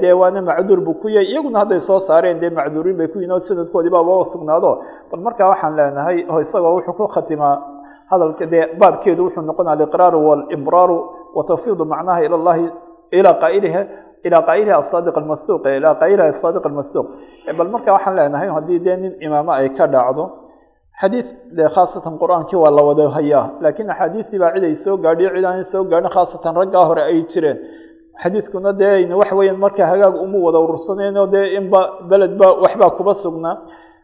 Dee 0.01 0.13
waana 0.21 0.41
macduur 0.41 0.79
buu 0.85 0.93
ku 1.01 1.07
yahay. 1.09 1.27
Iyaguna 1.31 1.59
hadday 1.59 1.81
soo 1.81 1.99
saareen 2.07 2.39
dee 2.39 2.49
macduuriin 2.49 2.97
bay 2.97 3.07
ku 3.07 3.17
yihiin 3.19 3.31
oo 3.35 3.39
sanadkoodii 3.39 3.89
baaba 3.95 4.25
sugnaado 4.33 4.71
bal 5.11 5.21
markaa 5.27 5.47
waxaan 5.53 5.75
leenahay 5.77 6.17
isagoo 6.45 6.73
wuxuu 6.77 6.93
ku 6.99 7.07
khatimaa 7.15 7.55
hadalka 8.11 8.45
dee 8.53 8.63
baabkeedu 8.81 9.21
wuxuu 9.25 9.41
noqonaa 9.49 9.73
aliqraaru 9.77 10.19
walimraaru 10.29 10.97
watawfiidu 11.37 11.83
macnaha 11.93 12.19
ila 12.25 12.37
llahi 12.47 12.65
ilaa 13.17 13.35
qaa'iliha 13.43 13.81
ilaa 14.27 14.41
qaa'iliha 14.49 14.75
asadiq 14.83 15.15
almasduuq 15.21 15.63
ilaa 15.79 15.95
qaa'iliha 16.01 16.25
asadiq 16.35 16.63
almasduuq 16.69 17.07
bal 17.57 17.69
marka 17.73 17.89
waxaan 17.95 18.15
leenahay 18.19 18.49
haddii 18.57 18.79
dee 18.85 18.95
nin 19.03 19.13
imaamo 19.25 19.51
ay 19.59 19.69
ka 19.77 19.85
dhacdo 19.93 20.23
xadiid 21.01 21.27
dee 21.57 21.69
khaasatan 21.75 22.13
qur'aankii 22.21 22.59
waa 22.63 22.71
la 22.77 22.81
wada 22.89 23.05
hayaa 23.17 23.45
laakiin 23.63 23.89
axaadiistii 23.93 24.39
baa 24.43 24.51
cid 24.55 24.63
ay 24.69 24.75
soo 24.83 24.95
gaadhiyo 25.05 25.29
cid 25.35 25.45
aanay 25.49 25.65
soo 25.73 25.83
gaadhin 25.91 26.11
khaasatan 26.15 26.53
raggaa 26.61 26.85
hore 26.89 27.01
ay 27.11 27.19
jireen. 27.31 27.57
Xadiidkuna 28.23 28.71
dee 28.81 29.07
waxa 29.21 29.35
weeyaan 29.39 29.59
marka 29.63 29.83
hagaag 29.91 30.15
uma 30.25 30.37
wada 30.45 30.59
urursanayno 30.65 31.23
dee 31.33 31.45
inba 31.59 31.81
beledba 32.09 32.47
waxbaa 32.63 32.89
kuba 32.97 33.13
sugnaa 33.23 33.55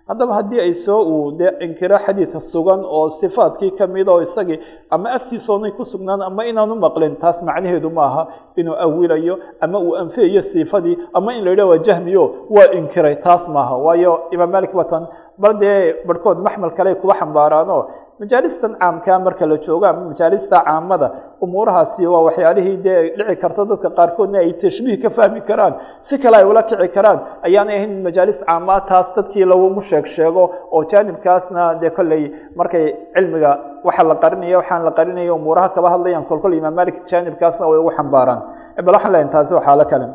haddaba 0.10 0.34
haddii 0.38 0.60
ay 0.66 0.74
soo 0.86 1.02
uu 1.14 1.32
dee 1.40 1.52
inkiro 1.66 1.98
xadiidka 2.06 2.40
sugan 2.52 2.82
oo 2.98 3.10
sifaadkii 3.20 3.72
ka 3.78 3.88
mid 3.88 4.08
oo 4.14 4.22
isagii 4.22 4.60
ama 4.96 5.08
agtiisoonay 5.18 5.72
ku 5.78 5.84
sugnaan 5.92 6.22
ama 6.22 6.42
inaanu 6.46 6.76
maqlin 6.86 7.16
taas 7.22 7.38
macnaheedu 7.48 7.90
maaha 8.00 8.24
inuu 8.60 8.76
awilayo 8.86 9.36
ama 9.66 9.78
uu 9.86 9.96
anfiyayo 10.02 10.42
sifadii 10.54 10.96
ama 11.18 11.34
in 11.34 11.44
la 11.46 11.50
yidhah 11.52 11.68
waa 11.72 11.78
jahmiyo 11.88 12.24
waa 12.56 12.70
inkiray 12.80 13.16
taas 13.26 13.44
maaha 13.56 13.76
waayo 13.86 14.14
imaam 14.34 14.52
malik 14.56 14.74
watan 14.80 15.04
bal 15.42 15.54
dee 15.64 15.96
barhkood 16.08 16.38
maxmal 16.46 16.72
kale 16.78 16.92
kuba 17.02 17.14
xambaaraano 17.20 17.78
majaalistan 18.20 18.72
caamkaa 18.82 19.20
marka 19.26 19.46
la 19.52 19.58
joogo 19.66 19.86
ama 19.92 20.02
majaalista 20.12 20.58
caamada 20.68 21.08
umuurahaasi 21.46 22.04
waa 22.14 22.24
waxyaalihii 22.28 22.78
dee 22.86 23.00
dhici 23.18 23.36
karta 23.44 23.62
dadka 23.72 23.90
qaarkoodna 23.98 24.38
ay 24.44 24.52
tashbiih 24.64 24.98
ka 25.04 25.10
fahmi 25.18 25.42
karaan 25.50 25.74
si 26.08 26.16
kale 26.24 26.36
ay 26.42 26.46
ula 26.52 26.62
kici 26.70 26.88
karaan. 26.96 27.20
Ayaanay 27.48 27.76
ahayn 27.78 27.94
majaalis 28.08 28.38
caamaa 28.48 28.80
taas 28.90 29.08
dadkii 29.18 29.46
lagumu 29.52 29.82
sheeg 29.90 30.06
sheego 30.16 30.44
oo 30.76 30.82
jaanibkaasna 30.92 31.64
dee 31.82 31.92
kolley 31.98 32.24
markay 32.60 32.86
cilmiga 33.16 33.52
waxa 33.88 34.04
la 34.10 34.16
qarinaya 34.24 34.58
waxaan 34.62 34.82
la 34.88 34.92
qarinaya 35.00 35.32
umuuraha 35.40 35.70
kaba 35.76 35.88
hadlayaan 35.94 36.26
kolkol 36.30 36.54
imaam 36.60 36.76
malik 36.80 36.96
jaanibkaasna 37.12 37.64
way 37.72 37.80
ugu 37.82 37.92
xambaaraan. 37.98 38.40
Bal 38.86 38.94
waxaan 38.98 39.12
leeyahay 39.14 39.32
taasi 39.36 39.52
waa 39.58 39.66
xaalo 39.68 39.86
kale. 39.92 40.08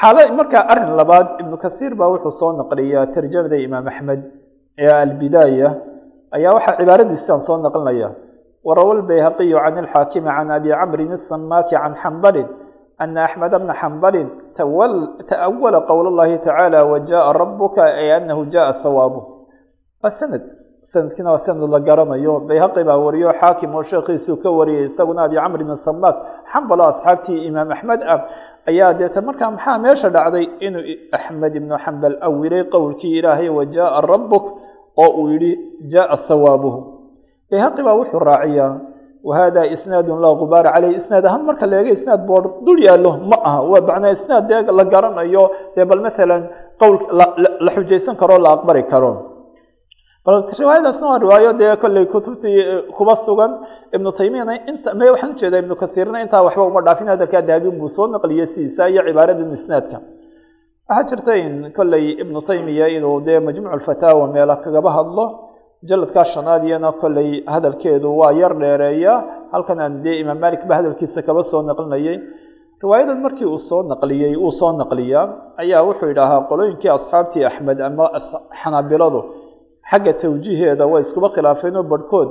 Xaalo 0.00 0.20
markaa 0.38 0.62
arrin 0.72 0.92
labaad 1.00 1.26
ibnu 1.42 1.56
kasiir 1.64 1.92
baa 2.00 2.08
wuxuu 2.14 2.32
soo 2.40 2.50
naqliyaa 2.60 3.06
tarjamada 3.14 3.56
imaam 3.66 3.86
axmed 3.92 4.20
ee 4.84 4.90
albidaaya 5.04 5.68
ayaa 6.35 6.53
waxaa 6.57 6.77
cibaaradiisaan 6.79 7.41
soo 7.47 7.57
naqlinaya 7.65 8.09
warawa 8.67 8.93
lbayhaqiyu 9.01 9.57
can 9.63 9.77
ilxaakimi 9.83 10.29
can 10.37 10.49
abi 10.57 10.69
camrin 10.79 11.11
الsamaaki 11.19 11.75
can 11.81 11.93
xambalin 12.03 12.47
ana 13.03 13.19
axmed 13.27 13.53
bna 13.61 13.73
xambalin 13.81 14.27
ta'awala 15.29 15.79
qowl 15.89 16.05
اllahi 16.11 16.35
tacaala 16.45 16.79
wajaءa 16.91 17.29
rabuka 17.33 17.83
ay 18.01 18.09
anahu 18.17 18.41
jaءa 18.53 18.73
hawaabu 18.83 19.19
waa 20.03 20.13
sanad 20.19 20.43
sanadkiina 20.91 21.29
waa 21.31 21.43
sanad 21.47 21.69
la 21.69 21.79
garanayo 21.87 22.33
bayhaqi 22.49 22.81
baa 22.89 22.97
wariyo 23.05 23.31
xaakim 23.41 23.71
oo 23.75 23.83
sheekhiisuu 23.89 24.37
ka 24.43 24.49
wariyay 24.57 24.85
isaguna 24.91 25.21
abi 25.27 25.35
camrin 25.39 25.69
asamaak 25.77 26.15
xambal 26.51 26.79
oo 26.83 26.89
asxaabtii 26.93 27.39
imaam 27.49 27.69
axmed 27.75 28.01
ah 28.13 28.19
ayaa 28.69 28.93
deeta 28.99 29.21
markaa 29.27 29.51
maxaa 29.55 29.77
meesha 29.83 30.09
dhacday 30.15 30.45
inuu 30.65 30.83
axmed 31.17 31.53
ibnu 31.59 31.75
xambal 31.85 32.13
awilay 32.27 32.63
qowlkii 32.73 33.13
ilaahay 33.19 33.49
wajaءa 33.59 34.01
rabuk 34.11 34.45
oo 35.02 35.10
uu 35.20 35.28
yihi 35.34 35.50
jaءa 35.92 36.16
hawaabuhu 36.28 36.78
bayhaqi 37.50 37.80
baa 37.86 37.96
wuxuu 38.00 38.20
raaciyaa 38.30 38.70
wahada 39.28 39.62
isnaad 39.74 40.06
laa 40.24 40.34
gubaara 40.40 40.70
caleyh 40.74 40.92
isnaad 41.00 41.24
ahaan 41.28 41.42
marka 41.48 41.64
la 41.70 41.76
eega 41.80 41.92
isnaad 41.98 42.22
boor 42.28 42.42
dul 42.66 42.78
yaallo 42.86 43.10
ma 43.30 43.36
aha. 43.48 43.60
Waa 43.70 43.80
macnaa 43.88 44.12
isnaad 44.18 44.44
dee 44.50 44.60
la 44.78 44.84
garanayo 44.92 45.44
dee 45.76 45.84
bal 45.90 46.00
masalan 46.06 46.42
qowl 46.80 46.94
la 47.64 47.70
xujaysan 47.76 48.14
karo 48.20 48.36
la 48.44 48.50
aqbali 48.56 48.82
karo. 48.92 49.12
Bal 50.26 50.36
riwaayadaasna 50.60 51.06
waa 51.10 51.18
riwaayo 51.24 51.50
dee 51.60 51.72
kolley 51.82 52.04
kutubtii 52.12 52.58
kuba 52.96 53.14
sugan. 53.26 53.52
Ibnu 53.96 54.08
taymiyana 54.18 54.52
inta 54.70 54.90
me 54.98 55.04
waxaan 55.12 55.32
u 55.32 55.38
jeedaa 55.40 55.60
ibnu 55.64 55.74
kasiirna 55.82 56.18
intaa 56.24 56.42
waxba 56.46 56.62
uma 56.70 56.80
dhaafin 56.86 57.08
hadalkaa 57.12 57.42
dahabin 57.48 57.76
buu 57.80 57.88
soo 57.96 58.06
naqliyey 58.14 58.46
sidiisa 58.52 58.82
iyo 58.92 59.02
cibaaradan 59.08 59.52
isnaadka 59.58 59.96
waxaa 60.88 61.04
jirta 61.08 61.34
in 61.44 61.72
kolley 61.76 62.04
ibnu 62.22 62.40
taymiya 62.48 62.86
inuu 62.96 63.20
dee 63.26 63.38
majmuuc 63.46 63.82
fataawa 63.88 64.26
meela 64.34 64.56
kagaba 64.64 64.90
hadlo 64.96 65.24
mujaladkaa 65.82 66.24
shanaad 66.34 66.62
iyana 66.68 66.90
kolley 67.02 67.30
hadalkeedu 67.52 68.08
waa 68.20 68.32
yar 68.40 68.52
dheereeya. 68.62 69.14
Halkan 69.52 69.80
aan 69.84 69.94
dee 70.04 70.16
imaam 70.22 70.38
malik 70.44 70.62
ba 70.68 70.74
hadalkiisa 70.78 71.20
kaba 71.28 71.42
soo 71.50 71.62
naqlinayay. 71.68 72.16
Riwaayadan 72.82 73.20
markii 73.24 73.46
uu 73.54 73.58
soo 73.68 73.82
naqliyey 73.90 74.34
uu 74.36 74.52
soo 74.60 74.72
naqliyaa 74.80 75.26
ayaa 75.62 75.82
wuxuu 75.88 76.08
yidhaahaa 76.12 76.46
qolooyinkii 76.50 76.90
asxaabtii 76.96 77.44
axmed 77.50 77.78
ama 77.88 78.06
xanaabiladu 78.62 79.20
xagga 79.90 80.12
tawjiiheeda 80.22 80.84
way 80.92 81.00
iskuba 81.06 81.28
khilaafeen 81.34 81.76
oo 81.80 81.82
barhkood 81.92 82.28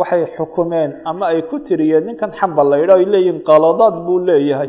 waxay 0.00 0.22
xukumeen 0.36 0.90
ama 1.10 1.24
ay 1.32 1.40
ku 1.50 1.56
tiriyeen 1.66 2.04
ninkan 2.08 2.30
xambal 2.38 2.66
la 2.72 2.76
yidhah 2.82 2.96
ay 3.00 3.04
leeyihiin 3.14 3.38
qaladaad 3.48 3.94
buu 4.06 4.18
leeyahay 4.28 4.68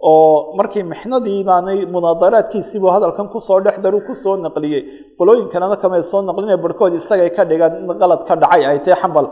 oo 0.00 0.54
markii 0.58 0.82
mixnadii 0.92 1.44
baanay 1.48 1.78
munaadaraadkiisiibuu 1.94 2.90
hadalkan 2.96 3.28
ku 3.32 3.40
soo 3.40 3.60
dhex 3.64 3.76
daru 3.84 4.00
ku 4.06 4.14
soo 4.22 4.36
naqliyey. 4.36 4.82
Qolooyin 5.18 5.48
kalena 5.52 5.76
kamay 5.82 6.02
soo 6.10 6.20
naqlinaya 6.22 6.56
barhkood 6.64 6.92
isagay 7.00 7.30
ka 7.36 7.42
dhigaan 7.50 7.72
qalad 8.00 8.20
ka 8.28 8.34
dhacay 8.42 8.62
ay 8.70 8.78
tahay 8.84 8.98
xambal 9.02 9.26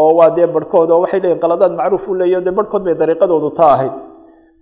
oo 0.00 0.10
waa 0.18 0.30
dee 0.36 0.46
barhkood 0.54 0.88
oo 0.90 1.00
waxay 1.04 1.20
leeyihiin 1.20 1.40
qaladaad 1.44 1.72
macruuf 1.80 2.04
u 2.08 2.14
leeyahy 2.20 2.44
dee 2.46 2.54
barhkood 2.58 2.82
bay 2.86 2.94
dariiqadoodu 3.00 3.50
taa 3.58 3.72
ahayd. 3.76 3.94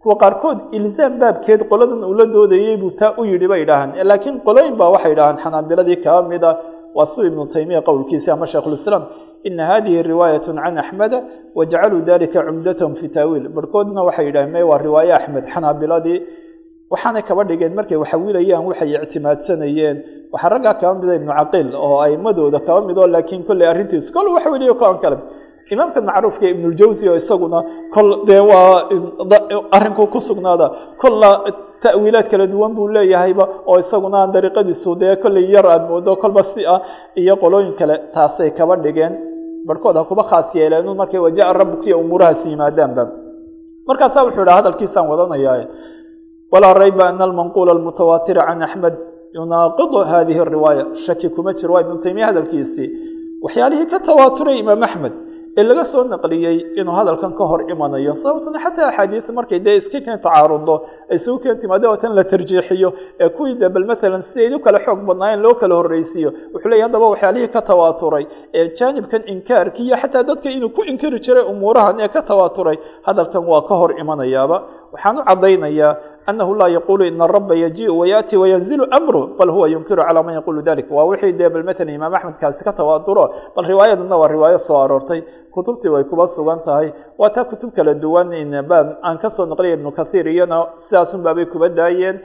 Kuwa 0.03 0.15
qaarkood 0.23 0.59
ilzaam 0.77 1.13
baabkeed 1.21 1.61
qoladan 1.71 2.01
uu 2.11 2.15
la 2.21 2.25
doodayey 2.35 2.77
buu 2.83 2.91
taa 3.01 3.13
u 3.21 3.23
yidhi 3.31 3.47
bay 3.53 3.63
dhahaan 3.69 3.91
laakiin 4.11 4.37
qolooyin 4.47 4.75
baa 4.81 4.91
waxay 4.95 5.15
dhahaan 5.19 5.37
xanaabiladii 5.45 5.99
kaba 6.05 6.23
mid 6.33 6.43
a 6.45 6.53
waa 6.97 7.07
su 7.15 7.21
ibnu 7.29 7.43
taymiya 7.55 7.81
qowlkiisi 7.89 8.29
ama 8.35 8.47
shaikhulislaam 8.53 9.03
ina 9.49 9.65
hadihi 9.73 10.03
riwaayat 10.13 10.45
can 10.47 10.79
axmeda 10.83 11.19
wajacaluu 11.59 12.01
dalika 12.11 12.41
cumdatahum 12.49 12.95
fi 13.01 13.07
taawiil 13.17 13.47
barhkoodna 13.57 14.01
waxay 14.09 14.27
yidhaheen 14.29 14.53
me 14.55 14.63
waa 14.71 14.79
riwaaye 14.87 15.13
axmed 15.19 15.45
xanaabiladii 15.55 16.19
waxaanay 16.93 17.23
kaba 17.29 17.43
dhigeen 17.49 17.75
markay 17.79 17.97
waxawilayaan 18.03 18.65
waxay 18.71 18.91
ictimaadsanayeen 19.05 19.97
waxaa 20.33 20.51
raggaa 20.55 20.75
kaba 20.81 20.95
mida 21.01 21.15
ibnu 21.21 21.33
caqiil 21.41 21.69
oo 21.85 21.97
aimadooda 22.07 22.59
kaba 22.67 22.81
mido 22.89 23.03
laakiin 23.15 23.43
kolley 23.49 23.67
arrintiisu 23.73 24.09
kol 24.17 24.27
waxa 24.37 24.49
weliyo 24.55 24.75
koan 24.83 24.99
kale 25.05 25.17
imaamka 25.73 25.99
macruufka 26.09 26.47
ibnuljawsi 26.53 27.05
oo 27.11 27.17
isaguna 27.23 27.59
kol 27.95 28.09
dee 28.29 28.43
waa 28.51 28.89
arrinku 29.77 30.05
ku 30.13 30.21
sugnaada 30.29 30.67
kolla 31.03 31.31
ta'wiilaad 31.85 32.27
kala 32.33 32.47
duwan 32.53 32.73
buu 32.77 32.89
leeyahayba 32.97 33.45
oo 33.71 33.77
isaguna 33.85 34.19
dariiqadiisu 34.35 34.91
dee 35.03 35.15
kolley 35.23 35.45
yar 35.55 35.67
aad 35.75 35.83
moodo 35.91 36.13
kolba 36.23 36.43
si 36.53 36.61
ah 36.75 36.81
iyo 37.21 37.35
qolooyin 37.43 37.75
kale 37.81 37.95
taasay 38.15 38.51
kaba 38.59 38.75
dhigeen 38.85 39.13
barhkood 39.69 39.97
ha 39.99 40.05
kuba 40.11 40.23
khaas 40.31 40.49
yeeleen 40.59 40.87
markay 41.01 41.21
waja'a 41.27 41.53
rabukiya 41.61 41.97
umuurahaasi 42.03 42.47
yimaadaanba 42.53 43.05
markaasaa 43.89 44.25
wuxuu 44.27 44.43
idhaha 44.45 44.59
hadalkiisaan 44.61 45.07
wadanaya 45.13 45.53
walaa 46.53 46.75
rayba 46.83 47.05
ana 47.11 47.25
almanquula 47.29 47.71
almutawaatira 47.77 48.43
can 48.49 48.63
axmed 48.67 48.95
yunaaqidu 49.37 49.99
hadihi 50.11 50.41
ariwaaya 50.45 50.85
shaki 51.07 51.27
kuma 51.35 51.51
jiro 51.59 51.73
waa 51.75 51.83
ibnu 51.85 51.97
taymiya 52.05 52.27
hadalkiisii. 52.31 52.89
Waxyaalihii 53.45 53.87
ka 53.93 53.99
tawaaturay 54.09 54.57
imaam 54.63 54.83
axmed 54.89 55.13
ee 55.59 55.63
laga 55.69 55.85
soo 55.93 56.03
naqliyey 56.13 56.57
inuu 56.81 56.95
hadalkan 56.99 57.33
ka 57.39 57.45
hor 57.51 57.61
imanayo. 57.73 58.13
Sababtuna 58.23 58.59
xataa 58.65 58.89
axaadiis 58.91 59.27
markay 59.39 59.59
dee 59.67 59.77
iska 59.81 59.99
keen 60.05 60.19
tacaarudo 60.25 60.75
ay 61.11 61.17
isugu 61.19 61.39
keen 61.45 61.57
timaade 61.63 61.87
oo 61.91 61.97
tan 62.03 62.13
la 62.19 62.25
tarjiixiyo 62.33 62.89
ee 63.23 63.29
kuwii 63.37 63.55
de 63.61 63.69
bal 63.75 63.85
sidayd 64.33 64.53
u 64.55 64.59
kala 64.67 64.79
xoog 64.87 65.01
badnaayeen 65.09 65.43
loo 65.45 65.55
kala 65.61 65.75
horreysiiyo. 65.81 66.31
Wuxuu 66.55 66.69
leeyahy 66.71 66.83
haddaba 66.87 67.07
waxyaalihii 67.13 67.49
ka 67.57 67.61
tawaaturay 67.71 68.25
ee 68.59 68.65
jaanibkan 68.79 69.23
inkaarki 69.33 69.83
iyo 69.87 69.97
xataa 70.03 70.23
dadka 70.29 70.49
inuu 70.57 70.71
ku 70.77 70.83
inkari 70.93 71.19
jiray 71.25 71.45
umuurahan 71.53 71.97
ee 72.05 72.09
ka 72.17 72.21
tawaaturay 72.31 72.77
hadalkan 73.07 73.45
waa 73.51 73.63
ka 73.69 73.75
hor 73.81 73.91
imanayaaba. 74.03 74.59
Waxaan 74.95 75.19
u 75.19 75.23
caddaynayaa 75.29 75.93
anahu 76.27 76.55
laa 76.61 76.69
yaqulu 76.77 77.05
ina 77.05 77.25
araba 77.25 77.55
yajiu 77.55 77.99
wayaati 78.01 78.37
wayanzilu 78.37 78.85
amru 78.91 79.21
bal 79.39 79.51
huwa 79.51 79.69
yunkiru 79.69 80.03
calaa 80.07 80.23
man 80.23 80.35
yaqulu 80.39 80.63
dalik 80.63 80.87
waa 80.91 81.05
wixii 81.11 81.33
dee 81.33 81.49
bal 81.49 81.65
matalan 81.65 81.95
imaam 81.95 82.15
axmedkaasi 82.15 82.65
ka 82.65 82.73
tawaaturo 82.73 83.25
bal 83.57 83.65
riwaayadana 83.67 84.17
waa 84.17 84.29
riwaayo 84.35 84.59
soo 84.67 84.79
aroortay 84.85 85.21
kutubtii 85.55 85.89
way 85.95 86.05
kuba 86.05 86.29
sugan 86.37 86.61
tahay 86.65 86.93
waa 87.19 87.31
taa 87.31 87.45
kutub 87.45 87.71
kala 87.77 87.95
duwan 87.95 88.29
baab 88.71 88.89
aan 89.03 89.19
ka 89.19 89.31
soo 89.31 89.47
naqliyay 89.47 89.75
ibnu 89.79 89.91
kathiir 89.99 90.27
iyana 90.29 90.67
sidaasun 90.87 91.21
kuba 91.53 91.69
daayeen 91.69 92.21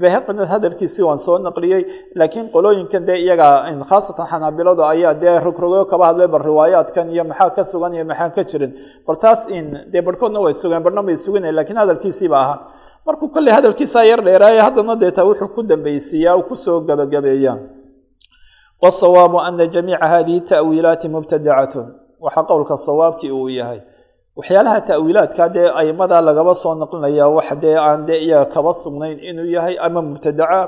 behaqina 0.00 0.46
hadalkiisii 0.52 1.02
waan 1.08 1.18
soo 1.26 1.38
naqliyey 1.38 1.82
laakiin 2.20 2.46
qolooyinkan 2.54 3.04
dee 3.08 3.18
iyaga 3.24 3.48
khaasatan 3.90 4.26
xanaabiladu 4.32 4.82
ayaa 4.92 5.14
dee 5.22 5.38
rogrogo 5.46 5.84
kaba 5.92 6.04
hadlay 6.08 6.26
bal 6.34 6.40
riwaayaadkan 6.50 7.10
iyo 7.14 7.24
maxaa 7.30 7.50
ka 7.56 7.62
sugan 7.72 7.92
iyo 7.94 8.04
maxaan 8.10 8.30
ka 8.36 8.42
jirin 8.50 8.72
bal 9.06 9.16
taas 9.24 9.40
in 9.56 9.66
dee 9.92 10.00
barhkoodna 10.06 10.40
way 10.44 10.54
sugeen 10.62 10.82
barhna 10.86 11.02
may 11.08 11.16
suganay 11.24 11.52
lakiin 11.52 11.76
hadalkiisiiba 11.82 12.38
ahaa 12.44 12.58
markuu 13.06 13.28
kolley 13.34 13.52
hadalkiisaa 13.56 14.04
yar 14.10 14.20
dheeraaye 14.26 14.60
haddana 14.66 14.94
deeta 15.02 15.22
wuxuu 15.28 15.48
ku 15.54 15.60
dambeysiiyaa 15.70 16.36
u 16.36 16.42
ku 16.48 16.56
soo 16.64 16.80
gabagabeeyaa 16.88 17.58
wasawaabu 18.82 19.40
ana 19.40 19.66
jamiica 19.74 20.06
hadihi 20.12 20.40
ta'wiilaati 20.50 21.08
mubtadacatun 21.14 21.86
waxaa 22.24 22.42
qowlka 22.50 22.76
sawaabkii 22.86 23.30
uu 23.30 23.48
yahay. 23.48 23.80
Waxyaalaha 24.36 24.80
ta'wiilaadka 24.90 25.44
dee 25.54 25.68
aimadaa 25.80 26.20
lagaba 26.28 26.54
soo 26.62 26.74
naqlinaya 26.74 27.26
wax 27.36 27.48
dee 27.62 27.76
aan 27.86 28.06
dee 28.08 28.18
iyaga 28.26 28.46
kaba 28.54 28.72
sugnayn 28.82 29.18
inuu 29.28 29.46
yahay 29.56 29.76
ama 29.86 30.00
mubtadaca. 30.02 30.60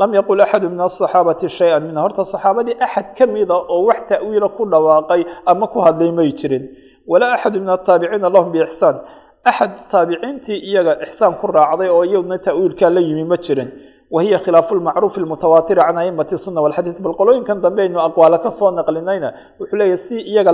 Lam 0.00 0.10
yaqul 0.14 0.40
axadu 0.44 0.66
min 0.70 0.80
asaxaabati 0.80 1.48
shay-an 1.58 1.82
minha. 1.88 2.00
Horta 2.04 2.24
saxaabadii 2.32 2.76
axad 2.86 3.06
ka 3.18 3.24
mida 3.26 3.54
oo 3.54 3.80
wax 3.88 4.00
ta'wiila 4.10 4.48
ku 4.56 4.62
dhawaaqay 4.72 5.22
ama 5.50 5.66
ku 5.72 5.78
hadlay 5.86 6.10
may 6.18 6.30
jirin. 6.38 6.64
Walaa 7.10 7.32
axadu 7.36 7.58
min 7.60 7.68
ataabiciina 7.76 8.28
lahum 8.34 8.50
biixsaan 8.54 8.96
axad 9.44 9.70
taabiciintii 9.92 10.58
iyaga 10.70 10.92
ixsaan 11.06 11.34
ku 11.40 11.46
raacday 11.46 11.88
oo 11.96 12.02
iyaguna 12.04 12.38
ta'wiilkaa 12.38 12.90
la 12.90 13.00
yimi 13.00 13.24
ma 13.24 13.36
jirin 13.36 13.70
wahiya 14.10 14.38
khilaafu 14.44 14.72
lmacruufi 14.74 15.20
lmutawaatiri 15.20 15.80
can 15.86 15.98
aimati 16.02 16.38
suna 16.44 16.60
walxadiid 16.64 16.96
bal 17.04 17.12
qolooyinkan 17.20 17.60
dambe 17.64 17.80
aynu 17.84 17.98
ka 18.44 18.50
soo 18.58 18.70
naqlinayna 18.78 19.28
wuxuu 19.60 19.76
leeyahy 19.80 20.00
si 20.08 20.16
iyaga 20.32 20.52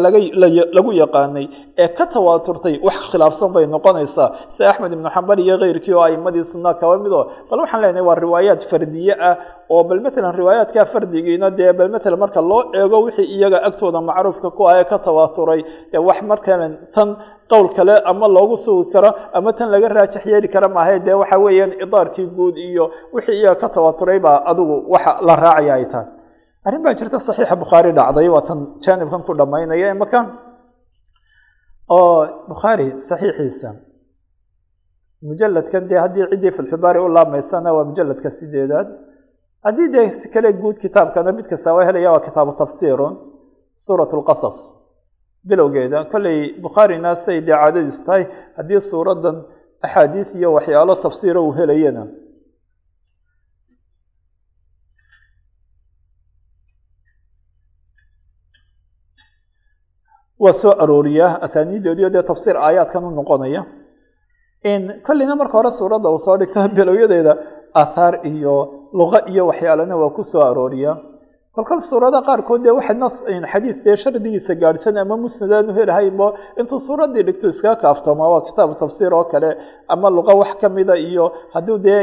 lagu 0.76 0.90
yaqaanay 1.02 1.46
ee 1.82 1.88
ka 1.98 2.04
tawaaturtay 2.14 2.74
wax 2.86 2.98
khilaafsan 3.12 3.50
bay 3.54 3.64
noqonaysaa 3.74 4.28
sida 4.56 4.66
axmed 4.70 4.92
ibnu 4.96 5.08
xambal 5.14 5.38
iyo 5.44 5.54
keyrkii 5.62 5.94
oo 5.94 6.02
aimadii 6.08 6.44
sunna 6.50 6.70
kaba 6.80 6.94
mido 7.04 7.20
bal 7.50 7.58
waxaan 7.62 7.80
leenahay 7.84 8.02
waa 8.08 8.14
riwaayaat 8.24 8.62
fardiye 8.70 9.14
ah 9.28 9.34
oo 9.74 9.82
bal 9.88 10.00
matalan 10.06 10.34
riwaayaadka 10.40 10.80
fardigiina 10.92 11.48
dee 11.58 11.72
bal 11.78 11.88
matalan 11.94 12.18
marka 12.24 12.40
loo 12.50 12.60
eego 12.80 12.96
wixii 13.06 13.28
iyaga 13.38 13.58
agtooda 13.68 14.00
macruufka 14.08 14.48
ku 14.56 14.62
ah 14.70 14.74
ee 14.80 14.84
ka 14.90 14.96
tawaaturay 15.06 15.60
ee 15.94 15.98
wax 16.08 16.18
markalan 16.30 16.72
tan 16.94 17.08
qowl 17.52 17.66
kale 17.76 17.94
ama 18.10 18.26
loogu 18.36 18.56
sugi 18.64 18.84
karo 18.94 19.10
ama 19.38 19.50
tan 19.58 19.68
laga 19.74 19.88
raajix 19.96 20.22
yeeli 20.32 20.48
kara 20.54 20.68
maahay 20.76 20.98
dee 21.06 21.16
waxa 21.22 21.36
weeyaan 21.44 21.72
idaarkii 21.84 22.26
guud 22.38 22.56
iyo 22.68 22.84
wixii 23.14 23.36
iyaga 23.40 23.60
ka 23.62 23.68
tawaaturay 23.74 24.18
baa 24.26 24.38
adigu 24.50 24.74
waxa 24.94 25.12
la 25.26 25.34
raacaya 25.44 25.72
ay 25.78 25.86
tahay 25.92 26.08
arrin 26.66 26.82
baa 26.84 26.94
jirta 26.98 27.18
saxiixa 27.28 27.56
bukhaari 27.62 27.90
dhacday 27.98 28.28
waa 28.34 28.42
tan 28.48 28.58
jaanibkan 28.84 29.22
ku 29.26 29.32
dhamaynaya 29.40 29.88
imaka 29.96 30.18
oo 31.96 32.18
bukhaari 32.50 32.86
saxiixiisa 33.08 33.70
mujaladkan 35.28 35.82
dee 35.90 35.98
haddii 36.04 36.26
ciddii 36.32 36.52
filxibaari 36.56 36.98
u 37.06 37.08
laamaysana 37.16 37.68
waa 37.76 37.84
mujaladka 37.90 38.28
sideedaad. 38.38 38.88
Haddii 39.66 39.88
dee 39.94 40.06
si 40.20 40.26
kale 40.34 40.48
guud 40.62 40.76
kitaabkana 40.84 41.30
mid 41.38 41.46
kasta 41.52 41.68
waa 41.76 41.84
helaya 41.88 42.10
waa 42.14 42.24
kitaabu 42.26 42.52
tafsirun 42.60 43.14
suurat 43.84 44.10
lqasas 44.20 44.56
bilowgeeda. 45.48 46.04
Kolley 46.12 46.60
bukhaarina 46.62 47.24
say 47.24 47.40
dee 47.46 47.52
caadadiisu 47.52 48.04
tahay. 48.06 48.24
Haddii 48.56 48.80
suuraddan 48.90 49.36
axaadiis 49.82 50.34
iyo 50.34 50.52
waxyaalo 50.56 50.94
tafsiira 50.96 51.40
uu 51.40 51.52
helayana. 51.52 52.06
Waa 60.42 60.52
soo 60.62 60.74
arooriyaa. 60.84 61.38
Asaaniidoodiio 61.46 62.12
dee 62.12 62.22
tafsiir 62.22 62.56
aayaadkan 62.56 63.04
u 63.04 63.10
noqonaya. 63.10 63.64
Kolleyna 65.06 65.36
marka 65.36 65.58
hore 65.58 65.70
suuradda 65.78 66.08
uu 66.10 66.18
soo 66.18 66.36
dhigta 66.40 66.68
bilowyadeeda 66.76 67.36
aathaar 67.80 68.14
iyo 68.26 68.54
luqa 68.98 69.18
iyo 69.32 69.46
waxyaalana 69.46 69.96
waa 69.96 70.10
ku 70.16 70.24
soo 70.24 70.42
arooriyaa 70.50 71.13
kolkol 71.56 71.80
suurada 71.90 72.20
qaarkood 72.28 72.60
dee 72.66 72.74
waxa 72.78 72.94
nas 73.02 73.14
xadiis 73.52 73.78
dee 73.86 73.96
shardigiisa 74.02 74.52
gaadhsan 74.62 74.96
ama 75.02 75.16
musnadaanu 75.24 75.70
helahaymo 75.78 76.26
intuu 76.60 76.80
suuraddii 76.86 77.22
dhigto 77.28 77.46
iskaga 77.52 77.76
kaaftoma 77.84 78.24
waa 78.32 78.42
kitaabu 78.48 78.74
tafsiir 78.82 79.12
oo 79.18 79.24
kale 79.32 79.50
ama 79.94 80.08
luqa 80.16 80.32
wax 80.40 80.50
kamida 80.62 80.94
iyo 81.08 81.24
haddii 81.54 81.78
dee 81.86 82.00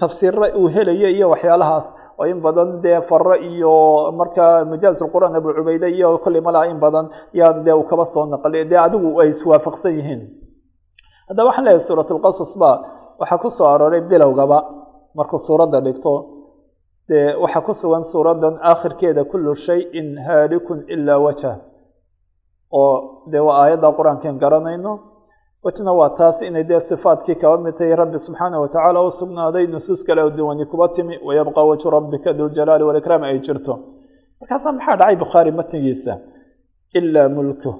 tafsiira 0.00 0.46
uu 0.60 0.68
helayo 0.74 1.08
iyo 1.16 1.26
waxyaalahaas 1.32 1.86
oo 2.20 2.24
in 2.32 2.38
badan 2.46 2.68
dee 2.84 2.98
faro 3.08 3.34
iyo 3.50 3.72
marka 4.18 4.44
majaaz 4.70 4.96
lqur'aan 5.06 5.34
abu 5.40 5.48
cubayde 5.58 5.88
iyo 5.96 6.08
kolley 6.24 6.40
malaa 6.48 6.64
in 6.72 6.78
badan 6.84 7.06
yaa 7.38 7.52
dee 7.66 7.74
uu 7.80 7.84
kaba 7.90 8.04
soo 8.12 8.24
naqli 8.32 8.60
dee 8.70 8.80
adigu 8.86 9.08
ay 9.20 9.28
iswaafaqsan 9.34 9.92
yihiin. 9.98 10.20
Haddaba 11.28 11.46
waxaan 11.48 11.64
leeyahay 11.66 11.86
suurat 11.88 12.08
lqasas 12.16 12.52
ba 12.62 12.70
waxaa 13.20 13.38
ku 13.42 13.48
soo 13.56 13.66
arooray 13.74 14.00
bilowgaba 14.10 14.58
markuu 15.18 15.38
suuradda 15.46 15.78
dhigto 15.86 16.12
dee 17.08 17.26
waxaa 17.42 17.62
ku 17.66 17.72
sugan 17.80 18.04
suuraddan 18.12 18.54
aakhirkeeda 18.70 19.22
kullu 19.32 19.52
shayin 19.66 20.08
haalikun 20.26 20.78
ilaa 20.94 21.18
wajha. 21.26 21.52
Oo 22.80 22.94
dee 23.32 23.42
waa 23.46 23.56
aayadda 23.62 23.88
qur'aankan 23.98 24.34
garanayno. 24.42 24.92
Wajna 25.64 25.92
waa 26.00 26.10
taas 26.18 26.36
inay 26.48 26.64
dee 26.70 26.80
sifaadkii 26.90 27.36
kaba 27.42 27.56
mid 27.64 27.74
tahay 27.78 27.94
rabbi 28.02 28.18
subxaana 28.26 28.56
watacaala 28.64 28.98
u 29.08 29.10
sugnaaday 29.20 29.64
nusuus 29.74 30.00
kale 30.06 30.20
oo 30.26 30.30
duwani 30.38 30.64
kuba 30.72 30.86
timi 30.96 31.14
wayabqa 31.26 31.60
wajhu 31.70 31.88
rabbika 31.96 32.30
duljalaali 32.38 32.84
walikraam 32.88 33.22
ay 33.28 33.38
jirto. 33.46 33.74
Markaasaa 34.40 34.72
maxaa 34.76 34.96
dhacay 35.00 35.16
bukhaari 35.22 35.50
matnigiisa 35.58 36.12
ilaa 36.98 37.28
mulkuh 37.36 37.76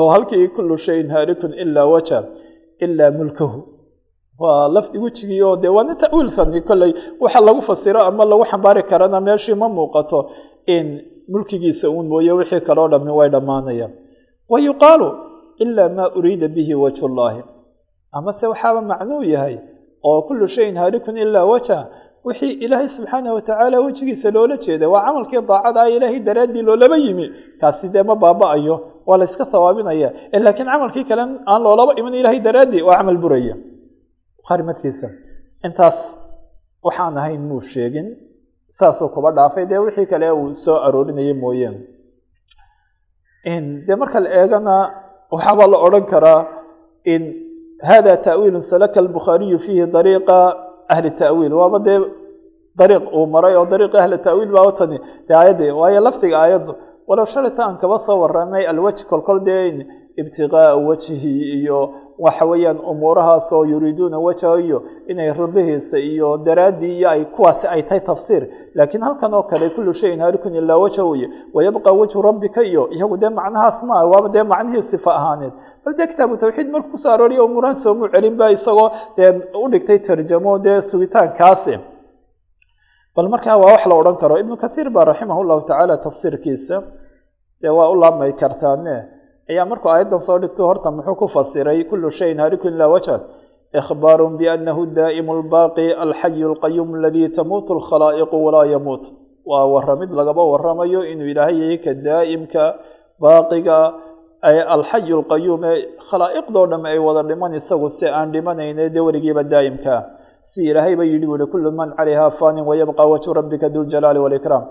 oo 0.00 0.08
halkii 0.14 0.48
kullu 0.56 0.74
shayin 0.86 1.08
haalikun 1.14 1.52
ilaa 1.62 1.86
wajha 1.94 2.18
ilaa 2.84 3.10
mulkahu 3.18 3.58
waa 4.42 4.68
lafdi 4.76 4.98
wejigii 5.04 5.42
oo 5.42 5.56
waana 5.76 5.94
ta'wiil 6.02 6.30
fani 6.36 6.60
kolley 6.68 6.92
waxa 7.22 7.40
lagu 7.46 7.62
fasiro 7.68 8.00
ama 8.08 8.24
lagu 8.30 8.44
xambaari 8.50 8.82
karana 8.90 9.20
meeshii 9.26 9.54
ma 9.62 9.68
muuqato 9.76 10.18
in 10.76 10.86
mulkigiisa 11.32 11.86
uun 11.90 12.06
mooye 12.12 12.32
wixii 12.38 12.60
kaleo 12.68 12.88
dhami 12.92 13.10
way 13.18 13.28
dhammaanayaan. 13.34 13.92
Wa 14.52 14.58
yuqaalu 14.66 15.08
ilaa 15.62 15.88
maa 15.96 16.08
uriida 16.18 16.48
bihi 16.48 16.74
wajhu 16.74 17.08
llahi 17.16 17.40
amase 18.18 18.46
waxaaba 18.52 18.80
macnuu 18.90 19.22
yahay 19.34 19.56
oo 20.08 20.22
kullu 20.28 20.48
shayin 20.54 20.76
haalikun 20.80 21.16
ilaa 21.24 21.44
wajha 21.52 21.78
wixii 22.26 22.52
ilaahay 22.64 22.88
subxaana 22.96 23.32
watacaala 23.36 23.76
wejigiisa 23.80 24.30
loola 24.30 24.56
jeeda 24.64 24.88
waa 24.92 25.02
camalkii 25.06 25.40
daacada 25.50 25.80
ah 25.82 25.90
ilaahay 25.96 26.18
daraaddii 26.28 26.62
loolaba 26.68 26.96
yimi 27.04 27.26
kaasi 27.60 27.88
dee 27.94 28.02
ma 28.02 28.14
baaba-ayo 28.22 28.74
waa 29.06 29.16
la 29.20 29.24
iska 29.30 29.44
sawaabinaya 29.52 30.08
laakiin 30.44 30.68
camalkii 30.72 31.04
kale 31.08 31.22
aan 31.52 31.60
loolaba 31.66 31.92
iman 32.00 32.14
ilaahay 32.20 32.40
daraaddii 32.46 32.82
waa 32.88 32.96
camal 33.00 33.18
buraya 33.24 33.54
bukhaari 34.44 34.62
madkiisa 34.68 35.08
intaas 35.66 35.96
waxaan 36.86 37.16
ahayn 37.20 37.40
muu 37.48 37.62
sheegin 37.72 38.08
saasuu 38.78 39.08
kuba 39.14 39.30
dhaafay. 39.36 39.64
Dee 39.70 39.78
wixii 39.84 40.06
kale 40.12 40.28
uu 40.40 40.52
soo 40.64 40.76
aroorinayay 40.86 41.32
mooyeen. 41.42 41.76
Dee 43.86 43.96
marka 44.00 44.18
la 44.24 44.30
eegana 44.40 44.74
waxaaba 45.34 45.64
la 45.72 45.78
odhan 45.86 46.04
karaa 46.12 46.40
in 47.12 47.22
hada 47.88 48.12
ta'wiilu 48.26 48.60
salaka 48.70 48.98
albukhaariyu 49.02 49.58
fiihi 49.64 49.86
dariiqa 49.96 50.36
ahli 50.94 51.10
ta'wiil. 51.22 51.52
Waaba 51.60 51.78
dee 51.86 51.98
dariiq 52.80 53.04
uu 53.18 53.26
maray 53.34 53.54
oo 53.60 53.66
dariiqa 53.72 53.96
ahli 54.02 54.16
ta'wiil 54.26 54.50
baa 54.56 54.72
tani. 54.78 54.96
Dee 55.28 55.34
aayaddii 55.40 55.70
waayo 55.80 56.00
lafdiga 56.06 56.36
aayaddu 56.44 56.72
walow 57.08 57.26
shalayta 57.32 57.60
aan 57.66 57.76
kaba 57.82 57.96
soo 58.06 58.16
waranay 58.22 58.64
alwaj 58.72 58.98
kolkol 59.10 59.38
dee 59.48 59.64
ibtiqaaa 60.20 60.76
wajhi 60.88 61.16
iyo 61.60 61.78
waxa 62.18 62.44
weeyaan 62.50 62.78
umuurahaas 62.90 63.50
yuriiduuna 63.70 64.18
wajha 64.18 64.50
iyo 64.60 64.78
inay 65.08 65.32
rabihiisa 65.32 65.98
iyo 65.98 66.36
daraaddii 66.46 66.98
iyo 66.98 67.08
ay 67.10 67.24
kuwaasi 67.24 67.66
ay 67.66 67.82
tahay 67.82 68.00
tafsiir. 68.00 68.42
Laakiin 68.74 69.02
halkan 69.02 69.34
oo 69.34 69.42
kale 69.42 69.70
kullu 69.70 69.92
shayin 69.94 70.20
haalikun 70.20 70.54
ilaa 70.54 70.76
wajha 70.84 71.04
weye 71.04 71.28
wayabqa 71.54 71.90
wajhu 71.92 72.22
rabbika 72.22 72.62
iyo 72.62 72.82
iyagu 72.96 73.16
dee 73.16 73.28
macnahaas 73.28 73.82
maa 73.82 74.04
waaba 74.12 74.28
dee 74.28 74.42
macnihii 74.42 74.82
sifa 74.90 75.10
ahaaneed. 75.14 75.52
Bal 75.84 75.94
dee 75.98 76.06
kitaabu 76.06 76.36
tawxiid 76.36 76.68
markuu 76.70 76.90
ku 76.90 76.98
soo 76.98 77.10
arooriya 77.14 77.42
umuurahan 77.44 77.76
soomuu 77.82 78.08
celin 78.08 78.36
ba 78.40 78.50
isagoo 78.56 78.90
dee 79.16 79.30
u 79.62 79.68
dhigtay 79.72 79.98
tarjamo 80.06 80.58
dee 80.58 80.82
sugitaankaasi. 80.90 81.74
Bal 83.16 83.28
markaa 83.28 83.56
waa 83.62 83.72
wax 83.72 83.86
la 83.86 83.94
odhan 84.00 84.16
karo. 84.22 84.34
Ibnu 84.42 84.56
kathiir 84.56 84.88
ba 84.90 85.04
raximah 85.04 85.38
llahu 85.48 85.60
tacaala 85.68 85.96
tafsiirkiisa 86.04 86.76
dee 87.62 87.68
waa 87.78 87.88
u 87.90 87.94
laabmay 88.02 88.32
kartaane 88.32 88.96
ayaa 89.50 89.66
markuu 89.70 89.90
aayaddan 89.94 90.20
soo 90.26 90.38
dhigto 90.42 90.62
horta 90.68 90.88
muxuu 90.96 91.16
ku 91.20 91.26
fasiray 91.34 91.80
kullu 91.90 92.10
shayin 92.18 92.38
haalikun 92.42 92.72
ilaa 92.76 92.88
wajha 92.94 93.16
ikhbaaru 93.80 94.26
bianahu 94.40 94.82
daa'imu 94.98 95.32
lbaaqi 95.42 95.86
alxayu 96.04 96.46
alqayuum 96.52 96.90
aladii 96.98 97.28
tamuutu 97.36 97.70
alkhalaa'iqu 97.78 98.36
walaa 98.46 98.66
yamuut. 98.74 99.04
Waa 99.50 99.66
waramid 99.74 100.10
lagaba 100.18 100.42
waramayo 100.52 101.00
inuu 101.12 101.28
ilaahay 101.32 101.56
yahay 101.62 101.78
ka 101.84 101.92
daa'imka 102.06 102.62
baaqiga 103.22 103.78
alxayu 104.76 105.14
alqayuum 105.20 105.62
ee 105.70 105.76
khalaa'iqdoo 106.08 106.66
dham 106.72 106.82
ay 106.90 106.98
wada 107.06 107.22
dhiman 107.30 107.52
isagu 107.60 107.88
si 107.98 108.04
aan 108.18 108.28
dhimanayne 108.34 108.84
dee 108.94 109.02
weligiiba 109.06 109.42
daa'imkaa 109.52 110.00
si 110.54 110.60
ilaahay 110.70 110.94
ba 111.00 111.04
yidhi 111.10 111.26
buuhi 111.30 111.46
kullu 111.52 111.70
man 111.78 111.88
calayha 111.98 112.26
fanin 112.40 112.64
wayabqa 112.70 113.02
wajhu 113.12 113.30
rabbika 113.38 113.66
duljalaali 113.74 114.18
walikraam 114.24 114.62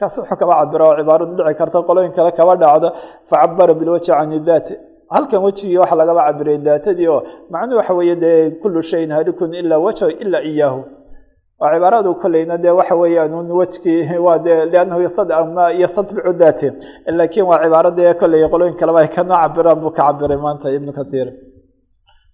markaas 0.00 0.16
wuxuu 0.18 0.36
kaba 0.40 0.54
cabira 0.60 0.84
oo 0.88 0.94
cibaaradu 1.00 1.32
dhici 1.38 1.54
karta 1.60 1.78
qolooyin 1.88 2.12
kale 2.16 2.30
kaba 2.38 2.52
dhacda 2.62 2.88
facabara 3.30 3.72
bilwajhi 3.80 4.06
can 4.18 4.30
daati 4.48 4.74
halkan 5.14 5.40
wejigii 5.46 5.78
waxa 5.82 5.96
lagaba 6.00 6.20
cabiray 6.28 6.58
daatadii 6.66 7.08
oo 7.14 7.20
macnuhu 7.52 7.78
waxa 7.80 7.94
weeye 7.98 8.16
dee 8.22 8.36
kullu 8.62 8.80
shayin 8.90 9.10
halikun 9.16 9.50
ilaa 9.60 9.78
wajha 9.86 10.06
ilaa 10.24 10.42
iyaahu 10.50 10.80
waa 11.60 11.70
cibaaradu 11.74 12.10
kolleyna 12.22 12.56
dee 12.64 12.70
waxa 12.80 12.94
weeyaan 13.02 13.32
un 13.40 13.48
wejkii 13.60 14.00
waa 14.26 14.38
dee 14.46 14.58
liannahu 14.72 15.00
yasad 15.06 15.28
ama 15.40 15.64
daati. 16.42 16.68
Laakiin 17.18 17.46
waa 17.50 17.58
cibaaro 17.64 17.90
dee 17.98 18.12
qolooyin 18.52 18.76
kaleba 18.80 18.98
ay 19.04 19.08
kana 19.16 19.34
cabiraan 19.42 19.78
buu 19.82 19.90
ka 19.96 20.02
cabiray 20.06 20.38
maanta 20.44 20.66
ibnu 20.76 20.92
kathiir. 20.98 21.28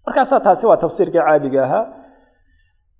Markaasaa 0.06 0.40
taasi 0.46 0.64
waa 0.70 0.76
tafsiirkii 0.84 1.22
caadiga 1.26 1.60
ahaa 1.66 1.84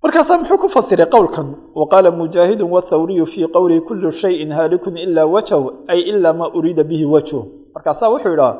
markaasaa 0.03 0.37
muxuu 0.41 0.57
ku 0.63 0.69
fasiray 0.75 1.07
qowlkan? 1.15 1.47
Waqaala 1.79 2.09
mujaahidu 2.19 2.65
wathawriyu 2.75 3.25
fii 3.33 3.47
qowlihi 3.55 3.81
kullu 3.87 4.11
shayin 4.21 4.51
haalikun 4.57 4.97
ilaa 4.97 5.25
wajhahu 5.35 5.67
ay 5.87 5.99
ilaa 6.11 6.33
maa 6.39 6.49
uriida 6.57 6.83
bihi 6.89 7.05
wajhu. 7.13 7.39
Markaasaa 7.75 8.09
wuxuu 8.13 8.29
yidhaha 8.33 8.53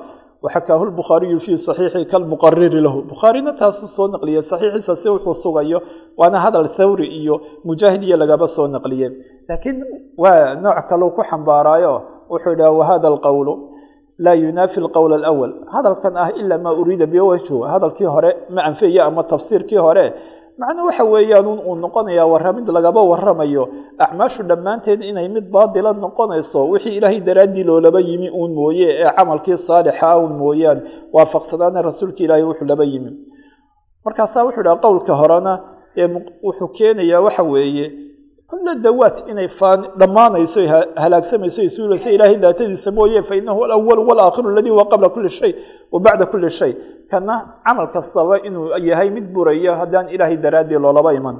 waxakaahu 0.45 0.85
lbukhaariyu 0.89 1.39
fii 1.45 1.57
saxiixi 1.67 2.05
kalmuqariri 2.11 2.81
lahu. 2.85 2.99
Bukhaarina 3.11 3.51
taasuu 3.59 3.87
soo 3.95 4.07
naqliyey 4.13 4.43
saxiixiisa 4.51 4.93
si 5.01 5.07
wuxuu 5.09 5.35
sugayo 5.43 5.79
waana 6.19 6.37
hadal 6.45 6.67
thawri 6.77 7.07
iyo 7.21 7.35
mujaahid 7.67 8.03
iyo 8.03 8.17
lagaba 8.21 8.47
soo 8.55 8.67
naqliyey. 8.67 9.09
Laakiin 9.49 9.77
waa 10.23 10.55
nooc 10.63 10.79
kaleu 10.89 11.09
ku 11.17 11.21
xambaaraayo 11.29 11.93
wuxuu 12.31 12.49
yidhaha 12.53 12.71
wahada 12.79 13.07
alqowlu 13.13 13.53
laa 14.25 14.33
yunaafi 14.43 14.79
alqowl 14.83 15.13
alawal 15.19 15.51
hadalkan 15.73 16.13
ah 16.23 16.29
ilaa 16.41 16.57
maa 16.65 16.73
uriida 16.81 17.05
bihi 17.11 17.19
wajhu 17.31 17.55
hadalkii 17.71 18.05
hore 18.13 18.31
ma 18.55 18.61
anfeeye 18.69 19.01
ama 19.07 19.23
tafsiirkii 19.31 19.77
hore 19.85 20.05
macnuu 20.59 20.85
waxa 20.89 21.03
weeyaan 21.13 21.47
uu 21.47 21.75
noqonaya 21.75 22.25
warramid 22.31 22.67
lagaba 22.77 23.01
warramayo. 23.11 23.63
Acmaashu 23.99 24.43
dhammaanteed 24.49 25.01
inay 25.03 25.27
mid 25.35 25.45
baadila 25.55 25.91
noqonayso 25.93 26.59
wixii 26.71 26.95
ilaahay 26.97 27.19
daraaddii 27.27 27.63
loolaba 27.69 27.99
yimi 28.09 28.29
uun 28.39 28.51
mooye 28.59 28.87
ee 29.03 29.11
camalkii 29.17 29.57
saalixa 29.67 30.17
un 30.25 30.33
mooyaan 30.41 30.79
waafaqsanaana 31.15 31.81
rasuulka 31.87 32.23
ilaahay 32.23 32.43
wuxuu 32.49 32.65
laba 32.71 32.83
yimi. 32.91 33.11
Markaasaa 34.05 34.43
wuxuu 34.47 34.63
dhaha 34.65 34.77
qowlka 34.85 35.13
horena 35.21 35.53
ee 36.01 36.07
wuxuu 36.47 36.67
keenayaa 36.77 37.21
waxa 37.25 37.43
weeye 37.53 37.85
kulla 38.49 38.75
dawaat 38.85 39.17
inay 39.31 39.47
dhammaanayso 39.99 40.59
halaagsamayso 41.03 41.61
isuulayso 41.69 42.09
ilaahay 42.09 42.37
daatadiisa 42.37 42.91
mooye 42.91 43.21
fa 43.23 43.35
inahu 43.35 43.65
alawalu 43.65 44.07
walaakhiru 44.09 44.49
aladii 44.49 44.69
huwa 44.69 44.85
qabla 44.85 45.09
kuli 45.09 45.29
shay 45.29 45.53
wa 45.91 45.99
bacda 45.99 46.25
kuli 46.25 46.51
shay 46.51 46.73
kana 47.11 47.35
camal 47.65 47.87
kastaba 47.95 48.39
inuu 48.47 48.67
yahay 48.77 49.09
mid 49.09 49.25
buraya 49.33 49.75
haddaan 49.75 50.09
ilaahay 50.09 50.37
daraaddii 50.37 50.79
loolaba 50.79 51.13
iman 51.13 51.37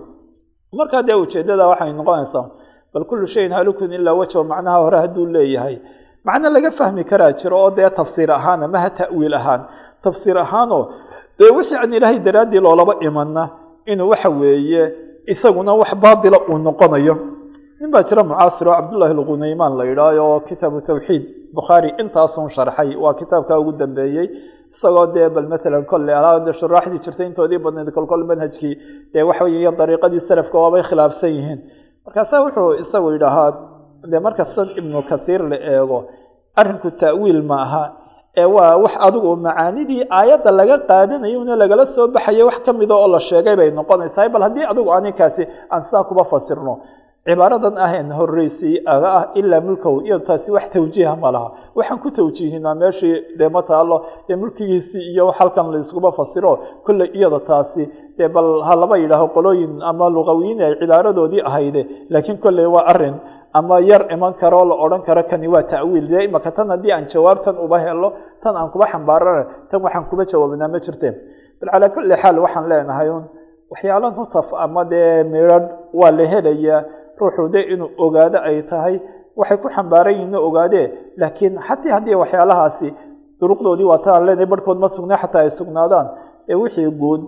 markaa 0.74 1.04
dee 1.04 1.14
ujeeddada 1.14 1.68
waxay 1.68 1.94
noqonaysaa 1.94 2.46
bal 2.94 3.04
kullu 3.06 3.28
shayin 3.28 3.52
halukun 3.52 3.94
ilaa 3.94 4.14
wajho 4.14 4.44
macnaha 4.44 4.78
hore 4.78 4.98
hadduu 4.98 5.26
leeyahay 5.26 5.78
macno 6.24 6.50
laga 6.50 6.72
fahmi 6.72 7.04
karaa 7.04 7.32
jiro 7.32 7.58
oo 7.64 7.72
dee 7.72 7.90
tafsiir 7.90 8.32
ahaana 8.32 8.68
maha 8.68 8.90
ta'wiil 8.90 9.34
ahaan 9.34 9.62
tafsiir 10.04 10.38
ahaanoo 10.38 10.84
dee 11.40 11.50
wixii 11.58 11.76
aan 11.82 11.94
ilaahay 11.94 12.20
daraaddii 12.20 12.60
loolaba 12.60 12.94
imanna 13.08 13.44
inuu 13.86 14.10
waxa 14.10 14.30
weeye 14.30 14.84
isaguna 15.34 15.72
wax 15.82 15.92
baatila 16.04 16.38
uu 16.50 16.58
noqonayo. 16.68 17.16
Nin 17.80 17.90
baa 17.94 18.04
jira 18.08 18.24
mucaasir 18.24 18.68
oo 18.68 18.76
cabdullahi 18.80 19.12
alghunaymaan 19.18 19.74
la 19.80 19.84
yidhaaho 19.90 20.24
oo 20.34 20.40
kitaabu 20.48 20.80
tawxiid 20.88 21.24
bukhaari 21.56 21.90
intaasun 22.02 22.50
sharxay 22.56 22.96
waa 23.04 23.14
kitaabka 23.20 23.54
ugu 23.60 23.72
dambeeyey. 23.82 24.28
Isagoo 24.76 25.08
dee 25.16 25.30
bal 25.36 25.48
matalan 25.54 25.86
kolle 25.92 26.12
alaa 26.20 26.54
shuraaxdii 26.60 27.00
jirtay 27.06 27.28
intoodii 27.30 27.60
badnayd 27.66 27.90
kolkol 27.98 28.24
manhajkii 28.30 28.74
dee 29.14 29.24
waxa 29.30 29.44
weeye 29.46 29.72
dariiqadii 29.80 30.22
salafka 30.30 30.58
waabay 30.64 30.84
khilaafsan 30.90 31.30
yihiin. 31.38 31.60
Markaasa 32.06 32.36
wuxuu 32.44 32.74
isagu 32.84 33.08
yidhaahaa 33.16 33.52
dee 34.12 34.20
markastan 34.28 34.68
ibnu 34.80 35.00
kathiir 35.10 35.42
la 35.52 35.58
eego 35.74 35.98
arrinku 36.60 36.90
ta'wiil 37.02 37.42
ma 37.50 37.58
aha 37.66 37.84
waa 38.56 38.76
wax 38.84 38.94
adigu 39.08 39.36
macaanidii 39.36 40.02
aayadda 40.18 40.52
laga 40.52 40.78
qaadanayo 40.90 41.40
una 41.42 41.56
lagala 41.56 41.86
soo 41.96 42.08
baxayo 42.08 42.46
wax 42.50 42.60
ka 42.66 42.74
mida 42.74 42.96
oo 42.96 43.08
la 43.08 43.20
sheegay 43.20 43.56
bay 43.56 43.70
noqonaysaa 43.72 44.30
bal 44.34 44.42
haddii 44.48 44.66
adigu 44.72 44.90
aninkaasi 44.98 45.44
aan 45.72 45.82
sidaa 45.88 46.04
kuba 46.10 46.24
fasirno 46.32 46.74
cibaaradan 47.26 47.78
ahayn 47.86 48.10
horreysay 48.18 48.76
aga 48.94 49.10
ah 49.20 49.24
ilaa 49.40 49.62
mulkow 49.68 49.96
iyo 50.08 50.20
taasi 50.28 50.52
wax 50.52 50.66
tawjiiha 50.74 51.16
ma 51.24 51.32
laha. 51.36 51.50
Waxaan 51.78 52.00
ku 52.04 52.10
tawjiihinaa 52.12 52.76
meeshii 52.82 53.16
dee 53.40 53.50
ma 53.50 53.62
taalo 53.64 53.98
dee 54.28 54.36
mulkigiisii 54.42 55.06
iyo 55.12 55.32
halkan 55.32 55.72
laiskuba 55.74 56.12
fasiro. 56.12 56.52
Kolley 56.86 57.10
iyada 57.18 57.40
taasi 57.40 57.84
dee 58.18 58.28
bal 58.36 58.62
ha 58.68 58.98
yidhaaho 58.98 59.28
qolooyin 59.36 59.82
ama 59.82 60.06
luqawiyiin 60.10 60.62
ay 60.62 60.74
cibaaradoodii 60.82 61.42
ahayde 61.50 61.82
laakiin 62.14 62.38
kolley 62.38 62.66
waa 62.76 62.86
arrin 62.94 63.16
ama 63.60 63.76
yar 63.90 64.04
iman 64.16 64.34
karo 64.42 64.62
la 64.70 64.76
odhan 64.86 65.02
karo 65.08 65.22
kani 65.32 65.48
waa 65.54 65.64
ta'wiil. 65.74 66.06
Dee 66.12 66.24
imaka 66.30 66.50
tan 66.58 66.68
haddii 66.74 66.92
aan 66.96 67.06
jawaabtan 67.14 67.56
uba 67.66 67.78
helo 67.86 68.10
tan 68.44 68.56
aan 68.60 68.70
kuba 68.74 68.86
xambaarana 68.92 69.44
tan 69.70 69.80
waxaan 69.86 70.06
kuba 70.10 70.24
jawaabinaa 70.32 70.68
ma 70.74 70.80
jirte. 70.86 71.10
Bal 71.60 71.70
calaa 71.74 71.90
kulli 71.96 72.16
xaal 72.22 72.38
waxaan 72.46 72.66
leenahay 72.72 73.10
un 73.18 73.24
waxyaalo 73.72 74.08
nutaf 74.18 74.48
ama 74.66 74.82
dee 74.92 75.24
midrharh 75.32 75.66
waa 76.00 76.12
la 76.18 76.24
helayaa 76.34 76.80
ruuxu 77.20 77.44
de 77.54 77.60
inuu 77.74 77.90
ogaado 78.06 78.38
ay 78.50 78.58
tahay 78.72 78.96
waxay 79.40 79.58
ku 79.64 79.68
xambaaran 79.76 80.14
yihiin 80.18 80.36
ogaadee. 80.48 80.86
Laakiin 81.22 81.54
xatii 81.68 81.92
haddii 81.96 82.16
waxyaalahaasi 82.22 82.88
duruqdoodii 83.40 83.88
waa 83.92 84.02
taan 84.06 84.22
leenahay 84.28 84.50
barhkood 84.52 84.78
ma 84.84 84.90
sugnaa 84.96 85.18
xataa 85.24 85.42
ay 85.46 85.52
sugnaadaan. 85.60 86.08
Ee 86.52 86.56
wixii 86.62 86.90
guud 87.02 87.22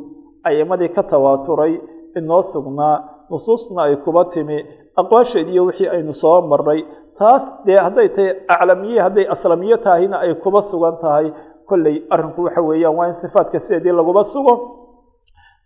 ayimadii 0.48 0.90
ka 0.96 1.04
tawaaturay 1.12 1.74
inoo 2.20 2.42
sugnaa 2.54 2.96
nusuusna 3.32 3.82
ay 3.88 3.96
kuba 4.06 4.22
timi 4.34 4.58
aqwaasheed 5.02 5.48
iyo 5.54 5.64
wixii 5.70 5.90
aynu 5.96 6.14
soo 6.22 6.42
maray 6.52 6.82
taas 7.20 7.44
dee 7.66 7.80
hadday 7.86 8.08
tahay 8.16 8.32
aclamiye 8.56 9.00
hadday 9.06 9.26
aslamiye 9.34 9.78
tahayna 9.86 10.16
ay 10.26 10.32
kuba 10.44 10.62
sugan 10.72 10.96
tahay. 11.04 11.28
Kolley 11.70 11.96
arrinku 12.14 12.42
waxa 12.48 12.62
weeyaan 12.70 12.96
waa 13.00 13.08
in 13.12 13.16
sifaadka 13.22 13.60
sideedii 13.66 13.92
laguba 14.00 14.24
sugo. 14.34 14.54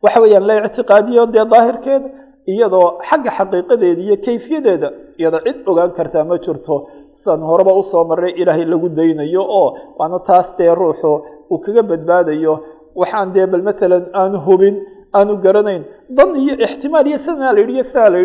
Waxa 0.03 0.19
weeyaan 0.23 0.45
la 0.49 0.53
ictiqaadiyo 0.67 1.23
dee 1.33 1.45
daahirkeeda 1.53 2.07
iyadoo 2.53 2.87
xagga 3.09 3.31
xaqiiqadeeda 3.37 4.01
iyo 4.05 4.15
kayfiyadeeda 4.25 4.87
iyadoo 5.19 5.41
cid 5.45 5.57
ogaan 5.71 5.91
kartaa 5.97 6.23
ma 6.29 6.35
jirto. 6.45 6.75
Sidaan 7.19 7.41
horeba 7.49 7.71
u 7.79 7.83
soo 7.91 8.03
maray 8.09 8.31
ilaahay 8.41 8.65
lagu 8.73 8.87
daynayo 8.99 9.43
oo 9.59 9.67
waana 9.99 10.19
taas 10.29 10.47
dee 10.57 10.71
ruuxu 10.79 11.11
uu 11.51 11.57
kaga 11.65 11.83
badbaadayo. 11.91 12.53
Waxaan 12.99 13.29
dee 13.35 13.45
bal 13.51 13.63
matalan 13.67 14.03
aanu 14.19 14.37
hubin 14.47 14.75
aanu 15.17 15.33
garanayn. 15.45 15.83
Dan 16.17 16.29
iyo 16.43 16.53
ixtimaal 16.65 17.05
iyo 17.11 17.19
sidaa 17.25 17.51
la 17.55 17.61
iyo 17.75 17.83
sidaa 17.89 18.09
la 18.13 18.19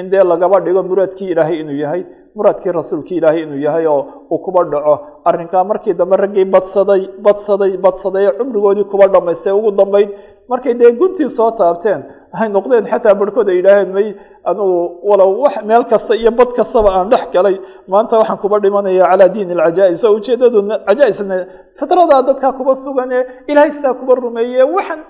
in 0.00 0.06
dee 0.12 0.24
lagaba 0.32 0.60
dhigo 0.64 0.82
muraadkii 0.90 1.28
ilaahay 1.32 1.56
inuu 1.62 1.78
yahay 1.84 2.02
muraadkii 2.36 2.72
rasuulkii 2.78 3.16
ilaahay 3.20 3.42
inuu 3.46 3.60
yahay 3.66 3.86
oo 3.94 4.00
uu 4.30 4.38
kuba 4.44 4.64
dhaco 4.72 4.94
arrinkaa 5.28 5.64
markii 5.70 5.94
dambe 6.00 6.16
raggii 6.22 6.44
badsaday 6.54 7.02
badsaday 7.26 7.72
badsaday 7.84 8.24
cumrigoodii 8.38 8.84
kuba 8.92 9.06
dhamaystay 9.14 9.52
ugu 9.58 9.70
dambayd 9.80 10.08
markay 10.50 10.74
dee 10.80 10.90
guntii 11.00 11.30
soo 11.36 11.50
taabteen 11.60 12.00
waxay 12.32 12.48
noqdeen 12.56 12.84
xataa 12.92 13.14
barhkood 13.20 13.48
ay 13.52 13.56
yidhaaheen 13.60 13.90
may 13.96 14.08
anugu 14.50 14.76
walow 15.08 15.30
wax 15.44 15.54
meel 15.68 15.84
kasta 15.92 16.12
iyo 16.20 16.30
bad 16.38 16.50
kastaba 16.58 16.90
aan 16.98 17.08
dhex 17.12 17.24
galay 17.34 17.56
maanta 17.92 18.14
waxaan 18.20 18.38
kuba 18.44 18.56
dhimanaya 18.64 19.04
calaa 19.10 19.28
diin 19.34 19.50
alcajaa'is. 19.54 20.04
Oo 20.04 20.14
ujeedadu 20.18 20.58
cajaa'isna 20.88 21.36
fitradaa 21.78 22.22
dadkaa 22.28 22.52
kuba 22.58 22.72
sugan 22.84 23.10
ee 23.18 23.22
ilaahay 23.50 23.70
sidaa 23.76 23.94
kuba 24.00 24.12
rumeeye 24.22 24.62
waxaan 24.76 25.00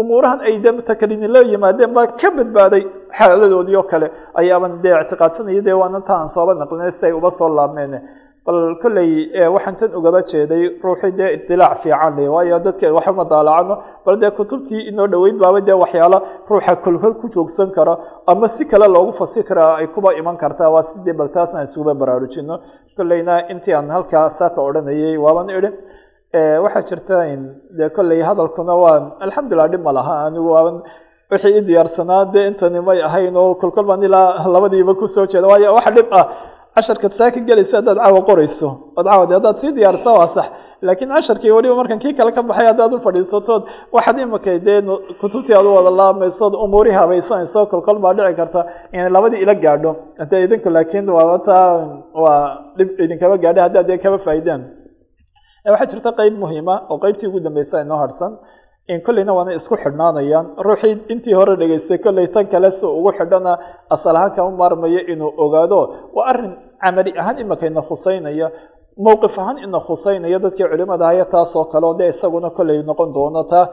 umuurahan 0.00 0.40
ay 0.48 0.54
de 0.64 0.70
mutakalimiin 0.78 1.32
la 1.34 1.40
yimaadeen 1.52 1.92
baa 1.96 2.06
ka 2.20 2.28
badbaaday 2.38 2.82
xaaladoodii 3.18 3.76
oo 3.80 3.86
kale. 3.92 4.06
Ayaaban 4.40 4.72
dee 4.82 4.94
ictiqaadsanaya 5.02 5.62
dee 5.66 5.76
waana 5.82 6.00
ta 6.08 6.12
aan 6.20 6.28
sooba 6.34 6.52
naqlinay 6.54 6.92
si 6.98 7.06
ay 7.06 7.12
uba 7.18 7.30
soo 7.38 7.48
laabmeen 7.58 7.94
bal 8.46 8.58
kolley 8.82 9.10
waxaan 9.54 9.76
tan 9.80 9.90
ugaba 9.98 10.20
jeeday 10.30 10.62
ruuxii 10.84 11.12
dee 11.18 11.30
itilaac 11.36 11.78
fiican 11.82 12.12
le 12.16 12.24
waayo 12.34 12.58
dadka 12.66 12.86
waxama 12.96 13.24
daalacano 13.32 13.74
bal 14.06 14.16
dee 14.22 14.30
kutubtii 14.38 14.82
inoo 14.90 15.06
dhoweyn 15.12 15.38
baaba 15.42 15.60
dee 15.68 15.76
waxyaalo 15.84 16.18
ruuxa 16.50 16.74
kolkol 16.84 17.14
ku 17.20 17.26
joogsan 17.34 17.70
karo 17.76 17.94
ama 18.26 18.46
si 18.56 18.62
kale 18.70 18.86
loogu 18.94 19.12
fasir 19.20 19.44
karaa 19.48 19.72
ay 19.80 19.86
kuba 19.94 20.10
iman 20.20 20.36
kartaa 20.42 20.68
waa 20.74 20.84
sidii 20.92 21.14
bal 21.20 21.28
taasna 21.36 21.58
aan 21.60 21.66
isuguba 21.68 21.94
baraarujino 22.00 22.54
kolleyna 22.96 23.34
intii 23.52 23.74
aan 23.78 23.88
halkaa 23.96 24.26
saaka 24.38 24.60
odhanayay 24.68 25.16
waaban 25.24 25.48
idhi 25.58 25.70
waxaa 26.64 26.82
jirta 26.88 27.16
de 27.78 27.84
kolley 27.96 28.20
hadalkuna 28.28 28.74
waa 28.82 28.98
alxamdulilah 29.24 29.68
dhib 29.72 29.82
ma 29.86 29.92
laha. 29.98 30.14
Anigu 30.26 30.50
wixii 31.30 31.56
i 31.58 31.60
diyaarsanaa 31.68 32.24
dee 32.34 32.46
intani 32.50 32.80
may 32.88 32.98
ahayn 33.08 33.36
oo 33.36 33.54
kolkol 33.60 33.84
baan 33.90 34.02
ilaa 34.08 34.46
labadiiba 34.54 34.94
ku 35.00 35.06
soo 35.14 35.26
jeeda 35.32 35.46
waayo 35.52 35.74
waxa 35.78 35.90
dhib 35.96 36.08
ah 36.20 36.24
casharkaad 36.76 37.12
saaka 37.18 37.40
gelaysa 37.48 37.74
haddaad 37.78 37.98
caawa 38.02 38.20
qorayso 38.28 38.68
od 38.98 39.06
caawa 39.08 39.24
de 39.30 39.34
haddaad 39.38 39.56
sii 39.62 39.72
diyaarisa 39.76 40.10
waa 40.18 40.28
sax. 40.36 40.46
Laakiin 40.86 41.10
casharkii 41.16 41.50
weliba 41.56 41.74
markan 41.80 41.98
kii 42.02 42.12
kale 42.18 42.30
ka 42.36 42.42
baxay 42.48 42.66
haddaad 42.70 42.92
ufadhiisatood 42.98 43.62
waxaad 43.96 44.16
imika 44.24 44.52
dee 44.66 44.78
kutubtii 45.20 45.54
aad 45.58 45.66
u 45.66 45.72
wada 45.78 45.90
laamaysood 46.00 46.54
umuurihii 46.64 46.98
habaysanayso 47.02 47.60
kolkol 47.72 47.98
baa 48.04 48.12
dhici 48.18 48.34
karta 48.40 48.60
inay 48.94 49.10
labadii 49.16 49.40
ila 49.44 49.54
gaadho. 49.64 49.92
Hade 50.20 50.36
idinku 50.44 50.68
laakiin 50.76 51.06
waaba 51.16 51.38
taa 51.48 51.68
waa 52.22 52.42
dhib 52.78 52.88
idinkaba 53.04 53.36
gaadha 53.44 53.60
haddaad 53.66 53.86
dee 53.90 53.98
kaba 54.04 54.18
faa'iidaan 54.26 54.62
waxaa 55.72 55.86
jirta 55.92 56.10
qeyb 56.18 56.34
muhiima 56.42 56.74
oo 56.90 56.96
qeybtii 57.04 57.28
ugu 57.30 57.40
dambeysa 57.46 57.76
inoo 57.84 57.98
harsan. 58.04 58.32
Kolleyna 59.06 59.32
waana 59.38 59.52
isku 59.58 59.74
xidhnaanayaan 59.82 60.46
ruuxii 60.66 60.94
intii 61.12 61.34
hore 61.38 61.54
dhegeystay 61.60 61.98
kolley 62.04 62.26
tan 62.34 62.46
kale 62.52 62.70
si 62.78 62.84
ugu 62.98 63.10
xidhana 63.18 63.52
asal 63.94 64.16
ahaan 64.16 64.32
kama 64.36 64.50
maarmayo 64.60 65.00
inuu 65.12 65.30
ogaado. 65.44 65.80
Waa 66.16 66.26
arrin 66.30 66.52
camali 66.82 67.10
ahaan 67.20 67.38
imika 67.42 67.66
ina 67.70 67.82
khuseynaya 67.88 68.46
mowqif 69.06 69.34
ahaan 69.42 69.58
ina 69.64 69.78
khuseynaya 69.86 70.38
dadkii 70.44 70.68
culimada 70.72 71.04
haya 71.10 71.24
taas 71.32 71.50
oo 71.56 71.64
kale 71.72 71.86
o 71.86 71.94
de 71.98 72.04
isaguna 72.12 72.50
kolley 72.56 72.78
noqon 72.88 73.08
doono 73.16 73.42
taa 73.52 73.66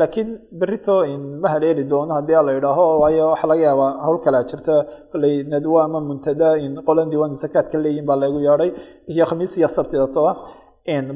laakiin 0.00 0.28
berito 0.60 0.94
ma 1.42 1.48
haleeli 1.54 1.84
doono 1.92 2.12
haddii 2.18 2.36
a 2.40 2.42
la 2.46 2.52
idhaaho 2.58 2.84
waayo 3.02 3.24
waxa 3.32 3.46
laga 3.50 3.62
yaabaa 3.68 3.90
hawl 4.04 4.18
kalea 4.24 4.42
jirta. 4.50 4.74
Kolley 5.12 5.34
nadwa 5.52 5.78
ama 5.86 5.98
muntada 6.08 6.48
qolan 6.86 7.08
diiwaan 7.10 7.34
zakaadka 7.42 7.76
leeyihiin 7.84 8.06
baa 8.08 8.16
lagu 8.22 8.38
yeedhay 8.46 8.70
iyo 9.12 9.24
khamiis 9.30 9.52
iyo 9.58 9.68
sabtida 9.76 10.06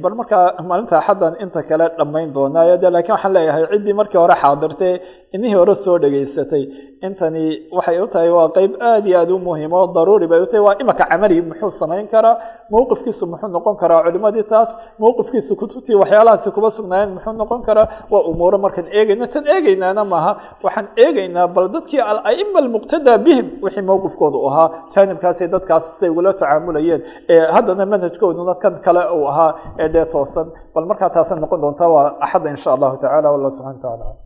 bal 0.03 0.15
markaa 0.21 0.63
maalinta 0.69 0.99
axaddan 1.01 1.35
inta 1.45 1.61
kale 1.69 1.87
dhammayn 1.99 2.29
doonaayo 2.37 2.77
de 2.83 2.89
laakiin 2.95 3.15
waxaan 3.17 3.33
leeyahay 3.37 3.65
ciddii 3.73 3.95
markii 4.01 4.19
hore 4.23 4.35
xaadirtay 4.43 4.93
inihii 5.37 5.59
hore 5.61 5.75
soo 5.85 5.97
dhegaysatay. 6.03 6.63
Intani 7.07 7.45
waxay 7.77 7.99
u 8.01 8.07
tahay 8.13 8.31
waa 8.37 8.49
qeyb 8.57 8.73
aada 8.89 9.07
iyo 9.09 9.19
aada 9.21 9.33
u 9.35 9.39
muhiim 9.47 9.73
oo 9.79 9.87
daruuri 9.97 10.27
bay 10.31 10.41
u 10.41 10.47
tahay. 10.51 10.63
Waa 10.67 10.77
imaka 10.83 11.05
camali 11.11 11.37
muxuu 11.49 11.71
samayn 11.81 12.07
karaa? 12.15 12.35
Mowqifkiisu 12.73 13.25
muxuu 13.33 13.49
noqon 13.57 13.75
karaa 13.83 14.01
culimadii 14.07 14.45
taas? 14.53 14.69
Mowqifkiisu 15.03 15.53
kutubtii 15.61 15.95
waxyaalahaasi 16.03 16.51
kuba 16.57 16.69
sugnaayeen 16.77 17.13
muxuu 17.17 17.33
noqon 17.43 17.61
karaa? 17.69 17.87
Waa 18.13 18.23
umuuro 18.31 18.59
markaan 18.65 18.89
eegayna 18.99 19.27
tan 19.35 19.45
eegaynaana 19.55 20.03
maaha. 20.13 20.33
Waxaan 20.65 20.87
eegaynaa 21.05 21.47
bal 21.57 21.67
dadkii 21.75 22.01
alaima 22.11 22.59
almuqtadaa 22.65 23.19
bihim 23.27 23.47
wixii 23.65 23.85
mowqifkooda 23.91 24.39
ahaa. 24.49 24.69
Jaanibkaasay 24.95 25.49
dadkaas 25.55 25.85
say 26.01 26.09
ugula 26.13 26.31
tacaamulayeen 26.41 27.01
ee 27.35 27.41
haddana 27.55 27.85
manhajkooduna 27.93 28.55
kan 28.63 28.75
kale 28.85 29.03
uu 29.17 29.27
ahaa 29.33 29.51
ee 29.83 29.89
dee 29.95 30.05
toosan. 30.15 30.47
Bal 30.75 30.85
markaa 30.91 31.11
taasay 31.17 31.39
noqon 31.45 31.61
doontaa 31.65 31.89
waa 31.95 32.07
axadda 32.25 32.49
insha 32.55 32.69
allahu 32.77 32.97
tacala 33.03 33.29
wallah 33.35 33.51
subxana 33.57 33.77
wa 33.77 33.83
tacala 33.85 34.26